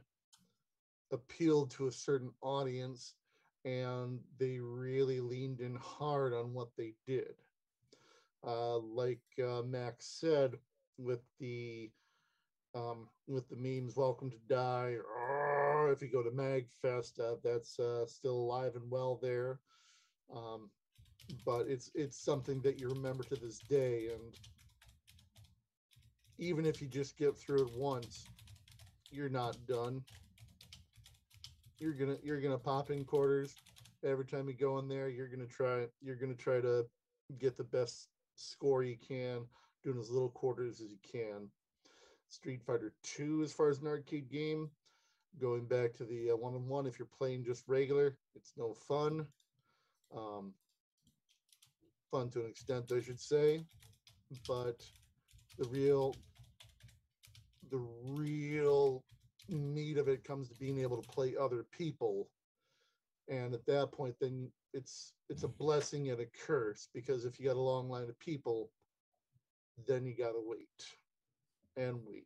[1.11, 3.13] appealed to a certain audience
[3.67, 7.35] and they really leaned in hard on what they did.
[8.45, 10.55] Uh, like uh, Max said,
[10.97, 11.91] with the
[12.75, 17.79] um, with the memes, "Welcome to Die," or if you go to Magfest, uh, that's
[17.79, 19.59] uh, still alive and well there.
[20.33, 20.71] Um,
[21.45, 24.33] but it's it's something that you remember to this day, and
[26.37, 28.29] even if you just get through it once,
[29.11, 30.03] you're not done
[31.79, 33.55] you're gonna you're gonna pop in quarters.
[34.03, 36.85] Every time you go in there you're gonna try you're gonna try to
[37.39, 39.45] get the best score you can
[39.83, 41.49] doing as little quarters as you can.
[42.29, 44.69] Street fighter 2 as far as an arcade game
[45.39, 49.25] going back to the uh, one-on-one if you're playing just regular it's no fun.
[50.15, 50.53] Um,
[52.11, 53.61] fun to an extent i should say
[54.47, 54.81] but
[55.57, 56.15] the real
[57.69, 59.03] the real
[59.49, 62.29] meat of it comes to being able to play other people.
[63.29, 67.45] And at that point then it's it's a blessing and a curse because if you
[67.45, 68.71] got a long line of people
[69.87, 70.85] then you got to wait
[71.75, 72.25] and wait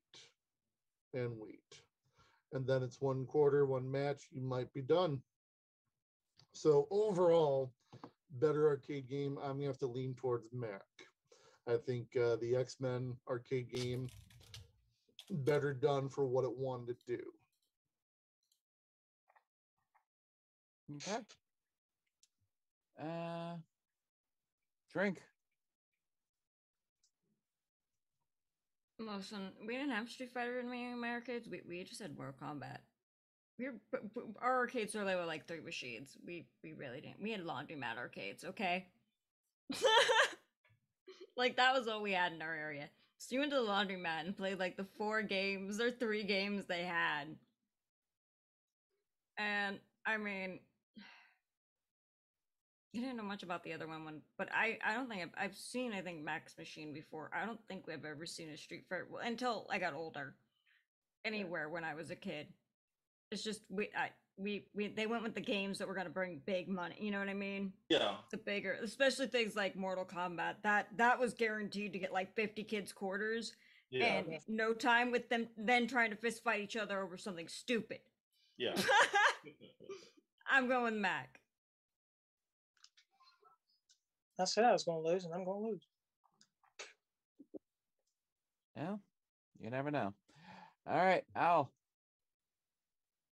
[1.14, 1.82] and wait.
[2.54, 5.22] And then it's one quarter one match you might be done.
[6.54, 7.74] So overall
[8.40, 10.86] better arcade game i'm gonna have to lean towards mac.
[11.68, 14.08] I think uh, the x-men arcade game
[15.32, 17.24] better done for what it wanted to do.
[20.96, 21.22] Okay.
[23.00, 23.56] Uh,
[24.94, 25.22] drink.
[29.00, 31.48] Listen, we didn't have Street Fighter in my, my arcades.
[31.50, 32.78] We, we just had Mortal Kombat.
[33.58, 36.18] We were, b- b- our arcades are like, were like three machines.
[36.26, 37.22] We we really didn't.
[37.22, 38.88] We had laundromat arcades, okay?
[41.38, 42.90] like that was all we had in our area.
[43.22, 46.66] So you went to the laundromat and played like the four games or three games
[46.66, 47.26] they had.
[49.38, 49.78] And
[50.08, 50.60] I mean,
[52.94, 55.36] you didn't know much about the other one, one but I, I don't think I've,
[55.38, 57.30] I've seen, I think, Max Machine before.
[57.32, 60.34] I don't think we've ever seen a Street Fighter well, until I got older.
[61.24, 62.48] Anywhere when I was a kid.
[63.30, 66.12] It's just, we, I, we, we, they went with the games that were going to
[66.12, 66.96] bring big money.
[67.00, 67.74] You know what I mean?
[67.90, 68.16] Yeah.
[68.32, 72.64] the bigger especially things like mortal kombat that that was guaranteed to get like 50
[72.64, 73.54] kids quarters
[73.90, 74.06] Yeah.
[74.06, 78.00] and no time with them then trying to fist fight each other over something stupid
[78.58, 78.74] Yeah.
[80.50, 81.38] i'm going mac
[84.40, 85.88] I said I was going to lose, and I'm going to lose.
[88.76, 88.96] Yeah,
[89.60, 90.16] you never know.
[90.90, 91.72] All right, Al.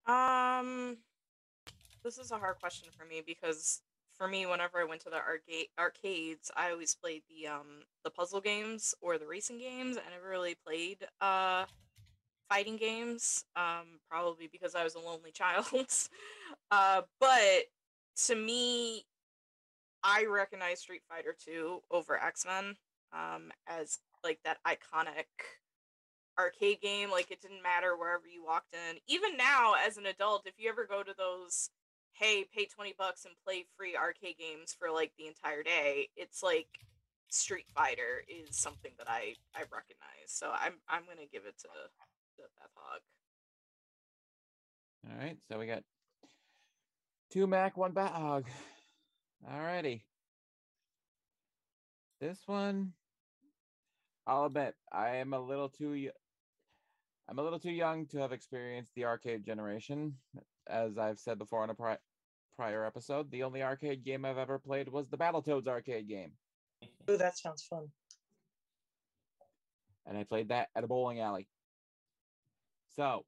[0.06, 0.98] Um,
[2.04, 3.82] this is a hard question for me because
[4.18, 8.10] for me, whenever I went to the arcade arcades, I always played the um the
[8.10, 9.98] puzzle games or the racing games.
[9.98, 11.66] I never really played uh
[12.50, 13.46] fighting games.
[13.56, 15.68] Um, probably because I was a lonely child.
[16.72, 17.64] uh, but
[18.26, 19.06] to me,
[20.04, 22.76] I recognize Street Fighter 2 over X Men
[23.14, 25.26] um as like that iconic
[26.40, 30.44] arcade game like it didn't matter wherever you walked in even now as an adult
[30.46, 31.70] if you ever go to those
[32.14, 36.42] hey pay 20 bucks and play free arcade games for like the entire day it's
[36.42, 36.68] like
[37.32, 40.28] Street Fighter is something that I I recognize.
[40.28, 41.68] So I'm I'm gonna give it to
[42.38, 43.02] the Bat Hog.
[45.10, 45.84] All right, so we got
[47.32, 48.46] two Mac, one Bat Hog.
[49.50, 50.06] All righty.
[52.20, 52.94] This one,
[54.26, 56.12] I'll admit, I am a little too.
[57.28, 60.22] I'm a little too young to have experienced the arcade generation.
[60.68, 62.00] As I've said before on a pri-
[62.56, 66.38] prior episode, the only arcade game I've ever played was the Battletoads arcade game,
[67.10, 67.94] Ooh, that sounds fun.
[70.06, 71.50] and I played that at a bowling alley.
[72.90, 73.26] So,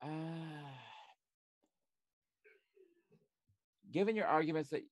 [0.00, 0.78] uh,
[3.90, 4.82] given your arguments that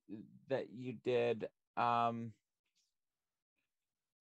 [0.47, 2.33] that you did, um,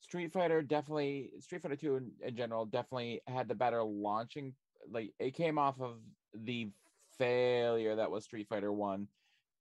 [0.04, 4.52] Street Fighter definitely Street Fighter 2 in, in general definitely had the better launching
[4.90, 5.96] like it came off of
[6.34, 6.68] the
[7.16, 9.08] failure that was Street Fighter 1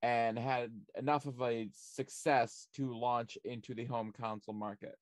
[0.02, 4.98] and had enough of a success to launch into the home console market.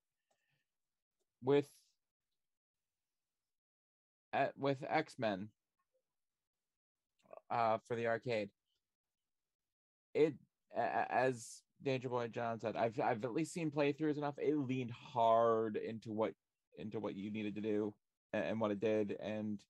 [1.43, 1.67] With
[4.31, 5.49] at, with X-Men
[7.49, 8.49] uh for the arcade
[10.13, 10.35] it
[10.77, 14.37] as Danger Boy John said, I've I've at least seen playthroughs enough.
[14.37, 16.33] It leaned hard into what
[16.77, 17.93] into what you needed to do
[18.33, 19.63] a- and, what it did, and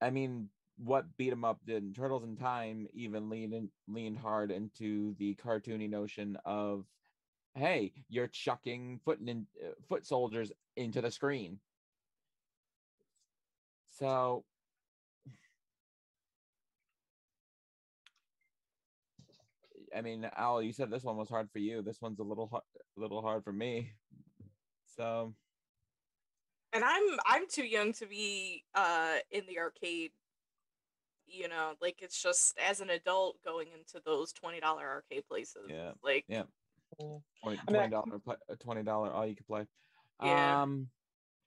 [0.00, 1.94] I mean what beat 'em up did.
[1.94, 6.86] Turtles in Time even leaned in, leaned hard into the cartoony notion of,
[7.54, 11.60] hey, you're chucking foot uh, foot soldiers into the screen.
[13.86, 14.44] So
[19.96, 21.80] I mean, Al, you said this one was hard for you.
[21.82, 22.62] This one's a little hard,
[22.96, 23.92] a little hard for me.
[24.96, 25.34] So
[26.72, 30.12] And I'm I'm too young to be uh in the arcade.
[31.26, 35.66] You know, like it's just as an adult going into those twenty dollar arcade places.
[35.68, 36.44] yeah, Like yeah,
[37.42, 38.20] twenty I mean, I- dollar
[38.60, 39.66] twenty dollar all you can play.
[40.22, 40.62] Yeah.
[40.62, 40.88] Um,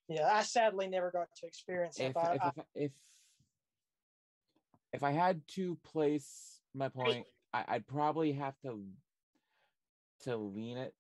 [0.09, 2.05] Yeah, I sadly never got to experience it.
[2.05, 2.91] if I, if, I, if if
[4.93, 8.84] if I had to place my point, I, I'd probably have to
[10.23, 10.93] to lean it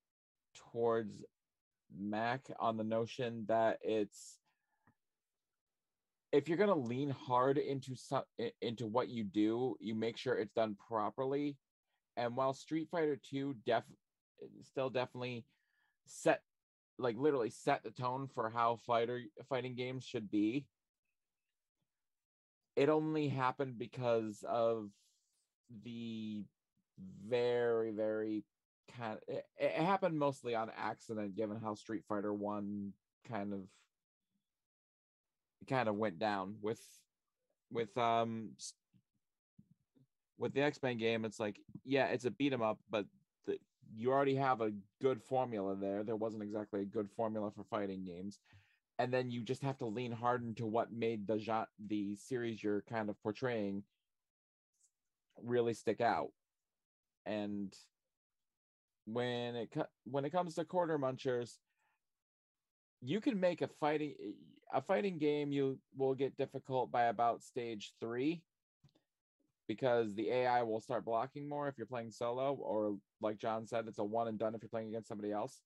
[0.71, 1.23] towards
[1.97, 4.39] Mac on the notion that it's
[6.31, 8.23] if you're gonna lean hard into some
[8.61, 11.57] into what you do, you make sure it's done properly.
[12.17, 13.83] And while Street Fighter 2 def
[14.63, 15.45] still definitely
[16.05, 16.41] set
[16.97, 20.65] like literally set the tone for how fighter fighting games should be,
[22.75, 24.89] it only happened because of
[25.83, 26.43] the
[27.25, 28.43] very very
[28.97, 32.93] kind of it, it happened mostly on accident given how street fighter 1
[33.27, 33.59] kind of
[35.67, 36.81] kind of went down with
[37.71, 38.49] with um
[40.37, 43.05] with the x-men game it's like yeah it's a beat 'em up but
[43.45, 43.59] the,
[43.95, 44.71] you already have a
[45.01, 46.03] good formula there.
[46.03, 48.39] There wasn't exactly a good formula for fighting games.
[48.97, 52.83] And then you just have to lean hard into what made the the series you're
[52.89, 53.83] kind of portraying
[55.43, 56.29] really stick out
[57.25, 57.75] and
[59.05, 59.69] when it
[60.05, 61.57] when it comes to quarter munchers
[63.01, 64.13] you can make a fighting
[64.73, 68.41] a fighting game you will get difficult by about stage 3
[69.67, 73.87] because the AI will start blocking more if you're playing solo or like John said
[73.87, 75.61] it's a one and done if you're playing against somebody else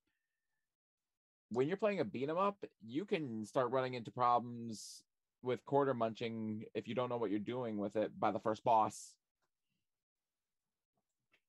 [1.54, 5.04] when you're playing a beat 'em up, you can start running into problems
[5.44, 8.64] with quarter munching if you don't know what you're doing with it by the first
[8.64, 9.14] boss.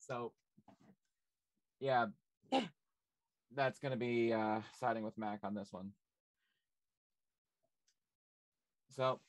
[0.06, 0.32] So,
[1.80, 2.06] yeah,
[3.54, 5.90] that's going to be uh, siding with Mac on this one.
[8.90, 9.20] So,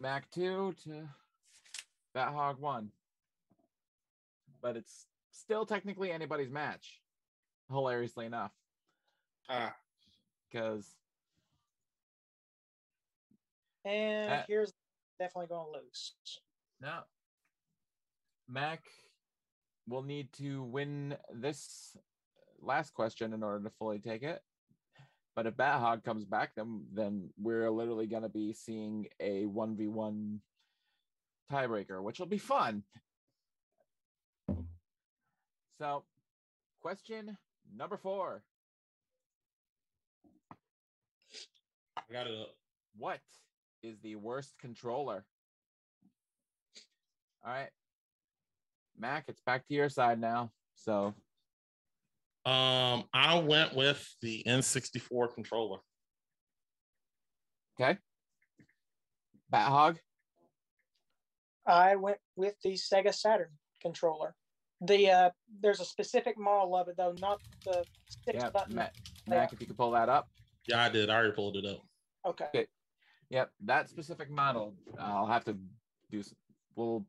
[0.00, 1.08] Mac 2 to
[2.14, 2.88] Bat Hog 1.
[4.60, 7.00] But it's still technically anybody's match,
[7.70, 8.50] hilariously enough
[9.48, 9.74] Ah,
[10.50, 10.96] because
[13.84, 14.72] and Uh, here's
[15.18, 16.12] definitely going to lose.
[16.80, 17.00] no,
[18.48, 18.82] Mac
[19.88, 21.96] will need to win this
[22.60, 24.42] last question in order to fully take it.
[25.34, 29.46] But if Bat Hog comes back, then then we're literally going to be seeing a
[29.46, 30.40] one v one
[31.50, 32.82] tiebreaker, which will be fun.
[35.78, 36.02] So,
[36.80, 37.38] question
[37.76, 38.42] number four.
[41.96, 42.54] I got it up.
[42.96, 43.20] What
[43.82, 45.24] is the worst controller?
[47.44, 47.70] All right.
[48.98, 50.50] Mac, it's back to your side now.
[50.74, 51.14] So,
[52.44, 55.80] Um, I went with the N64 controller.
[57.80, 57.98] okay.
[59.50, 59.98] Bat Hog.
[61.66, 63.50] I went with the Sega Saturn
[63.80, 64.34] controller.
[64.80, 65.30] The uh,
[65.60, 67.84] there's a specific model of it though, not the
[68.24, 68.74] six Yeah, button.
[68.76, 68.94] Mac,
[69.26, 70.28] Mac, if you could pull that up.
[70.66, 71.10] Yeah, I did.
[71.10, 71.80] I already pulled it up.
[72.26, 72.44] Okay.
[72.46, 72.66] Okay.
[73.30, 74.74] Yep, that specific model.
[74.98, 75.56] I'll have to
[76.10, 76.20] do.
[76.20, 76.34] s-
[76.76, 77.04] We'll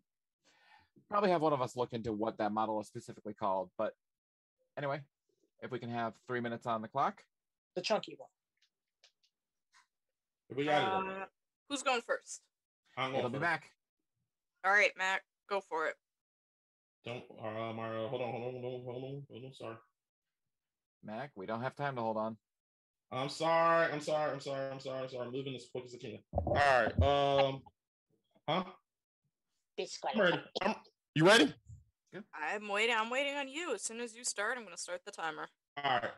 [1.09, 3.69] probably have one of us look into what that model is specifically called.
[3.77, 3.93] But
[4.77, 5.01] anyway,
[5.61, 7.23] if we can have three minutes on the clock.
[7.75, 8.29] The chunky one.
[10.55, 11.11] We got it.
[11.11, 11.25] Uh,
[11.69, 12.41] who's going first?
[12.97, 13.49] I'm It'll going be first.
[13.49, 13.71] Mac.
[14.65, 15.95] All right, Mac, go for it.
[17.05, 18.07] Don't, uh, Mario.
[18.07, 19.53] Hold on, hold on, hold on, hold on, hold on.
[19.53, 19.75] Sorry.
[21.03, 22.35] Mac, we don't have time to hold on.
[23.11, 23.91] I'm sorry.
[23.91, 24.31] I'm sorry.
[24.31, 24.71] I'm sorry.
[24.71, 25.01] I'm sorry.
[25.01, 25.27] I'm sorry.
[25.27, 26.19] I'm moving as quick as I can.
[26.33, 27.01] All right.
[27.01, 27.61] Um.
[28.47, 28.63] Huh?
[30.13, 30.41] I'm ready.
[30.61, 30.75] I'm,
[31.15, 31.53] you ready?
[32.33, 32.95] I'm waiting.
[32.97, 33.73] I'm waiting on you.
[33.73, 35.47] As soon as you start, I'm going to start the timer.
[35.83, 36.11] All right.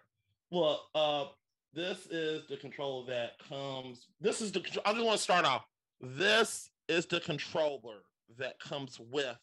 [0.50, 1.26] Well, uh,
[1.74, 4.08] this is the controller that comes.
[4.20, 4.62] This is the.
[4.86, 5.66] I just want to start off.
[6.00, 8.04] This is the controller
[8.38, 9.38] that comes with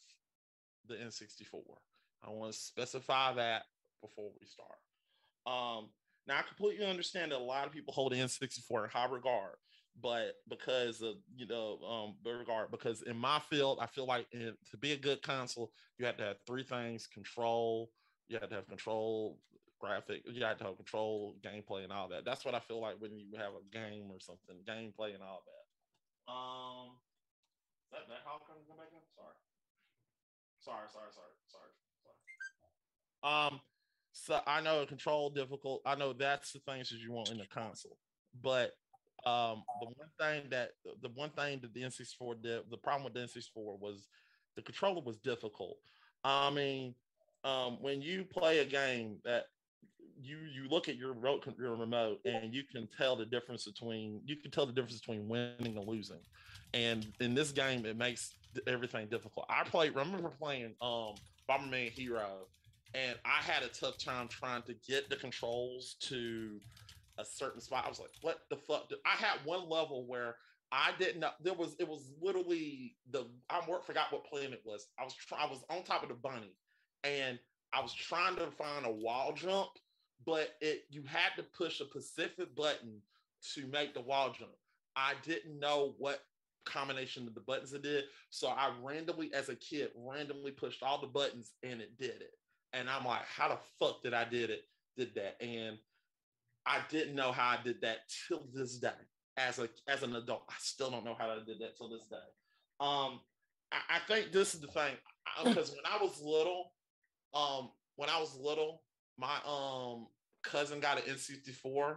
[0.89, 1.61] the N64.
[2.23, 3.63] I want to specify that
[4.03, 4.79] before we start.
[5.47, 5.89] Um,
[6.27, 9.55] now I completely understand that a lot of people hold the N64 in high regard,
[10.01, 14.27] but because of you know um the regard, because in my field, I feel like
[14.33, 17.91] in, to be a good console, you have to have three things: control,
[18.29, 19.39] you have to have control,
[19.81, 22.25] graphic, you have to have control, gameplay, and all that.
[22.25, 25.43] That's what I feel like when you have a game or something, gameplay and all
[25.47, 26.33] that.
[26.33, 26.97] Um,
[27.87, 29.01] is that that how come come back in?
[29.15, 29.35] Sorry.
[30.61, 31.73] Sorry, sorry, sorry, sorry,
[33.23, 33.33] sorry.
[33.33, 33.61] Um,
[34.13, 35.83] so I know control difficult.
[35.87, 37.97] I know that's the things that you want in the console,
[38.43, 38.73] but
[39.27, 40.71] um, the one thing that
[41.03, 44.09] the one thing that the N64 did, the problem with the N64 was
[44.57, 45.77] the controller was difficult.
[46.25, 46.95] I mean,
[47.45, 49.47] um, when you play a game that
[50.21, 54.21] you you look at your remote, your remote and you can tell the difference between
[54.25, 56.21] you can tell the difference between winning and losing.
[56.75, 58.35] And in this game, it makes
[58.67, 59.47] everything difficult.
[59.49, 59.95] I played.
[59.95, 61.15] Remember playing um
[61.49, 62.47] Bomberman Hero,
[62.95, 66.61] and I had a tough time trying to get the controls to
[67.19, 67.85] a certain spot.
[67.85, 70.37] I was like, "What the fuck?" I had one level where
[70.73, 71.77] I didn't know there was.
[71.79, 74.87] It was literally the I forgot what planet it was.
[74.99, 76.55] I was try, I was on top of the bunny,
[77.05, 77.39] and
[77.73, 79.71] I was trying to find a wall jump,
[80.25, 83.03] but it you had to push a specific button
[83.55, 84.53] to make the wall jump.
[84.97, 86.21] I didn't know what
[86.65, 88.05] combination of the buttons it did.
[88.31, 92.33] So I randomly, as a kid, randomly pushed all the buttons and it did it.
[92.73, 94.63] And I'm like, how the fuck did I did it?
[94.97, 95.41] Did that?
[95.41, 95.79] And
[96.69, 98.91] I didn't know how I did that till this day.
[99.39, 102.07] As a as an adult, I still don't know how I did that till this
[102.09, 102.17] day.
[102.81, 103.21] Um,
[103.73, 104.95] I, I think this is the thing
[105.45, 106.73] because when I was little,
[107.35, 108.83] um, when I was little,
[109.17, 110.09] my um
[110.43, 111.97] cousin got an N64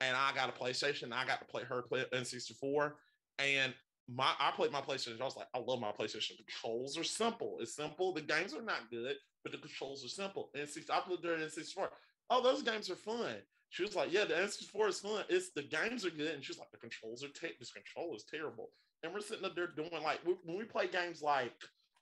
[0.00, 1.12] and I got a PlayStation.
[1.12, 2.92] I got to play her play N64,
[3.38, 3.74] and
[4.12, 5.20] my I played my PlayStation.
[5.20, 6.38] I was like, I love my PlayStation.
[6.38, 7.58] The controls are simple.
[7.60, 8.14] It's simple.
[8.14, 10.50] The games are not good, but the controls are simple.
[10.56, 11.88] N64, I played during N64.
[12.30, 13.36] Oh, those games are fun.
[13.70, 15.24] She was like, Yeah, the N64 is fun.
[15.28, 18.24] It's the games are good, and she's like, The controls are ta- this control is
[18.30, 18.70] terrible.
[19.02, 21.52] And we're sitting up there doing like we, when we play games like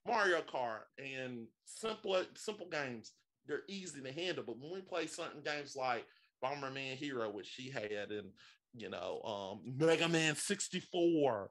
[0.06, 3.12] Mario Kart and simple simple games,
[3.46, 4.44] they're easy to handle.
[4.46, 6.06] But when we play certain games like
[6.42, 8.30] Bomberman Hero, which she had, and
[8.74, 11.50] you know, um, Mega Man 64,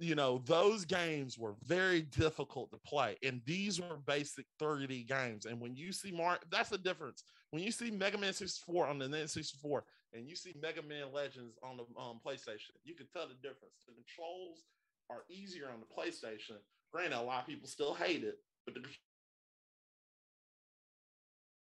[0.00, 3.16] you know, those games were very difficult to play.
[3.22, 5.46] And these were basic 3D games.
[5.46, 7.22] And when you see Mark, that's the difference.
[7.54, 9.82] When you see Mega Man 64 on the N64
[10.12, 13.74] and you see Mega Man Legends on the um, PlayStation, you can tell the difference.
[13.86, 14.64] The controls
[15.08, 16.56] are easier on the PlayStation.
[16.92, 18.80] Granted, a lot of people still hate it, but the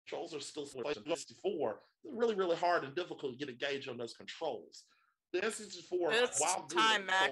[0.07, 1.81] controls are still 64.
[2.05, 4.85] It's really, really hard and difficult to get a gauge on those controls.
[5.33, 7.31] The N64, It's while time, the Mac.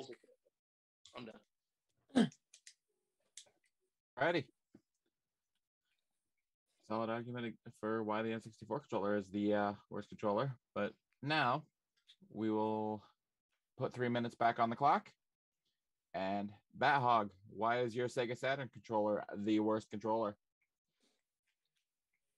[1.17, 2.29] I'm done.
[4.21, 4.47] Alrighty.
[6.89, 10.53] Solid argument for why the N64 controller is the uh, worst controller.
[10.75, 10.93] But
[11.23, 11.65] now
[12.33, 13.03] we will
[13.77, 15.11] put three minutes back on the clock.
[16.15, 20.35] And Bat Hog, why is your Sega Saturn controller the worst controller?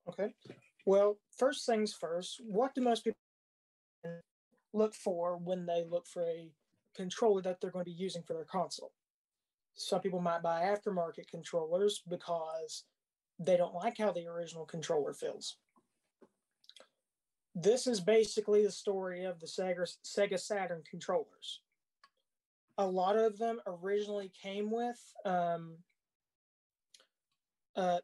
[0.09, 0.35] Okay.
[0.85, 3.17] Well, first things first, what do most people
[4.73, 6.51] look for when they look for a
[6.97, 8.91] controller that they're going to be using for their console?
[9.75, 12.85] Some people might buy aftermarket controllers because
[13.41, 15.57] they don't like how the original controller feels.
[17.55, 21.61] This is basically the story of the Sega, Saturn controllers.
[22.79, 25.79] A lot of them originally came with um,
[27.75, 27.99] uh,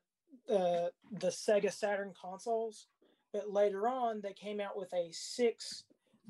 [0.48, 2.86] the the Sega Saturn consoles,
[3.32, 5.84] but later on they came out with a six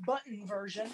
[0.05, 0.89] button version,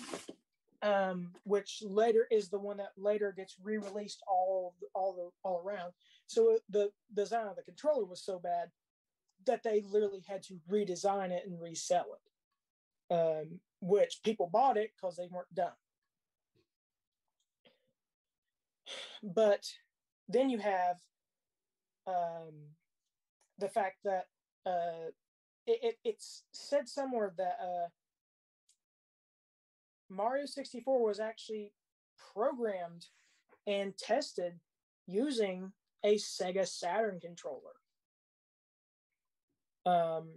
[0.84, 5.94] um, which later is the one that later gets re-released all all the all around.
[6.28, 8.70] So the design of the controller was so bad
[9.46, 12.18] that they literally had to redesign it and resell
[13.10, 15.72] it, um, which people bought it because they weren't done.
[19.24, 19.66] But
[20.28, 20.98] then you have
[22.06, 22.54] um,
[23.58, 24.28] the fact that
[24.66, 25.12] uh,
[25.66, 27.88] it, it, it's said somewhere that uh,
[30.14, 31.72] Mario 64 was actually
[32.34, 33.06] programmed
[33.68, 34.60] and tested
[35.08, 35.72] using
[36.04, 37.74] a Sega Saturn controller.
[39.86, 40.30] Um,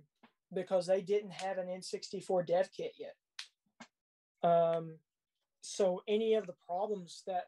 [0.52, 3.14] because they didn't have an N64 dev kit yet.
[4.48, 4.98] Um,
[5.60, 7.44] so any of the problems that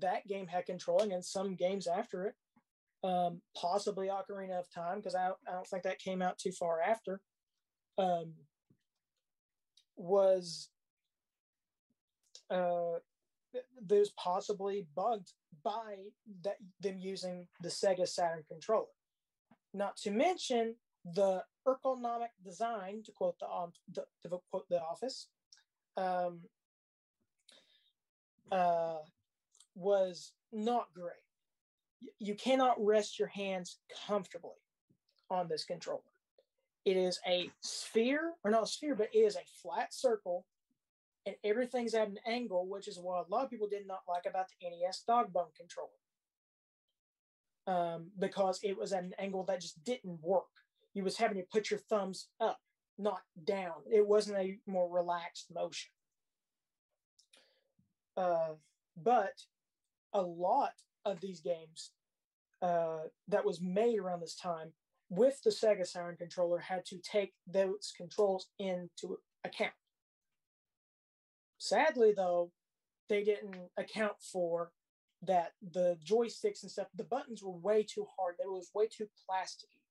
[0.00, 2.34] that game had controlling and some games after it,
[3.02, 6.80] um, possibly Ocarina of Time, because I, I don't think that came out too far
[6.80, 7.20] after,
[7.98, 8.32] um,
[9.96, 10.68] was
[12.50, 12.98] uh,
[13.80, 15.32] those possibly bugged
[15.62, 15.96] by
[16.44, 18.86] that them using the Sega Saturn controller.
[19.74, 20.74] Not to mention
[21.04, 25.28] the ergonomic design, to quote the, um, the to quote the office,
[25.96, 26.40] um,
[28.50, 28.98] uh,
[29.74, 31.14] was not great.
[32.18, 34.58] You cannot rest your hands comfortably
[35.30, 36.00] on this controller.
[36.84, 40.46] It is a sphere, or not a sphere, but it is a flat circle,
[41.26, 44.24] and everything's at an angle, which is what a lot of people did not like
[44.26, 45.88] about the NES dog bone controller.
[47.66, 50.44] Um, because it was at an angle that just didn't work.
[50.94, 52.58] You was having to put your thumbs up,
[52.98, 53.74] not down.
[53.92, 55.90] It wasn't a more relaxed motion.
[58.16, 58.54] Uh,
[58.96, 59.42] but
[60.12, 60.72] a lot
[61.04, 61.92] of these games
[62.62, 64.72] uh, that was made around this time
[65.08, 69.72] with the Sega Saturn controller had to take those controls into account.
[71.60, 72.50] Sadly, though,
[73.10, 74.72] they didn't account for
[75.22, 78.36] that the joysticks and stuff, the buttons were way too hard.
[78.38, 79.82] They was way too plasticky.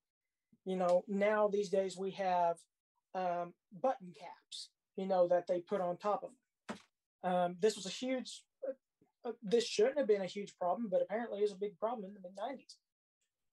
[0.66, 2.58] You know, now these days we have
[3.14, 7.32] um, button caps, you know, that they put on top of them.
[7.32, 11.04] Um, this was a huge, uh, uh, this shouldn't have been a huge problem, but
[11.04, 12.76] apparently it was a big problem in the mid 90s.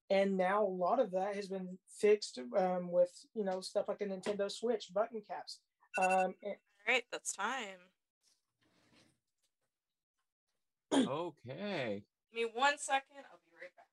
[0.08, 3.98] And now a lot of that has been fixed um, with, you know, stuff like
[3.98, 5.58] the Nintendo Switch button caps.
[6.00, 6.56] Um, and,
[6.86, 7.90] All right, that's time.
[10.92, 12.02] Okay.
[12.32, 13.24] Give me one second.
[13.30, 13.86] I'll be right back.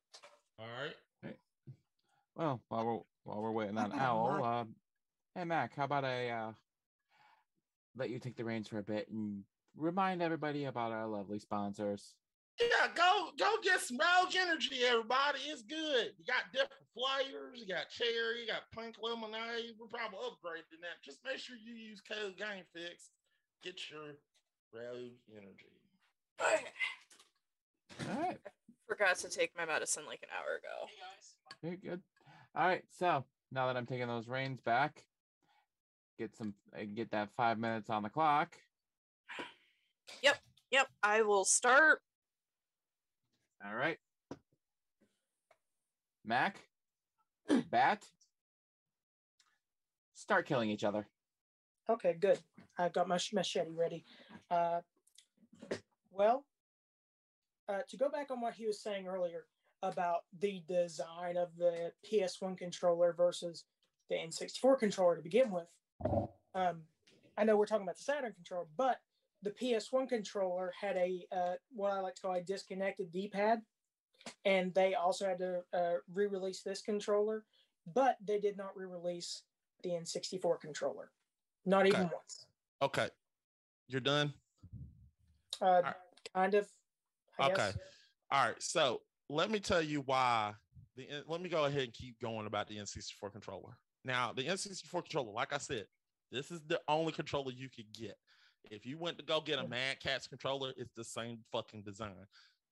[0.60, 0.96] All right.
[2.36, 4.64] Well, while we're while we're waiting on Owl, uh,
[5.36, 6.52] hey Mac, how about I uh,
[7.96, 9.44] let you take the reins for a bit and
[9.76, 12.16] remind everybody about our lovely sponsors.
[12.60, 15.40] Yeah, go go get some Rogue Energy, everybody.
[15.48, 16.14] It's good.
[16.18, 17.60] You got different flavors.
[17.60, 18.42] You got cherry.
[18.42, 19.76] You got pink lemonade.
[19.80, 21.02] We're probably upgrading that.
[21.04, 23.10] Just make sure you use code GameFix.
[23.64, 24.18] Get your
[24.74, 25.73] Rogue Energy.
[26.40, 28.38] All right,
[28.88, 30.90] Forgot to take my medicine like an hour ago.
[31.62, 32.02] very good.
[32.56, 35.06] All right, so now that I'm taking those reins back,
[36.20, 38.56] get some uh, get that five minutes on the clock.
[40.22, 40.36] Yep,
[40.72, 40.88] yep.
[41.02, 42.02] I will start.
[43.66, 43.98] All right,
[46.26, 46.60] Mac,
[47.72, 48.04] Bat,
[50.14, 51.08] start killing each other.
[51.90, 52.40] Okay, good.
[52.78, 54.04] I've got my machete ready.
[54.52, 54.82] Uh,
[56.14, 56.46] well,
[57.70, 59.46] uh, to go back on what he was saying earlier
[59.82, 63.66] about the design of the PS1 controller versus
[64.10, 65.68] the N64 controller to begin with,
[66.56, 66.82] um,
[67.38, 69.00] I know we're talking about the Saturn controller, but
[69.42, 73.62] the PS1 controller had a uh, what I like to call a disconnected D-pad,
[74.46, 77.44] and they also had to uh, re-release this controller,
[77.94, 79.44] but they did not re-release
[79.84, 81.12] the N64 controller,
[81.66, 82.46] not even once.
[82.82, 83.10] Okay.
[83.88, 84.34] You're done?
[85.62, 85.82] Uh,
[86.34, 86.68] kind of.
[87.40, 87.56] I okay.
[87.56, 87.78] guess.
[88.32, 88.62] All right.
[88.62, 90.54] So let me tell you why.
[90.96, 93.78] The let me go ahead and keep going about the N64 controller.
[94.06, 95.86] Now, the N64 controller, like I said,
[96.32, 98.16] this is the only controller you could get.
[98.70, 102.14] If you went to go get a Mad Catz controller, it's the same fucking design.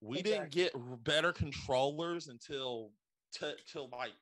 [0.02, 2.92] We didn't get better controllers until
[3.34, 4.14] t- till like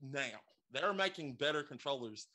[0.00, 0.40] now.
[0.72, 2.26] They're making better controllers,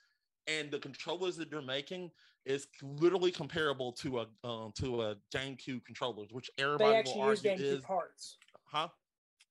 [0.48, 2.12] and the controllers that they're making
[2.46, 7.22] is literally comparable to a um, to a GameCube controllers, which everybody They will actually
[7.22, 8.38] use argue GameCube is parts.
[8.66, 8.88] huh.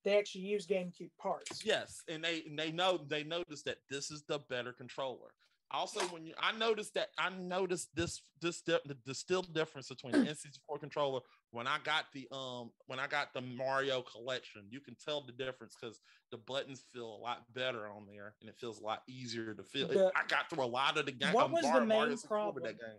[0.03, 1.65] They actually use GameCube parts.
[1.65, 5.31] Yes, and they and they know they noticed that this is the better controller.
[5.73, 10.19] Also, when you I noticed that I noticed this this the distilled difference between the
[10.71, 11.21] N64 controller
[11.53, 14.63] when I got the um when I got the Mario collection.
[14.69, 16.01] You can tell the difference because
[16.33, 19.63] the buttons feel a lot better on there, and it feels a lot easier to
[19.63, 19.89] feel.
[19.89, 21.33] The- I got through a lot of the game.
[21.33, 22.65] What was the main Mario 64 with problem?
[22.65, 22.99] that game.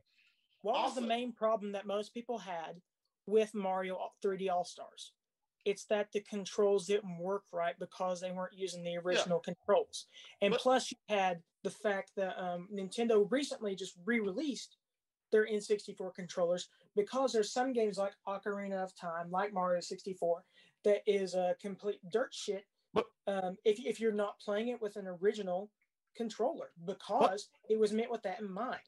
[0.61, 2.81] What was the main problem that most people had
[3.25, 5.11] with Mario 3D All Stars?
[5.65, 10.07] It's that the controls didn't work right because they weren't using the original controls.
[10.41, 14.77] And But- plus, you had the fact that um, Nintendo recently just re-released
[15.31, 20.43] their N64 controllers because there's some games like Ocarina of Time, like Mario 64,
[20.83, 22.65] that is a complete dirt shit.
[23.27, 25.71] um, if if you're not playing it with an original
[26.17, 28.79] controller because it was meant with that in mind.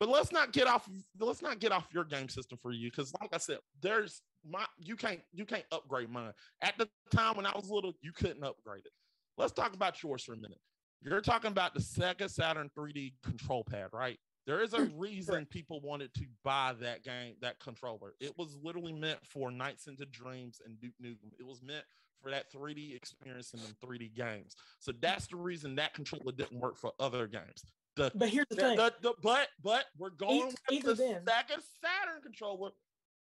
[0.00, 0.88] But let's not get off.
[1.20, 4.64] Let's not get off your game system for you, because like I said, there's my
[4.78, 6.32] you can't you can't upgrade mine.
[6.62, 8.92] At the time when I was little, you couldn't upgrade it.
[9.38, 10.60] Let's talk about yours for a minute.
[11.02, 14.18] You're talking about the Sega Saturn 3D control pad, right?
[14.46, 18.14] There is a mm, reason people wanted to buy that game, that controller.
[18.20, 21.32] It was literally meant for Nights into Dreams and Duke Nukem.
[21.38, 21.84] It was meant
[22.20, 24.54] for that 3D experience in them 3D games.
[24.80, 27.64] So that's the reason that controller didn't work for other games.
[27.96, 28.76] The, But here's the thing.
[28.76, 32.70] the- the- but but we're going E- with the then- Sega Saturn controller,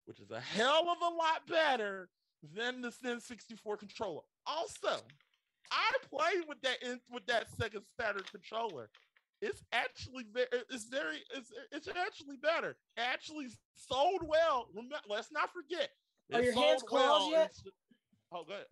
[0.07, 2.09] which is a hell of a lot better
[2.55, 4.21] than the N64 controller.
[4.45, 5.01] Also,
[5.71, 8.89] I played with that in, with that Sega Saturn controller.
[9.41, 12.69] It's actually very, it's very, it's it's actually better.
[12.71, 14.67] It actually sold well.
[14.73, 15.89] Remember, let's not forget.
[16.33, 17.45] Are your hands sold closed yet?
[17.45, 17.73] It's-
[18.29, 18.65] Oh, good.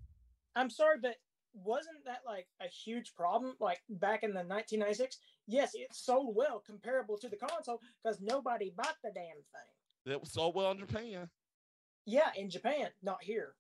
[0.58, 1.16] I'm sorry, but
[1.54, 5.18] wasn't that like a huge problem like back in the 1996?
[5.48, 9.72] Yes, it sold well comparable to the console because nobody bought the damn thing.
[10.06, 11.30] It was sold well in Japan.
[12.06, 13.54] Yeah, in Japan, not here.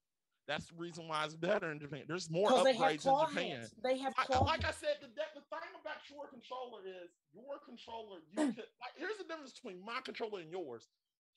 [0.48, 2.04] That's the reason why it's better in Japan.
[2.08, 3.50] There's more Because they have upgrades in Japan.
[3.50, 3.74] hands.
[3.84, 8.20] They have like, like I said, the, the thing about your controller is your controller.
[8.30, 10.88] You could like here's the difference between my controller and yours.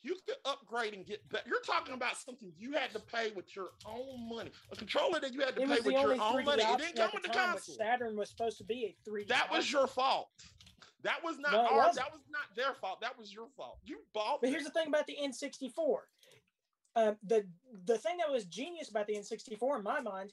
[0.02, 1.44] You could upgrade and get better.
[1.48, 4.50] You're talking about something you had to pay with your own money.
[4.70, 6.62] A controller that you had to It pay with your own money.
[6.62, 7.74] It didn't come with the console.
[7.74, 9.28] Saturn was supposed to be a 3D.
[9.28, 10.28] That was your fault.
[11.02, 11.94] That was not No, our.
[11.94, 13.00] That was not their fault.
[13.00, 13.78] That was your fault.
[13.84, 14.40] You bought.
[14.40, 15.98] But here's the thing about the N64.
[16.96, 17.46] Um, the
[17.84, 20.32] the thing that was genius about the N64 in my mind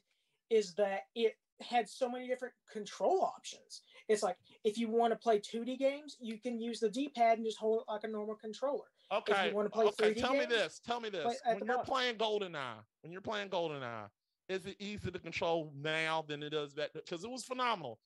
[0.49, 3.81] is that it had so many different control options.
[4.09, 7.45] It's like if you want to play 2D games, you can use the D-pad and
[7.45, 8.85] just hold it like a normal controller.
[9.11, 9.33] Okay.
[9.33, 10.11] If you want to play okay.
[10.11, 10.17] 3D games.
[10.17, 10.21] Okay.
[10.21, 10.81] Tell me this.
[10.85, 11.39] Tell me this.
[11.45, 11.85] When you're bottom.
[11.85, 14.07] playing GoldenEye, when you're playing GoldenEye,
[14.49, 16.89] is it easier to control now than it is back?
[16.93, 17.99] Because it was phenomenal.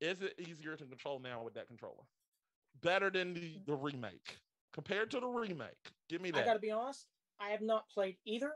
[0.00, 2.02] Is it easier to control now with that controller?
[2.82, 4.36] Better than the, the remake
[4.72, 5.92] compared to the remake.
[6.08, 6.42] Give me that.
[6.42, 7.06] I got to be honest,
[7.40, 8.52] I have not played either.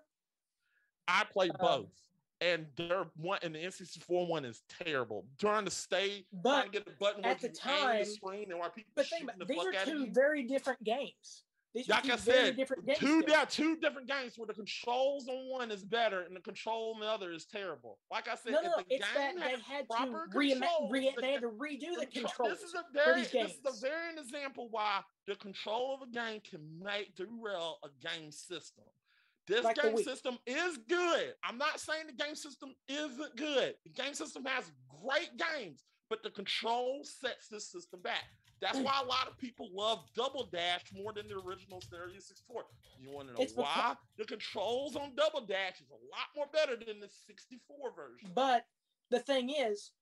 [1.06, 2.02] I played Um, both.
[2.40, 5.24] And their one and the N64 one is terrible.
[5.38, 8.60] Trying to stay, trying But to get the button at the time- the screen and
[8.60, 11.44] why people But think about the these are two very different games.
[11.86, 12.56] Like I said,
[12.96, 16.92] two there two different games where the controls on one is better and the control
[16.94, 17.98] on the other is terrible.
[18.10, 21.32] Like I said, No, no, the It's that they had to reima- controls, re- they
[21.32, 24.12] had to redo the contro- controls This is a for very this is a very
[24.12, 28.84] an example why the control of a game can make derail a game system.
[29.46, 31.34] This Like game system is good.
[31.42, 33.74] I'm not saying the game system isn't good.
[33.84, 34.70] The game system has
[35.02, 38.24] great games, but the control sets this system back.
[38.60, 42.64] That's why a lot of people love Double Dash more than the original Stereo 64.
[43.00, 43.94] You want to know It's becau- why?
[44.16, 48.30] The controls on Double Dash is a lot more better than the 64 version.
[48.34, 48.64] But
[49.10, 49.92] the thing is,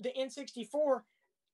[0.00, 1.02] the N64,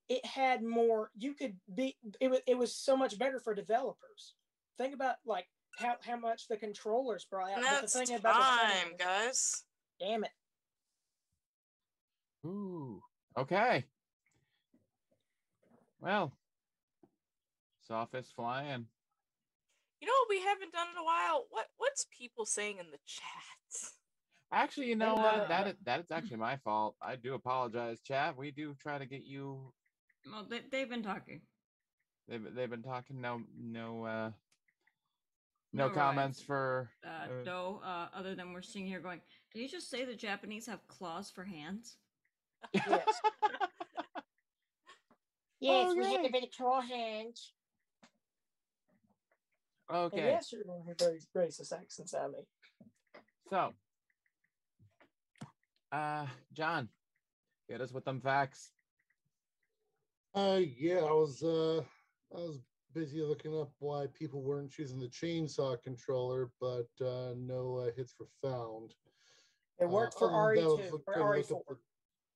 [0.08, 1.10] it had more.
[1.16, 1.96] You could be.
[2.20, 2.40] It was.
[2.46, 4.34] It was so much better for developers.
[4.76, 5.46] Think about like
[5.78, 7.58] how how much the controllers brought out.
[7.58, 9.64] And But the that's thing about the time, guys.
[10.00, 10.30] Damn it!
[12.46, 13.02] Ooh.
[13.36, 13.84] Okay.
[16.00, 16.32] Well.
[17.92, 18.86] Sophist flying.
[20.00, 21.46] You know what we haven't done in a while?
[21.50, 23.90] What what's people saying in the chat?
[24.52, 25.48] Actually, you know Uh, what?
[25.48, 26.96] That is, that is actually my fault.
[27.02, 28.36] I do apologize, chat.
[28.36, 29.72] We do try to get you.
[30.30, 31.40] Well, they, they've been talking.
[32.28, 33.20] They've they've been talking.
[33.20, 34.30] No no uh
[35.72, 36.46] No no comments rise.
[36.46, 36.90] for.
[37.04, 39.20] Uh, uh, no, uh, other than we're sitting here going,
[39.52, 41.96] did you just say the Japanese have claws for hands?
[42.74, 42.84] Yes.
[45.60, 46.22] yes, we Okay.
[46.22, 47.52] have very claw hands.
[49.90, 50.18] Okay.
[50.18, 50.62] And yes, you're
[50.98, 52.40] very racist accents at me.
[53.48, 53.72] So,
[55.92, 56.88] uh, John,
[57.68, 58.70] get us with them facts.
[60.34, 61.80] Uh, yeah, I was uh,
[62.36, 62.60] I was
[62.94, 68.14] busy looking up why people weren't choosing the chainsaw controller, but uh, no uh, hits
[68.20, 68.94] were found.
[69.80, 71.66] It worked Uh, for other than that, I was RE2 look- or trying to look
[71.68, 71.76] RE4.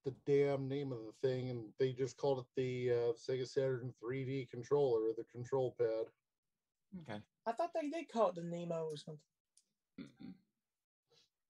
[0.05, 3.47] The, the damn name of the thing, and they just called it the uh, Sega
[3.47, 6.07] Saturn 3D controller, or the control pad.
[7.01, 7.21] Okay.
[7.45, 9.19] I thought they did call it the Nemo or something.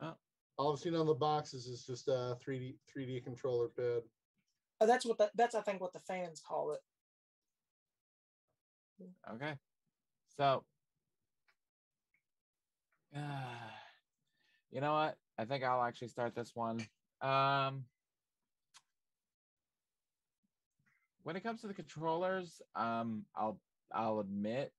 [0.01, 0.15] Oh,
[0.57, 4.01] All I've seen on the boxes is just a 3D 3D controller pad.
[4.81, 6.79] Oh, that's what the, that's I think what the fans call it.
[9.33, 9.53] Okay.
[10.35, 10.63] So,
[13.15, 13.19] uh,
[14.71, 15.17] you know what?
[15.37, 16.85] I think I'll actually start this one.
[17.21, 17.85] Um,
[21.23, 23.59] when it comes to the controllers, um, I'll
[23.93, 24.73] I'll admit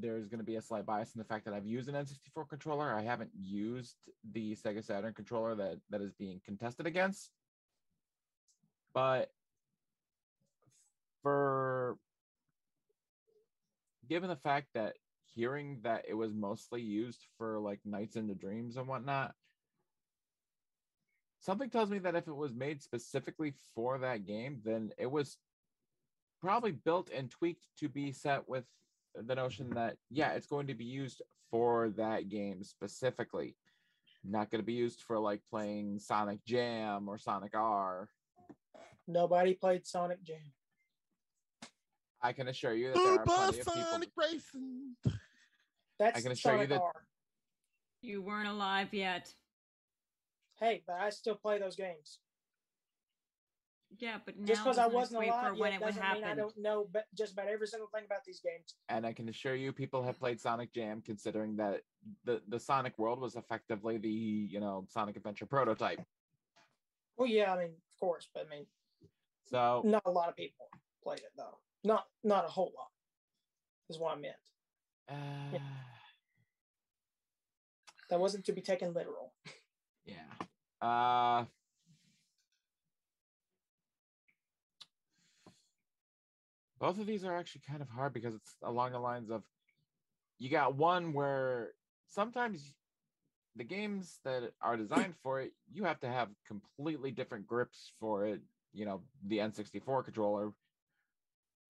[0.00, 2.48] there's going to be a slight bias in the fact that I've used an N64
[2.48, 2.92] controller.
[2.92, 3.96] I haven't used
[4.32, 7.30] the Sega Saturn controller that that is being contested against.
[8.94, 9.30] But
[11.22, 11.96] for
[14.08, 14.96] given the fact that
[15.34, 19.34] hearing that it was mostly used for like nights into dreams and whatnot,
[21.40, 25.38] something tells me that if it was made specifically for that game, then it was
[26.40, 28.64] probably built and tweaked to be set with
[29.14, 33.56] the notion that yeah, it's going to be used for that game specifically.
[34.24, 38.08] Not going to be used for like playing Sonic Jam or Sonic R.
[39.08, 40.52] Nobody played Sonic Jam.
[42.22, 44.00] I can assure you that there are plenty of people.
[44.16, 44.94] Racing.
[45.98, 46.92] That's I can assure you Sonic that R.
[48.00, 49.34] You weren't alive yet.
[50.60, 52.18] Hey, but I still play those games.
[53.98, 56.24] Yeah, but now Just because I wasn't alive for when yet it would doesn't mean
[56.24, 58.74] I don't know be- just about every single thing about these games.
[58.88, 61.82] and I can assure you people have played Sonic Jam considering that
[62.24, 66.00] the the Sonic world was effectively the, you know, Sonic Adventure prototype.
[67.16, 68.66] Well, yeah, I mean, of course, but I mean,
[69.44, 70.66] So, not a lot of people
[71.02, 71.58] played it though.
[71.84, 72.88] Not not a whole lot.
[73.90, 74.36] Is what I meant.
[75.08, 75.58] uh,
[78.08, 79.34] That wasn't to be taken literal.
[80.04, 80.24] yeah.
[80.80, 81.44] Uh
[86.82, 89.44] Both of these are actually kind of hard because it's along the lines of
[90.40, 91.74] you got one where
[92.08, 92.74] sometimes
[93.54, 98.26] the games that are designed for it, you have to have completely different grips for
[98.26, 98.40] it.
[98.74, 100.50] You know, the N64 controller,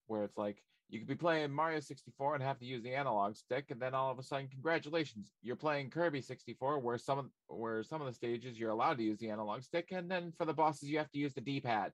[0.06, 3.36] where it's like you could be playing Mario 64 and have to use the analog
[3.36, 7.26] stick, and then all of a sudden, congratulations, you're playing Kirby 64, where some of
[7.48, 10.46] where some of the stages you're allowed to use the analog stick, and then for
[10.46, 11.92] the bosses you have to use the D-pad.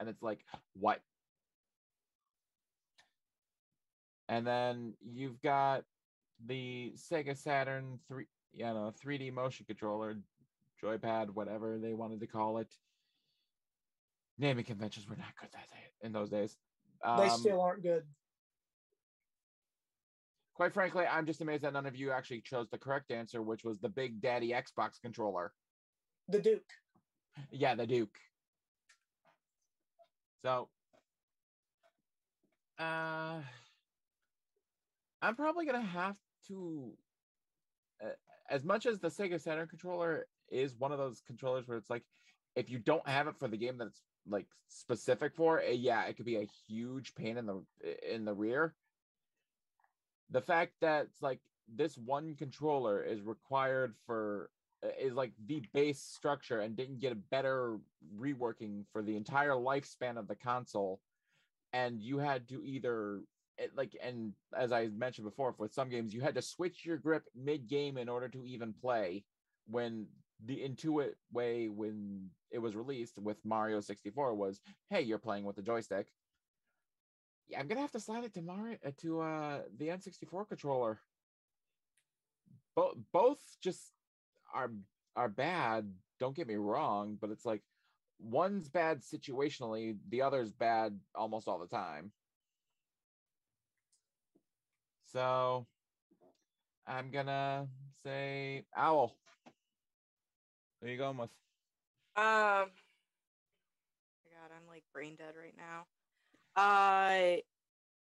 [0.00, 0.40] And it's like,
[0.72, 1.02] what?
[4.32, 5.84] And then you've got
[6.46, 10.16] the Sega Saturn 3, you know, 3D motion controller,
[10.82, 12.72] joypad, whatever they wanted to call it.
[14.38, 16.56] Naming conventions were not good that day, in those days.
[17.04, 18.04] they Um, still aren't good.
[20.54, 23.64] Quite frankly, I'm just amazed that none of you actually chose the correct answer, which
[23.64, 25.52] was the Big Daddy Xbox controller.
[26.28, 26.72] The Duke.
[27.50, 28.16] Yeah, the Duke.
[30.42, 30.70] So,
[32.78, 33.42] uh,
[35.22, 36.16] I'm probably gonna have
[36.48, 36.92] to,
[38.04, 38.10] uh,
[38.50, 42.04] as much as the Sega Saturn controller is one of those controllers where it's like,
[42.56, 46.16] if you don't have it for the game that's like specific for, eh, yeah, it
[46.16, 47.64] could be a huge pain in the
[48.12, 48.74] in the rear.
[50.30, 51.40] The fact that it's like
[51.72, 54.50] this one controller is required for
[54.84, 57.78] uh, is like the base structure and didn't get a better
[58.18, 61.00] reworking for the entire lifespan of the console
[61.72, 63.31] and you had to either it,
[63.74, 67.24] like and as i mentioned before with some games you had to switch your grip
[67.34, 69.24] mid game in order to even play
[69.66, 70.06] when
[70.44, 74.60] the intuit way when it was released with mario 64 was
[74.90, 76.08] hey you're playing with the joystick.
[77.48, 80.98] Yeah i'm gonna have to slide it to mario uh, to uh the n64 controller.
[82.74, 83.92] Both both just
[84.54, 84.70] are
[85.14, 87.62] are bad don't get me wrong but it's like
[88.18, 92.12] one's bad situationally the other's bad almost all the time
[95.12, 95.66] so
[96.86, 97.66] i'm gonna
[98.04, 99.14] say owl
[100.80, 101.30] who are you going with
[102.14, 102.68] Um,
[104.24, 105.86] my God, I'm like brain dead right now.
[106.56, 107.40] Uh,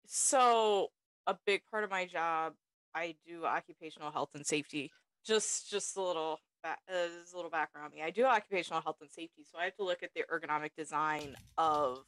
[0.05, 0.91] so
[1.25, 2.53] a big part of my job,
[2.93, 4.91] I do occupational health and safety.
[5.25, 6.75] Just, just a little, uh,
[7.21, 8.03] just a little background me.
[8.03, 11.35] I do occupational health and safety, so I have to look at the ergonomic design
[11.57, 11.99] of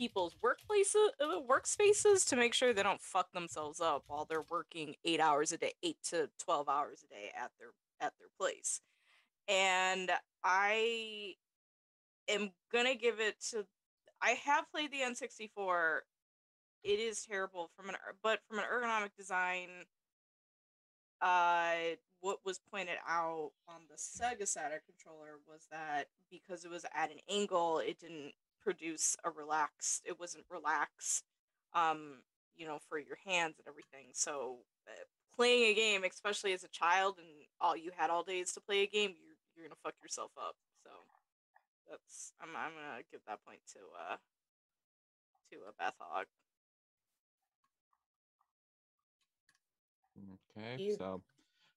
[0.00, 4.94] people's workplaces, uh, workspaces, to make sure they don't fuck themselves up while they're working
[5.04, 7.68] eight hours a day, eight to twelve hours a day at their
[8.00, 8.80] at their place.
[9.46, 10.10] And
[10.42, 11.34] I
[12.28, 13.66] am gonna give it to.
[14.22, 16.00] I have played the N64.
[16.82, 19.68] It is terrible from an, er- but from an ergonomic design.
[21.20, 26.86] Uh, what was pointed out on the Sega Saturn controller was that because it was
[26.94, 30.02] at an angle, it didn't produce a relaxed.
[30.04, 31.24] It wasn't relaxed.
[31.74, 32.22] Um,
[32.56, 34.10] you know, for your hands and everything.
[34.12, 34.58] So
[34.88, 35.04] uh,
[35.34, 37.28] playing a game, especially as a child, and
[37.60, 40.56] all you had all days to play a game, you're you're gonna fuck yourself up.
[40.84, 40.90] So
[41.88, 43.78] that's I'm I'm gonna give that point to
[44.12, 44.16] uh
[45.52, 46.26] to a Bat Hog.
[50.56, 51.22] Okay, You- so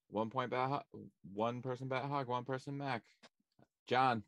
[0.10, 1.00] One point bat Ho-
[1.34, 3.04] one person bat hog, one person Mac.
[3.88, 4.24] John.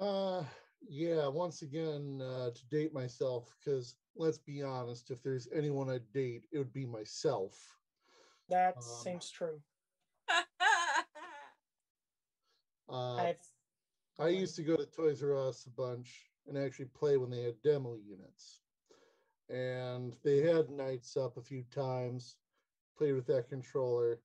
[0.00, 0.42] Uh,
[0.88, 1.28] yeah.
[1.28, 6.46] Once again, uh, to date myself, because let's be honest, if there's anyone I'd date,
[6.52, 7.78] it would be myself.
[8.48, 9.62] That Um, seems true.
[12.88, 13.46] Uh, I've
[14.18, 17.42] I used to go to Toys R Us a bunch and actually play when they
[17.42, 18.62] had demo units.
[19.48, 22.38] And they had NiGHTS up a few times,
[22.96, 24.24] played with that controller.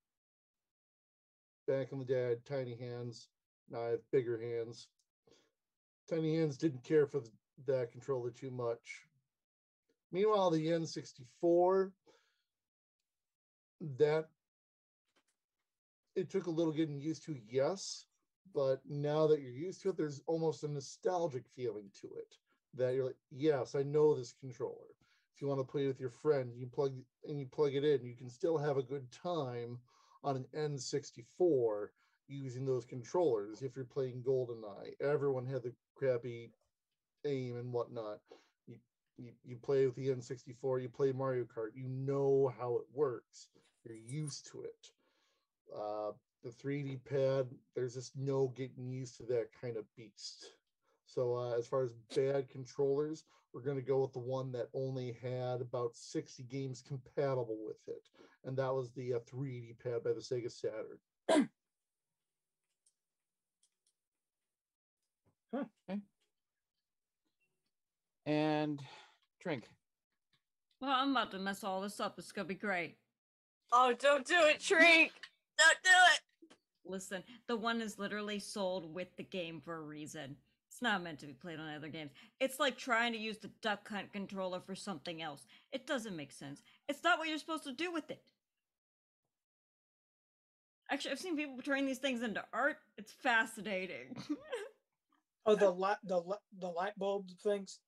[1.67, 3.29] Back in the day, I had tiny hands.
[3.69, 4.94] Now I have bigger hands.
[6.09, 7.31] Tiny hands didn't care for th-
[7.65, 9.07] that controller too much.
[10.11, 11.91] Meanwhile, the N64,
[13.97, 14.29] that
[16.15, 18.05] it took a little getting used to, yes,
[18.53, 22.37] but now that you're used to it, there's almost a nostalgic feeling to it.
[22.75, 24.95] That you're like, yes, I know this controller.
[25.33, 26.93] If you want to play with your friend, you plug
[27.27, 29.79] and you plug it in, you can still have a good time
[30.23, 31.89] on an N64
[32.27, 33.61] using those controllers.
[33.61, 36.51] If you're playing GoldenEye, everyone had the crappy
[37.25, 38.19] aim and whatnot.
[38.67, 38.75] You,
[39.17, 43.49] you you play with the N64, you play Mario Kart, you know how it works.
[43.83, 44.87] You're used to it.
[45.75, 46.11] Uh,
[46.43, 50.51] the 3D pad, there's just no getting used to that kind of beast.
[51.05, 53.23] So uh, as far as bad controllers,
[53.53, 57.77] we're going to go with the one that only had about 60 games compatible with
[57.87, 58.03] it,
[58.43, 61.49] and that was the uh, 3D pad by the Sega Saturn.
[68.25, 68.81] And
[69.41, 69.65] Trink.
[70.81, 72.15] Well, I'm about to mess all this up.
[72.17, 72.97] It's gonna be great.
[73.71, 75.11] Oh, don't do it, Trink.
[75.57, 76.55] Don't do it.
[76.83, 80.35] Listen, the one is literally sold with the game for a reason.
[80.69, 82.11] It's not meant to be played on other games.
[82.41, 85.45] It's like trying to use the Duck Hunt controller for something else.
[85.71, 86.61] It doesn't make sense.
[86.89, 88.21] It's not what you're supposed to do with it.
[90.91, 92.77] Actually, I've seen people turn these things into art.
[92.97, 94.21] It's fascinating.
[95.45, 96.21] oh the light the
[96.59, 97.79] the light bulb things.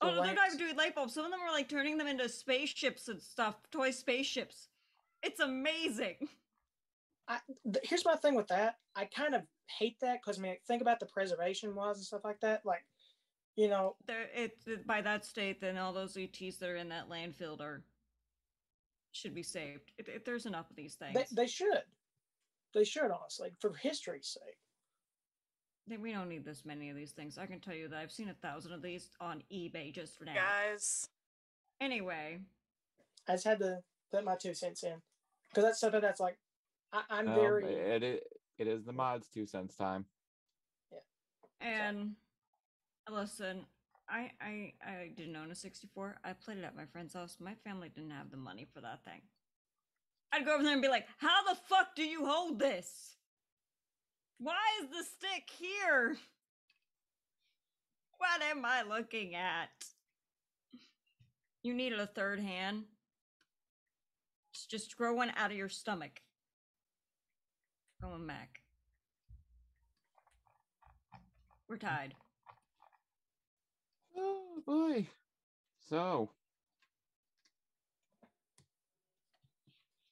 [0.00, 1.14] Oh, no, they're not even doing light bulbs.
[1.14, 4.68] Some of them are like turning them into spaceships and stuff, toy spaceships.
[5.22, 6.16] It's amazing.
[7.28, 8.78] I, th- here's my thing with that.
[8.96, 9.42] I kind of
[9.78, 12.66] hate that because I mean, think about the preservation laws and stuff like that.
[12.66, 12.84] Like,
[13.56, 16.88] you know, There, it, it by that state, then all those ETs that are in
[16.88, 17.84] that landfill are
[19.12, 19.92] should be saved.
[19.98, 21.14] It, it, there's enough of these things.
[21.14, 21.82] they, they should.
[22.74, 24.56] They should honestly, for history's sake.
[25.90, 27.36] Then we don't need this many of these things.
[27.36, 30.24] I can tell you that I've seen a thousand of these on eBay just for
[30.24, 30.34] now.
[30.34, 31.08] Guys.
[31.80, 32.38] Anyway,
[33.28, 33.80] I just had to
[34.12, 34.94] put my two cents in
[35.48, 36.38] because that's something that's like
[36.92, 38.22] I, I'm Um, very it, it
[38.58, 40.04] it is the mods two cents time.
[40.92, 40.98] Yeah.
[41.60, 42.14] And
[43.10, 43.66] listen,
[44.08, 46.20] I I I didn't own a 64.
[46.22, 47.38] I played it at my friend's house.
[47.40, 49.22] My family didn't have the money for that thing.
[50.32, 53.16] I'd go over there and be like, "How the fuck do you hold this?
[54.42, 56.16] Why is the stick here?
[58.16, 59.68] What am I looking at?
[61.62, 62.84] You needed a third hand.
[64.54, 66.22] Just, just grow one out of your stomach.
[68.00, 68.60] Going back.
[71.68, 72.14] We're tied.
[74.16, 75.06] Oh boy.
[75.86, 76.30] So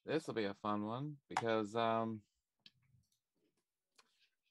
[0.05, 2.21] this will be a fun one because um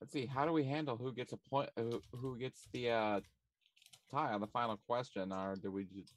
[0.01, 3.19] let's see how do we handle who gets a point who, who gets the uh
[4.11, 6.13] tie on the final question or do we just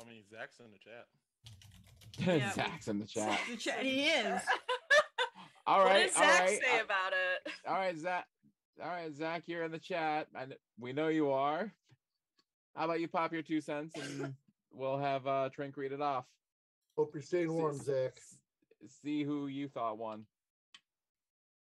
[0.00, 1.06] I mean, Zach's in the chat.
[2.26, 3.40] Yeah, we- Zach's in the chat.
[3.50, 4.40] The chat he is.
[5.66, 6.04] all right.
[6.04, 7.52] What does Zach right, say uh, about it?
[7.66, 8.26] all right, Zach.
[8.80, 11.72] All right, Zach, you're in the chat, and we know you are.
[12.76, 14.34] How about you pop your two cents, and
[14.70, 16.26] we'll have uh Trink read it off.
[16.96, 18.20] Hope you're staying warm, S- Zach.
[18.86, 20.26] See who you thought won.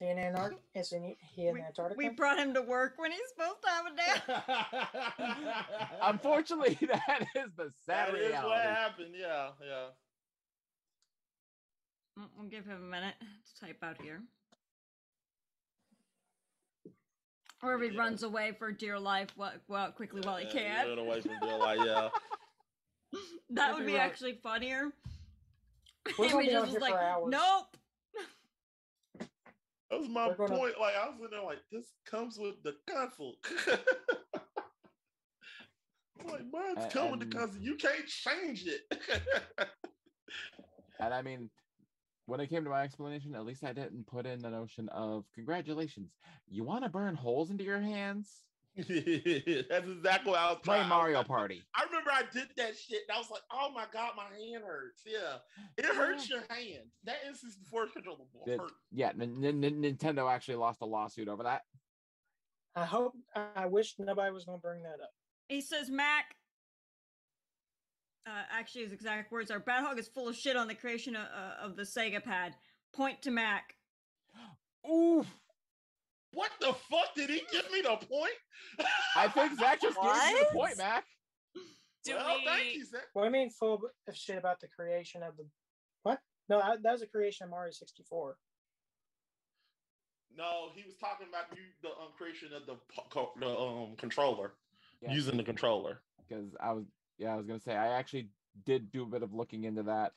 [0.00, 0.60] In Antarctica.
[0.74, 1.98] Is in he in We, Antarctica?
[1.98, 5.66] we brought him to work when he's supposed to have a nap.
[6.02, 8.48] Unfortunately, that is the sad That is reality.
[8.48, 9.14] what happened.
[9.18, 9.86] Yeah, yeah.
[12.18, 14.22] Mm, We'll give him a minute to type out here.
[17.62, 18.00] Or if he Yeah.
[18.00, 20.86] runs away for dear life, well, well quickly while he can.
[20.88, 21.58] Get away from Bill.
[21.58, 22.08] Like, yeah.
[23.50, 24.92] That If would he be run- actually funnier.
[26.16, 27.28] We're If he just here was for like, hours.
[27.28, 27.76] nope.
[29.90, 30.74] That was my gonna- point.
[30.80, 33.36] Like I was in there, like this comes with the console.
[36.24, 37.58] like mine's A- coming with and- the.
[37.60, 38.80] You can't change it.
[41.02, 41.48] And I mean,
[42.26, 45.24] when it came to my explanation, at least I didn't put in the notion of
[45.34, 46.12] congratulations.
[46.46, 48.30] You want to burn holes into your hands?
[49.68, 51.62] That's exactly what I was playing trying- I was Mario like- Party.
[51.74, 54.64] I remember I did that shit, and I was like, "Oh my god, my hand
[54.64, 55.36] hurts." Yeah,
[55.76, 56.90] it hurts your hand.
[57.04, 58.60] That N64 controller will Did-
[58.92, 61.62] yeah, N- N- N- Nintendo actually lost a lawsuit over that.
[62.76, 63.14] I hope.
[63.34, 65.10] I wish nobody was going to bring that up.
[65.48, 66.36] He says Mac.
[68.26, 71.16] Uh, actually, his exact words are: "Bat Hog is full of shit on the creation
[71.16, 72.54] of, uh, of the Sega Pad."
[72.92, 73.76] Point to Mac.
[74.88, 75.26] Oof.
[76.32, 78.32] What the fuck did he give me the point?
[79.16, 81.04] I think Zach just gave you the point, Mac.
[82.04, 82.44] Do well, we?
[82.44, 83.02] thank you, Zach.
[83.12, 85.44] What do you mean full of shit about the creation of the
[86.02, 86.20] what?
[86.48, 88.36] No, that was a creation of Mario 64.
[90.36, 92.76] No, he was talking about you, the um, creation of the
[93.40, 94.52] the um controller,
[95.02, 95.12] Yeah.
[95.12, 96.00] using the controller.
[96.28, 96.84] because I was
[97.18, 98.30] yeah I was gonna say I actually
[98.64, 100.12] did do a bit of looking into that.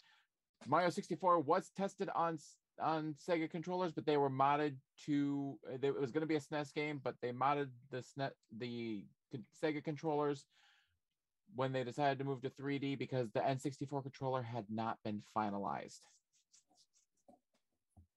[0.67, 4.75] Mario 64 was tested on s- on Sega controllers, but they were modded
[5.05, 8.31] to uh, they, it was gonna be a SNES game, but they modded the SNES
[8.57, 9.05] the
[9.61, 10.45] Sega controllers
[11.55, 16.01] when they decided to move to 3D because the N64 controller had not been finalized.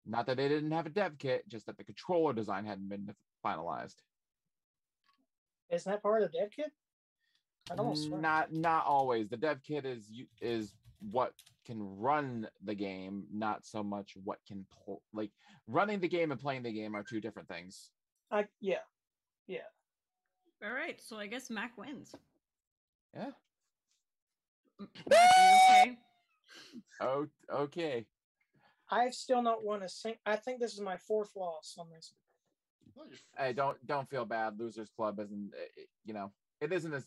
[0.07, 3.15] Not that they didn't have a dev kit, just that the controller design hadn't been
[3.45, 3.97] finalized.
[5.71, 6.73] Isn't that part of the dev kit?
[7.71, 8.21] I don't swear.
[8.21, 11.33] not not always the dev kit is you- is what
[11.67, 15.33] can run the game not so much what can pull like
[15.67, 17.91] running the game and playing the game are two different things
[18.31, 18.79] I yeah,
[19.47, 19.59] yeah.
[20.65, 22.15] All right, so I guess Mac wins.
[23.15, 23.31] yeah
[24.81, 25.99] M- Mac, are you okay?
[27.01, 28.07] oh okay
[28.89, 30.15] I've still not won a sing.
[30.25, 32.15] I think this is my fourth loss on this.
[33.37, 36.31] hey don't don't feel bad losers club isn't uh, you know
[36.61, 37.05] it isn't as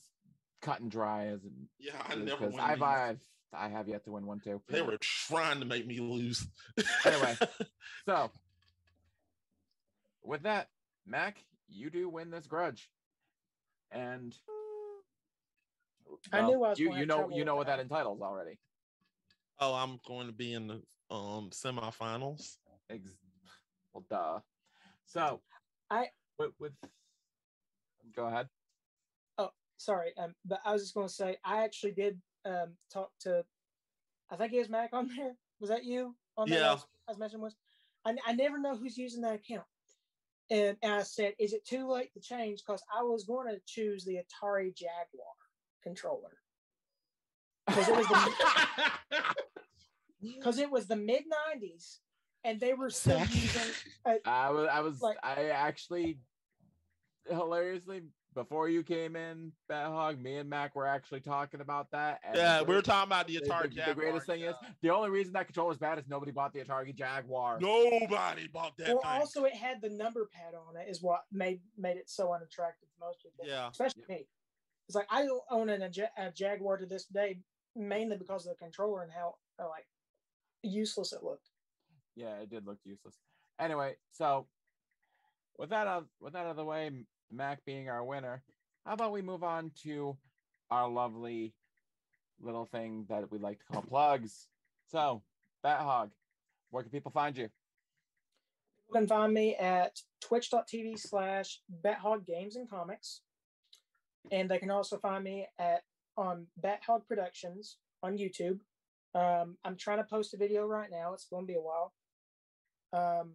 [0.61, 1.40] cut and dry as
[1.80, 2.60] Yeah, I is, never 'cause win.
[2.61, 2.81] I've.
[2.81, 3.22] I've
[3.53, 6.47] i have yet to win one too They were trying to make me lose.
[7.05, 7.38] Anyway.
[8.05, 8.31] so
[10.23, 10.69] with that
[11.05, 12.89] mac you do win this grudge
[13.91, 14.35] and
[16.31, 17.77] I knew I was you gonna you know you know what that.
[17.77, 18.57] that entitles already
[19.59, 20.81] oh, I'm going to be in the
[21.11, 22.57] um semifinals.
[22.89, 23.17] Ex-
[23.93, 24.39] well, duh.
[25.05, 25.41] So,
[25.89, 26.07] I
[26.38, 26.73] with, with
[28.15, 28.47] go ahead.
[29.38, 30.11] Oh, sorry.
[30.17, 32.19] Um, but I was just going to say I actually did
[32.49, 33.43] um talk to.
[34.31, 35.35] I think it was Mac on there.
[35.59, 36.59] Was that you on there?
[36.59, 36.69] Yeah.
[36.69, 37.55] I was, I was mentioning was.
[38.05, 39.65] I, I never know who's using that account.
[40.51, 42.61] And, and I said, is it too late to change?
[42.65, 45.27] Because I was going to choose the Atari Jaguar
[45.84, 46.31] controller.
[47.67, 48.34] Because it was the
[50.38, 51.23] because it was the mid
[51.55, 51.97] '90s,
[52.43, 53.61] and they were still using.
[54.05, 56.19] Uh, I was I was Like- I actually
[57.27, 58.03] hilariously
[58.35, 62.19] before you came in, Bat Hog, me and Mac were actually talking about that.
[62.23, 64.89] and yeah, we were talking about the the- Atari the, the greatest thing is the
[64.91, 67.60] only reason that controller is bad is nobody bought the Atari Jaguar.
[67.60, 69.11] nobody bought that well, thing.
[69.11, 72.88] also it had the number pad on it, is what made made it so unattractive
[72.89, 73.45] to most people.
[73.47, 73.69] Yeah.
[73.69, 74.27] especially me.
[74.88, 77.39] It's like I own an, a, a Jaguar to this day,
[77.76, 79.85] mainly because of the controller and how uh, like
[80.64, 81.49] useless it looked.
[82.15, 83.15] Yeah, it did look useless.
[83.60, 84.47] Anyway, so
[85.57, 88.43] with that out, with that out of the way, M- Mac being our winner,
[88.85, 90.18] how about we move on to
[90.72, 91.53] our lovely
[92.41, 94.47] little thing that we like to call plugs.
[94.88, 95.22] So,
[95.64, 96.11] Bat Hog,
[96.72, 97.49] where can people find you?
[98.88, 103.22] You can find me at twitch.tv slash Bathog Games and Comics.
[104.31, 105.84] And they can also find me at
[106.18, 108.60] on Bathog Productions on YouTube.
[109.15, 111.14] Um, I'm trying to post a video right now.
[111.14, 111.93] It's going to be a while.
[112.91, 113.34] Um,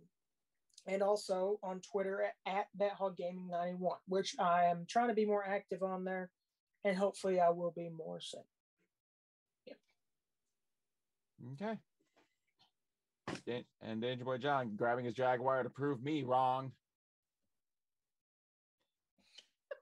[0.87, 5.25] and also on Twitter at, at Bathog Gaming 91, which I am trying to be
[5.25, 6.31] more active on there.
[6.85, 8.43] And hopefully I will be more soon.
[11.53, 11.79] Okay.
[13.83, 16.73] And Danger Boy John grabbing his Jaguar to prove me wrong.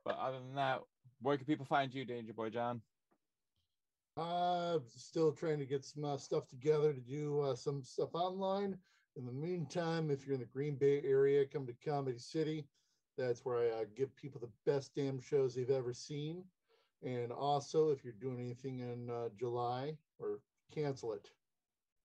[0.05, 0.81] But other than that,
[1.21, 2.81] where can people find you, Danger Boy John?
[4.17, 8.77] Uh, still trying to get some uh, stuff together to do uh, some stuff online.
[9.17, 12.65] In the meantime, if you're in the Green Bay area, come to Comedy City.
[13.19, 16.45] That's where I uh, give people the best damn shows they've ever seen.
[17.03, 20.41] And also, if you're doing anything in uh, July or
[20.75, 21.29] cancel it,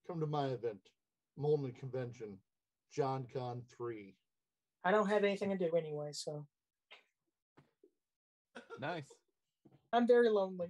[0.06, 0.80] come to my event,
[1.40, 2.38] Molman Convention,
[2.92, 4.14] John Con 3.
[4.84, 6.46] I don't have anything to do anyway, so
[8.80, 9.12] Nice.
[9.94, 10.68] I'm very lonely.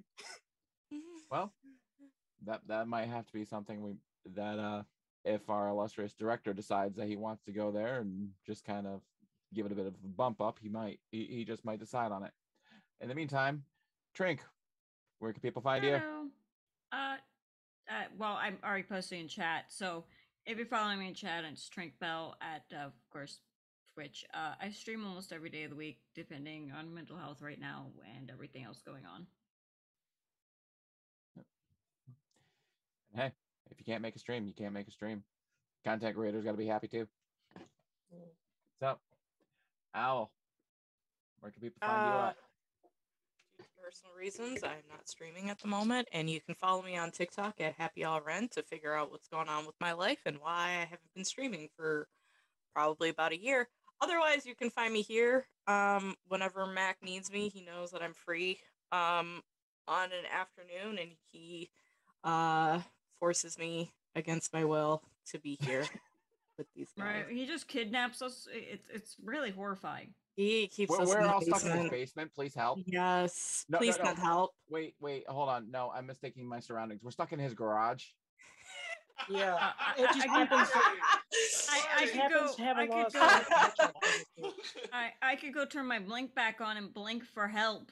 [1.30, 1.52] Well,
[2.46, 3.96] that that might have to be something we
[4.36, 4.84] that uh
[5.28, 9.02] if our illustrious director decides that he wants to go there and just kind of
[9.54, 12.12] give it a bit of a bump up, he might he, he just might decide
[12.12, 12.32] on it.
[13.02, 13.64] In the meantime,
[14.14, 14.42] Trink,
[15.20, 16.00] where can people find you?
[16.92, 17.18] Uh, uh,
[18.18, 20.06] well, I'm already posting in chat, so
[20.46, 23.40] if you're following me in chat, it's Trink Bell at, uh, of course,
[23.94, 24.26] Twitch.
[24.34, 27.88] Uh, I stream almost every day of the week, depending on mental health right now
[28.16, 29.28] and everything else going on.
[33.14, 33.32] Hey,
[33.72, 35.24] if you can't make a stream, you can't make a stream.
[35.86, 37.08] Content creators got to be happy too.
[38.10, 39.02] What's up,
[39.96, 40.32] Owl?
[41.40, 42.38] Where can people find you Uh, at?
[43.82, 47.62] personal reasons, I'm not streaming at the moment, and you can follow me on TikTok
[47.62, 50.72] at Happy All Rent to figure out what's going on with my life and why
[50.72, 52.10] I haven't been streaming for
[52.74, 53.70] probably about a year.
[54.02, 57.48] Otherwise, you can find me here um, whenever Mac needs me.
[57.48, 58.60] He knows that I'm free
[58.92, 59.42] um,
[59.88, 61.70] on an afternoon, and he
[62.26, 62.82] uh,
[63.20, 65.86] forces me against my will to be here
[66.58, 67.06] with these guys.
[67.06, 67.26] Right?
[67.30, 68.48] He just kidnaps us.
[68.52, 70.14] It's it's really horrifying.
[70.36, 71.92] He keeps We're, us we're in the all stuck in this basement.
[71.92, 72.32] basement.
[72.36, 72.80] Please help.
[72.86, 74.06] Yes, No, no, please no.
[74.06, 74.52] send help.
[74.70, 75.72] Wait, wait, hold on.
[75.72, 77.02] No, I'm mistaking my surroundings.
[77.04, 78.04] We're stuck in his garage.
[79.32, 80.70] Yeah, Uh, I, it just I, happens.
[81.72, 82.54] I, I it could go.
[82.54, 84.52] to have a I lot could go.
[84.94, 87.90] I, I could go turn my blink back on and blink for help.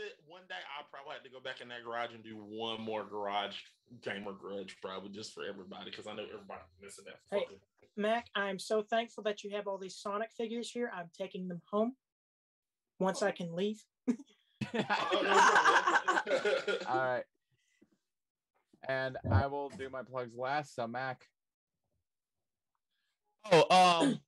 [0.00, 0.10] You know what?
[0.10, 2.36] I meant one day I'll probably have to go back in that garage and do
[2.36, 3.56] one more garage
[4.02, 7.20] gamer grudge, probably just for everybody, because I know everybody's missing that.
[7.30, 7.40] Hey.
[7.44, 7.58] fucking-
[7.96, 10.90] Mac, I'm so thankful that you have all these Sonic figures here.
[10.94, 11.96] I'm taking them home
[12.98, 13.84] once I can leave.
[14.08, 14.14] All
[16.88, 17.24] right.
[18.88, 20.74] And I will do my plugs last.
[20.76, 21.26] So Mac,
[23.52, 24.20] Oh, um,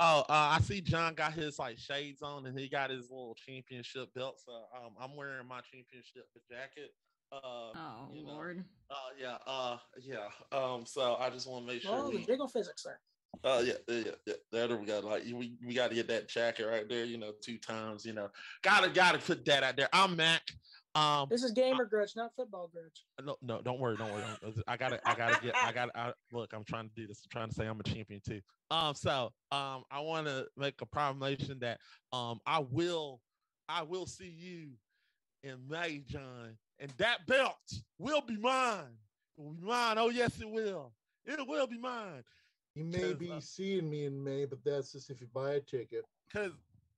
[0.00, 3.36] oh, uh, I see John got his like shades on, and he got his little
[3.46, 4.40] championship belt.
[4.44, 6.92] So um, I'm wearing my championship jacket.
[7.32, 7.38] Uh,
[7.74, 8.64] Oh you know, lord.
[8.90, 10.28] uh, yeah, uh, yeah.
[10.52, 11.92] Um, so I just want to make sure.
[11.92, 13.00] Oh, the we- jiggle physics there.
[13.44, 14.34] Oh yeah, yeah, yeah, yeah.
[14.50, 15.00] There we go.
[15.00, 17.04] Like we, we got to get that jacket right there.
[17.04, 18.06] You know, two times.
[18.06, 18.30] You know,
[18.62, 19.88] gotta gotta put that out there.
[19.92, 20.42] I'm Mac.
[20.96, 23.04] Um, This is gamer grudge, not football grudge.
[23.22, 24.24] no, no, don't worry, don't worry.
[24.40, 25.90] Don't, I gotta, I gotta get, I gotta.
[25.94, 27.20] I, look, I'm trying to do this.
[27.24, 28.40] I'm trying to say I'm a champion too.
[28.70, 31.80] Um, so um, I want to make a proclamation that
[32.12, 33.20] um, I will,
[33.68, 34.70] I will see you
[35.42, 37.56] in May, John, and that belt
[37.98, 38.96] will be mine.
[39.36, 39.98] It will be mine.
[39.98, 40.92] Oh yes, it will.
[41.26, 42.24] It will be mine.
[42.74, 45.60] You may be uh, seeing me in May, but that's just if you buy a
[45.60, 46.04] ticket.
[46.32, 46.52] Cause,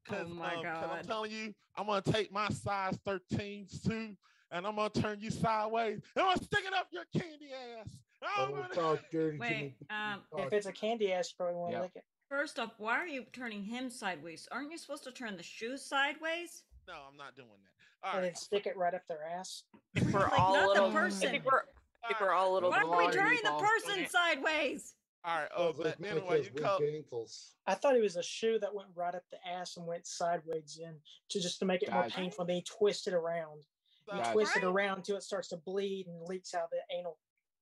[0.09, 4.16] cause, Oh my um, 'cause I'm telling you, I'm gonna take my size 13 suit
[4.50, 6.00] and I'm gonna turn you sideways.
[6.16, 7.50] And I'm gonna stick it up your candy
[7.81, 7.89] ass.
[8.23, 9.74] I'm gonna- talk dirty Wait.
[9.91, 10.23] Um.
[10.39, 11.82] If it's a candy ass, you probably want to Yeah.
[11.82, 12.05] lick it.
[12.28, 14.49] First off, why are you turning him sideways?
[14.50, 16.65] Aren't you supposed to turn the shoes sideways?
[16.86, 18.07] No, I'm not doing that.
[18.08, 18.39] All And then right.
[18.39, 19.62] stick it right up their ass.
[19.97, 21.31] I think we're Like, all not a the person.
[21.31, 21.62] think we're.
[22.05, 22.70] I think we're all a little.
[22.70, 24.94] Why the are we law turning the person sideways?
[25.24, 25.48] All right.
[25.56, 26.82] Oh, Sounds but Mike anyway, you weak come.
[26.94, 27.55] ankles.
[27.66, 30.78] I thought it was a shoe that went right up the ass and went sideways
[30.82, 30.94] in
[31.30, 32.12] to just to make it more Guys.
[32.12, 32.44] painful.
[32.44, 33.62] Then he twist it around.
[34.12, 34.32] You Guys.
[34.32, 37.18] twist it around until it starts to bleed and leaks out the anal.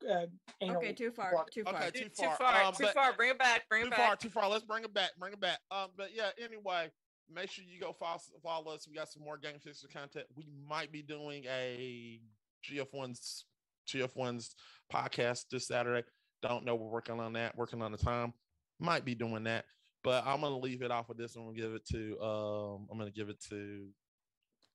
[0.08, 0.26] Uh,
[0.60, 1.30] anal Okay, too far.
[1.32, 1.48] plug.
[1.50, 1.74] Too far.
[1.76, 2.36] Okay, Too, too too far.
[2.36, 2.62] far.
[2.64, 3.14] Um, too far.
[3.14, 3.66] Bring it back.
[3.70, 4.18] Bring too it far, back.
[4.20, 4.48] too far.
[4.50, 5.10] Let's bring it back.
[5.18, 5.58] Bring it back.
[5.70, 6.90] Um, but yeah, anyway,
[7.32, 8.86] make sure you go follow, follow us.
[8.86, 10.26] We got some more Game Fixer content.
[10.36, 12.20] We might be doing a
[12.70, 13.46] GF1's
[13.88, 14.54] GF1's
[14.92, 16.06] podcast this Saturday.
[16.42, 16.74] Don't know.
[16.74, 18.32] We're working on that, working on the time.
[18.78, 19.64] Might be doing that.
[20.02, 21.34] But I'm gonna leave it off with this.
[21.36, 23.88] I'm gonna give it to um, I'm gonna give it to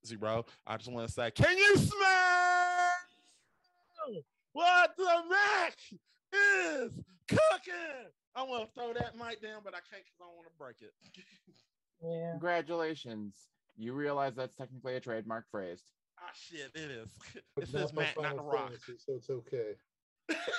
[0.05, 0.45] Zero.
[0.65, 2.89] I just want to say, can you smell
[4.53, 5.77] what the Mac
[6.33, 8.09] is cooking?
[8.35, 10.57] I want to throw that mic down, but I can't because I don't want to
[10.57, 10.93] break it.
[12.03, 12.31] Yeah.
[12.31, 13.35] congratulations.
[13.77, 15.81] You realize that's technically a trademark phrase.
[16.19, 17.09] Ah, shit, it is.
[17.55, 18.69] But It says not Mac, not the Rock.
[18.69, 19.73] Fantasy, so it's okay.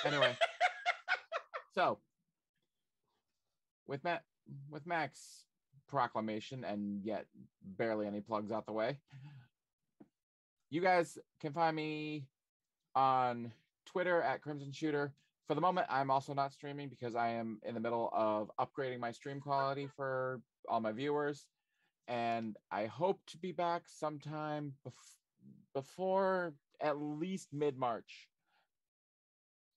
[0.05, 0.37] Anyway,
[1.73, 1.99] so
[3.87, 4.23] with Matt,
[4.69, 5.45] with Max
[5.87, 7.25] proclamation and yet
[7.77, 8.97] barely any plugs out the way,
[10.69, 12.25] you guys can find me
[12.95, 13.51] on
[13.85, 15.13] Twitter at Crimson Shooter.
[15.47, 18.99] For the moment, I'm also not streaming because I am in the middle of upgrading
[18.99, 21.47] my stream quality for all my viewers,
[22.07, 25.17] and I hope to be back sometime bef-
[25.73, 28.29] before at least mid March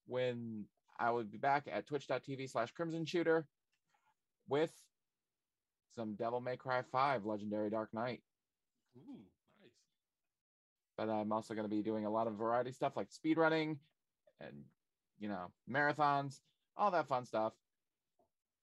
[0.06, 0.66] when
[0.98, 3.46] I will be back at twitch.tv slash crimson shooter
[4.48, 4.72] with
[5.94, 8.22] some Devil May Cry 5 Legendary Dark Knight.
[8.98, 9.20] Ooh,
[9.60, 9.72] nice.
[10.96, 13.78] But I'm also going to be doing a lot of variety stuff like speedrunning
[14.40, 14.64] and,
[15.18, 16.40] you know, marathons,
[16.76, 17.52] all that fun stuff.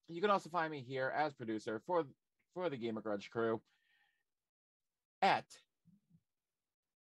[0.07, 2.05] You can also find me here as producer for
[2.53, 3.61] for the Gamer Grudge crew
[5.21, 5.45] at,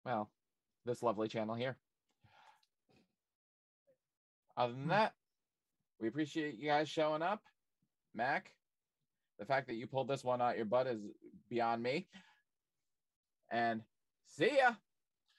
[0.04, 0.30] well,
[0.84, 1.76] this lovely channel here.
[4.56, 4.90] Other than hmm.
[4.90, 5.12] that,
[6.00, 7.42] we appreciate you guys showing up.
[8.14, 8.52] Mac,
[9.38, 11.00] the fact that you pulled this one out your butt is
[11.50, 12.06] beyond me.
[13.50, 13.82] And
[14.26, 14.72] see ya.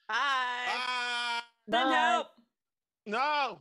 [0.08, 1.42] Bye.
[1.68, 1.94] Then Bye.
[1.94, 2.28] help.
[3.06, 3.60] no.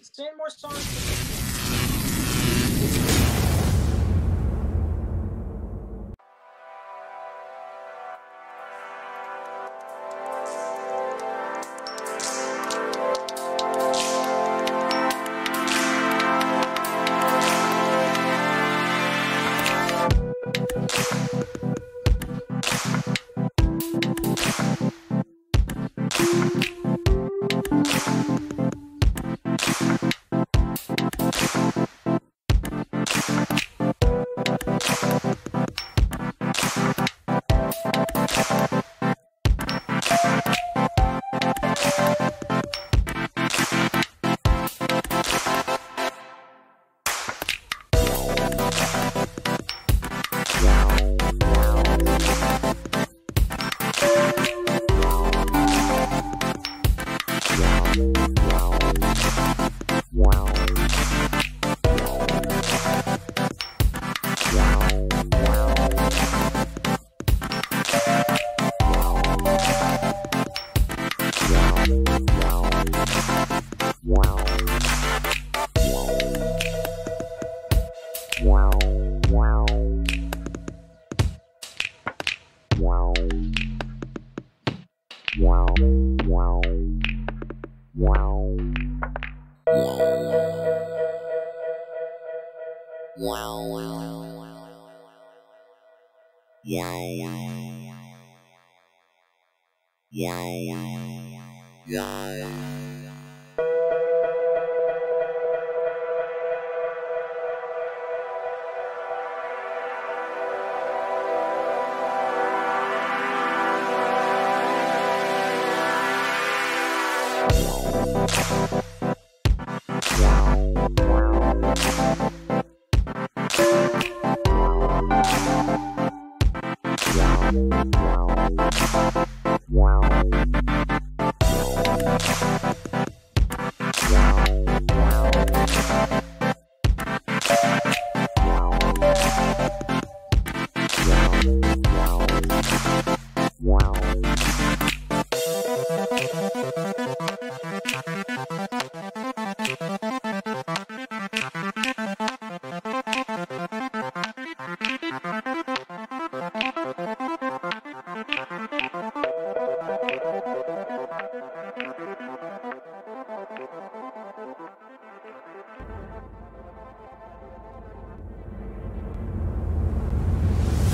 [0.00, 1.15] Send more songs.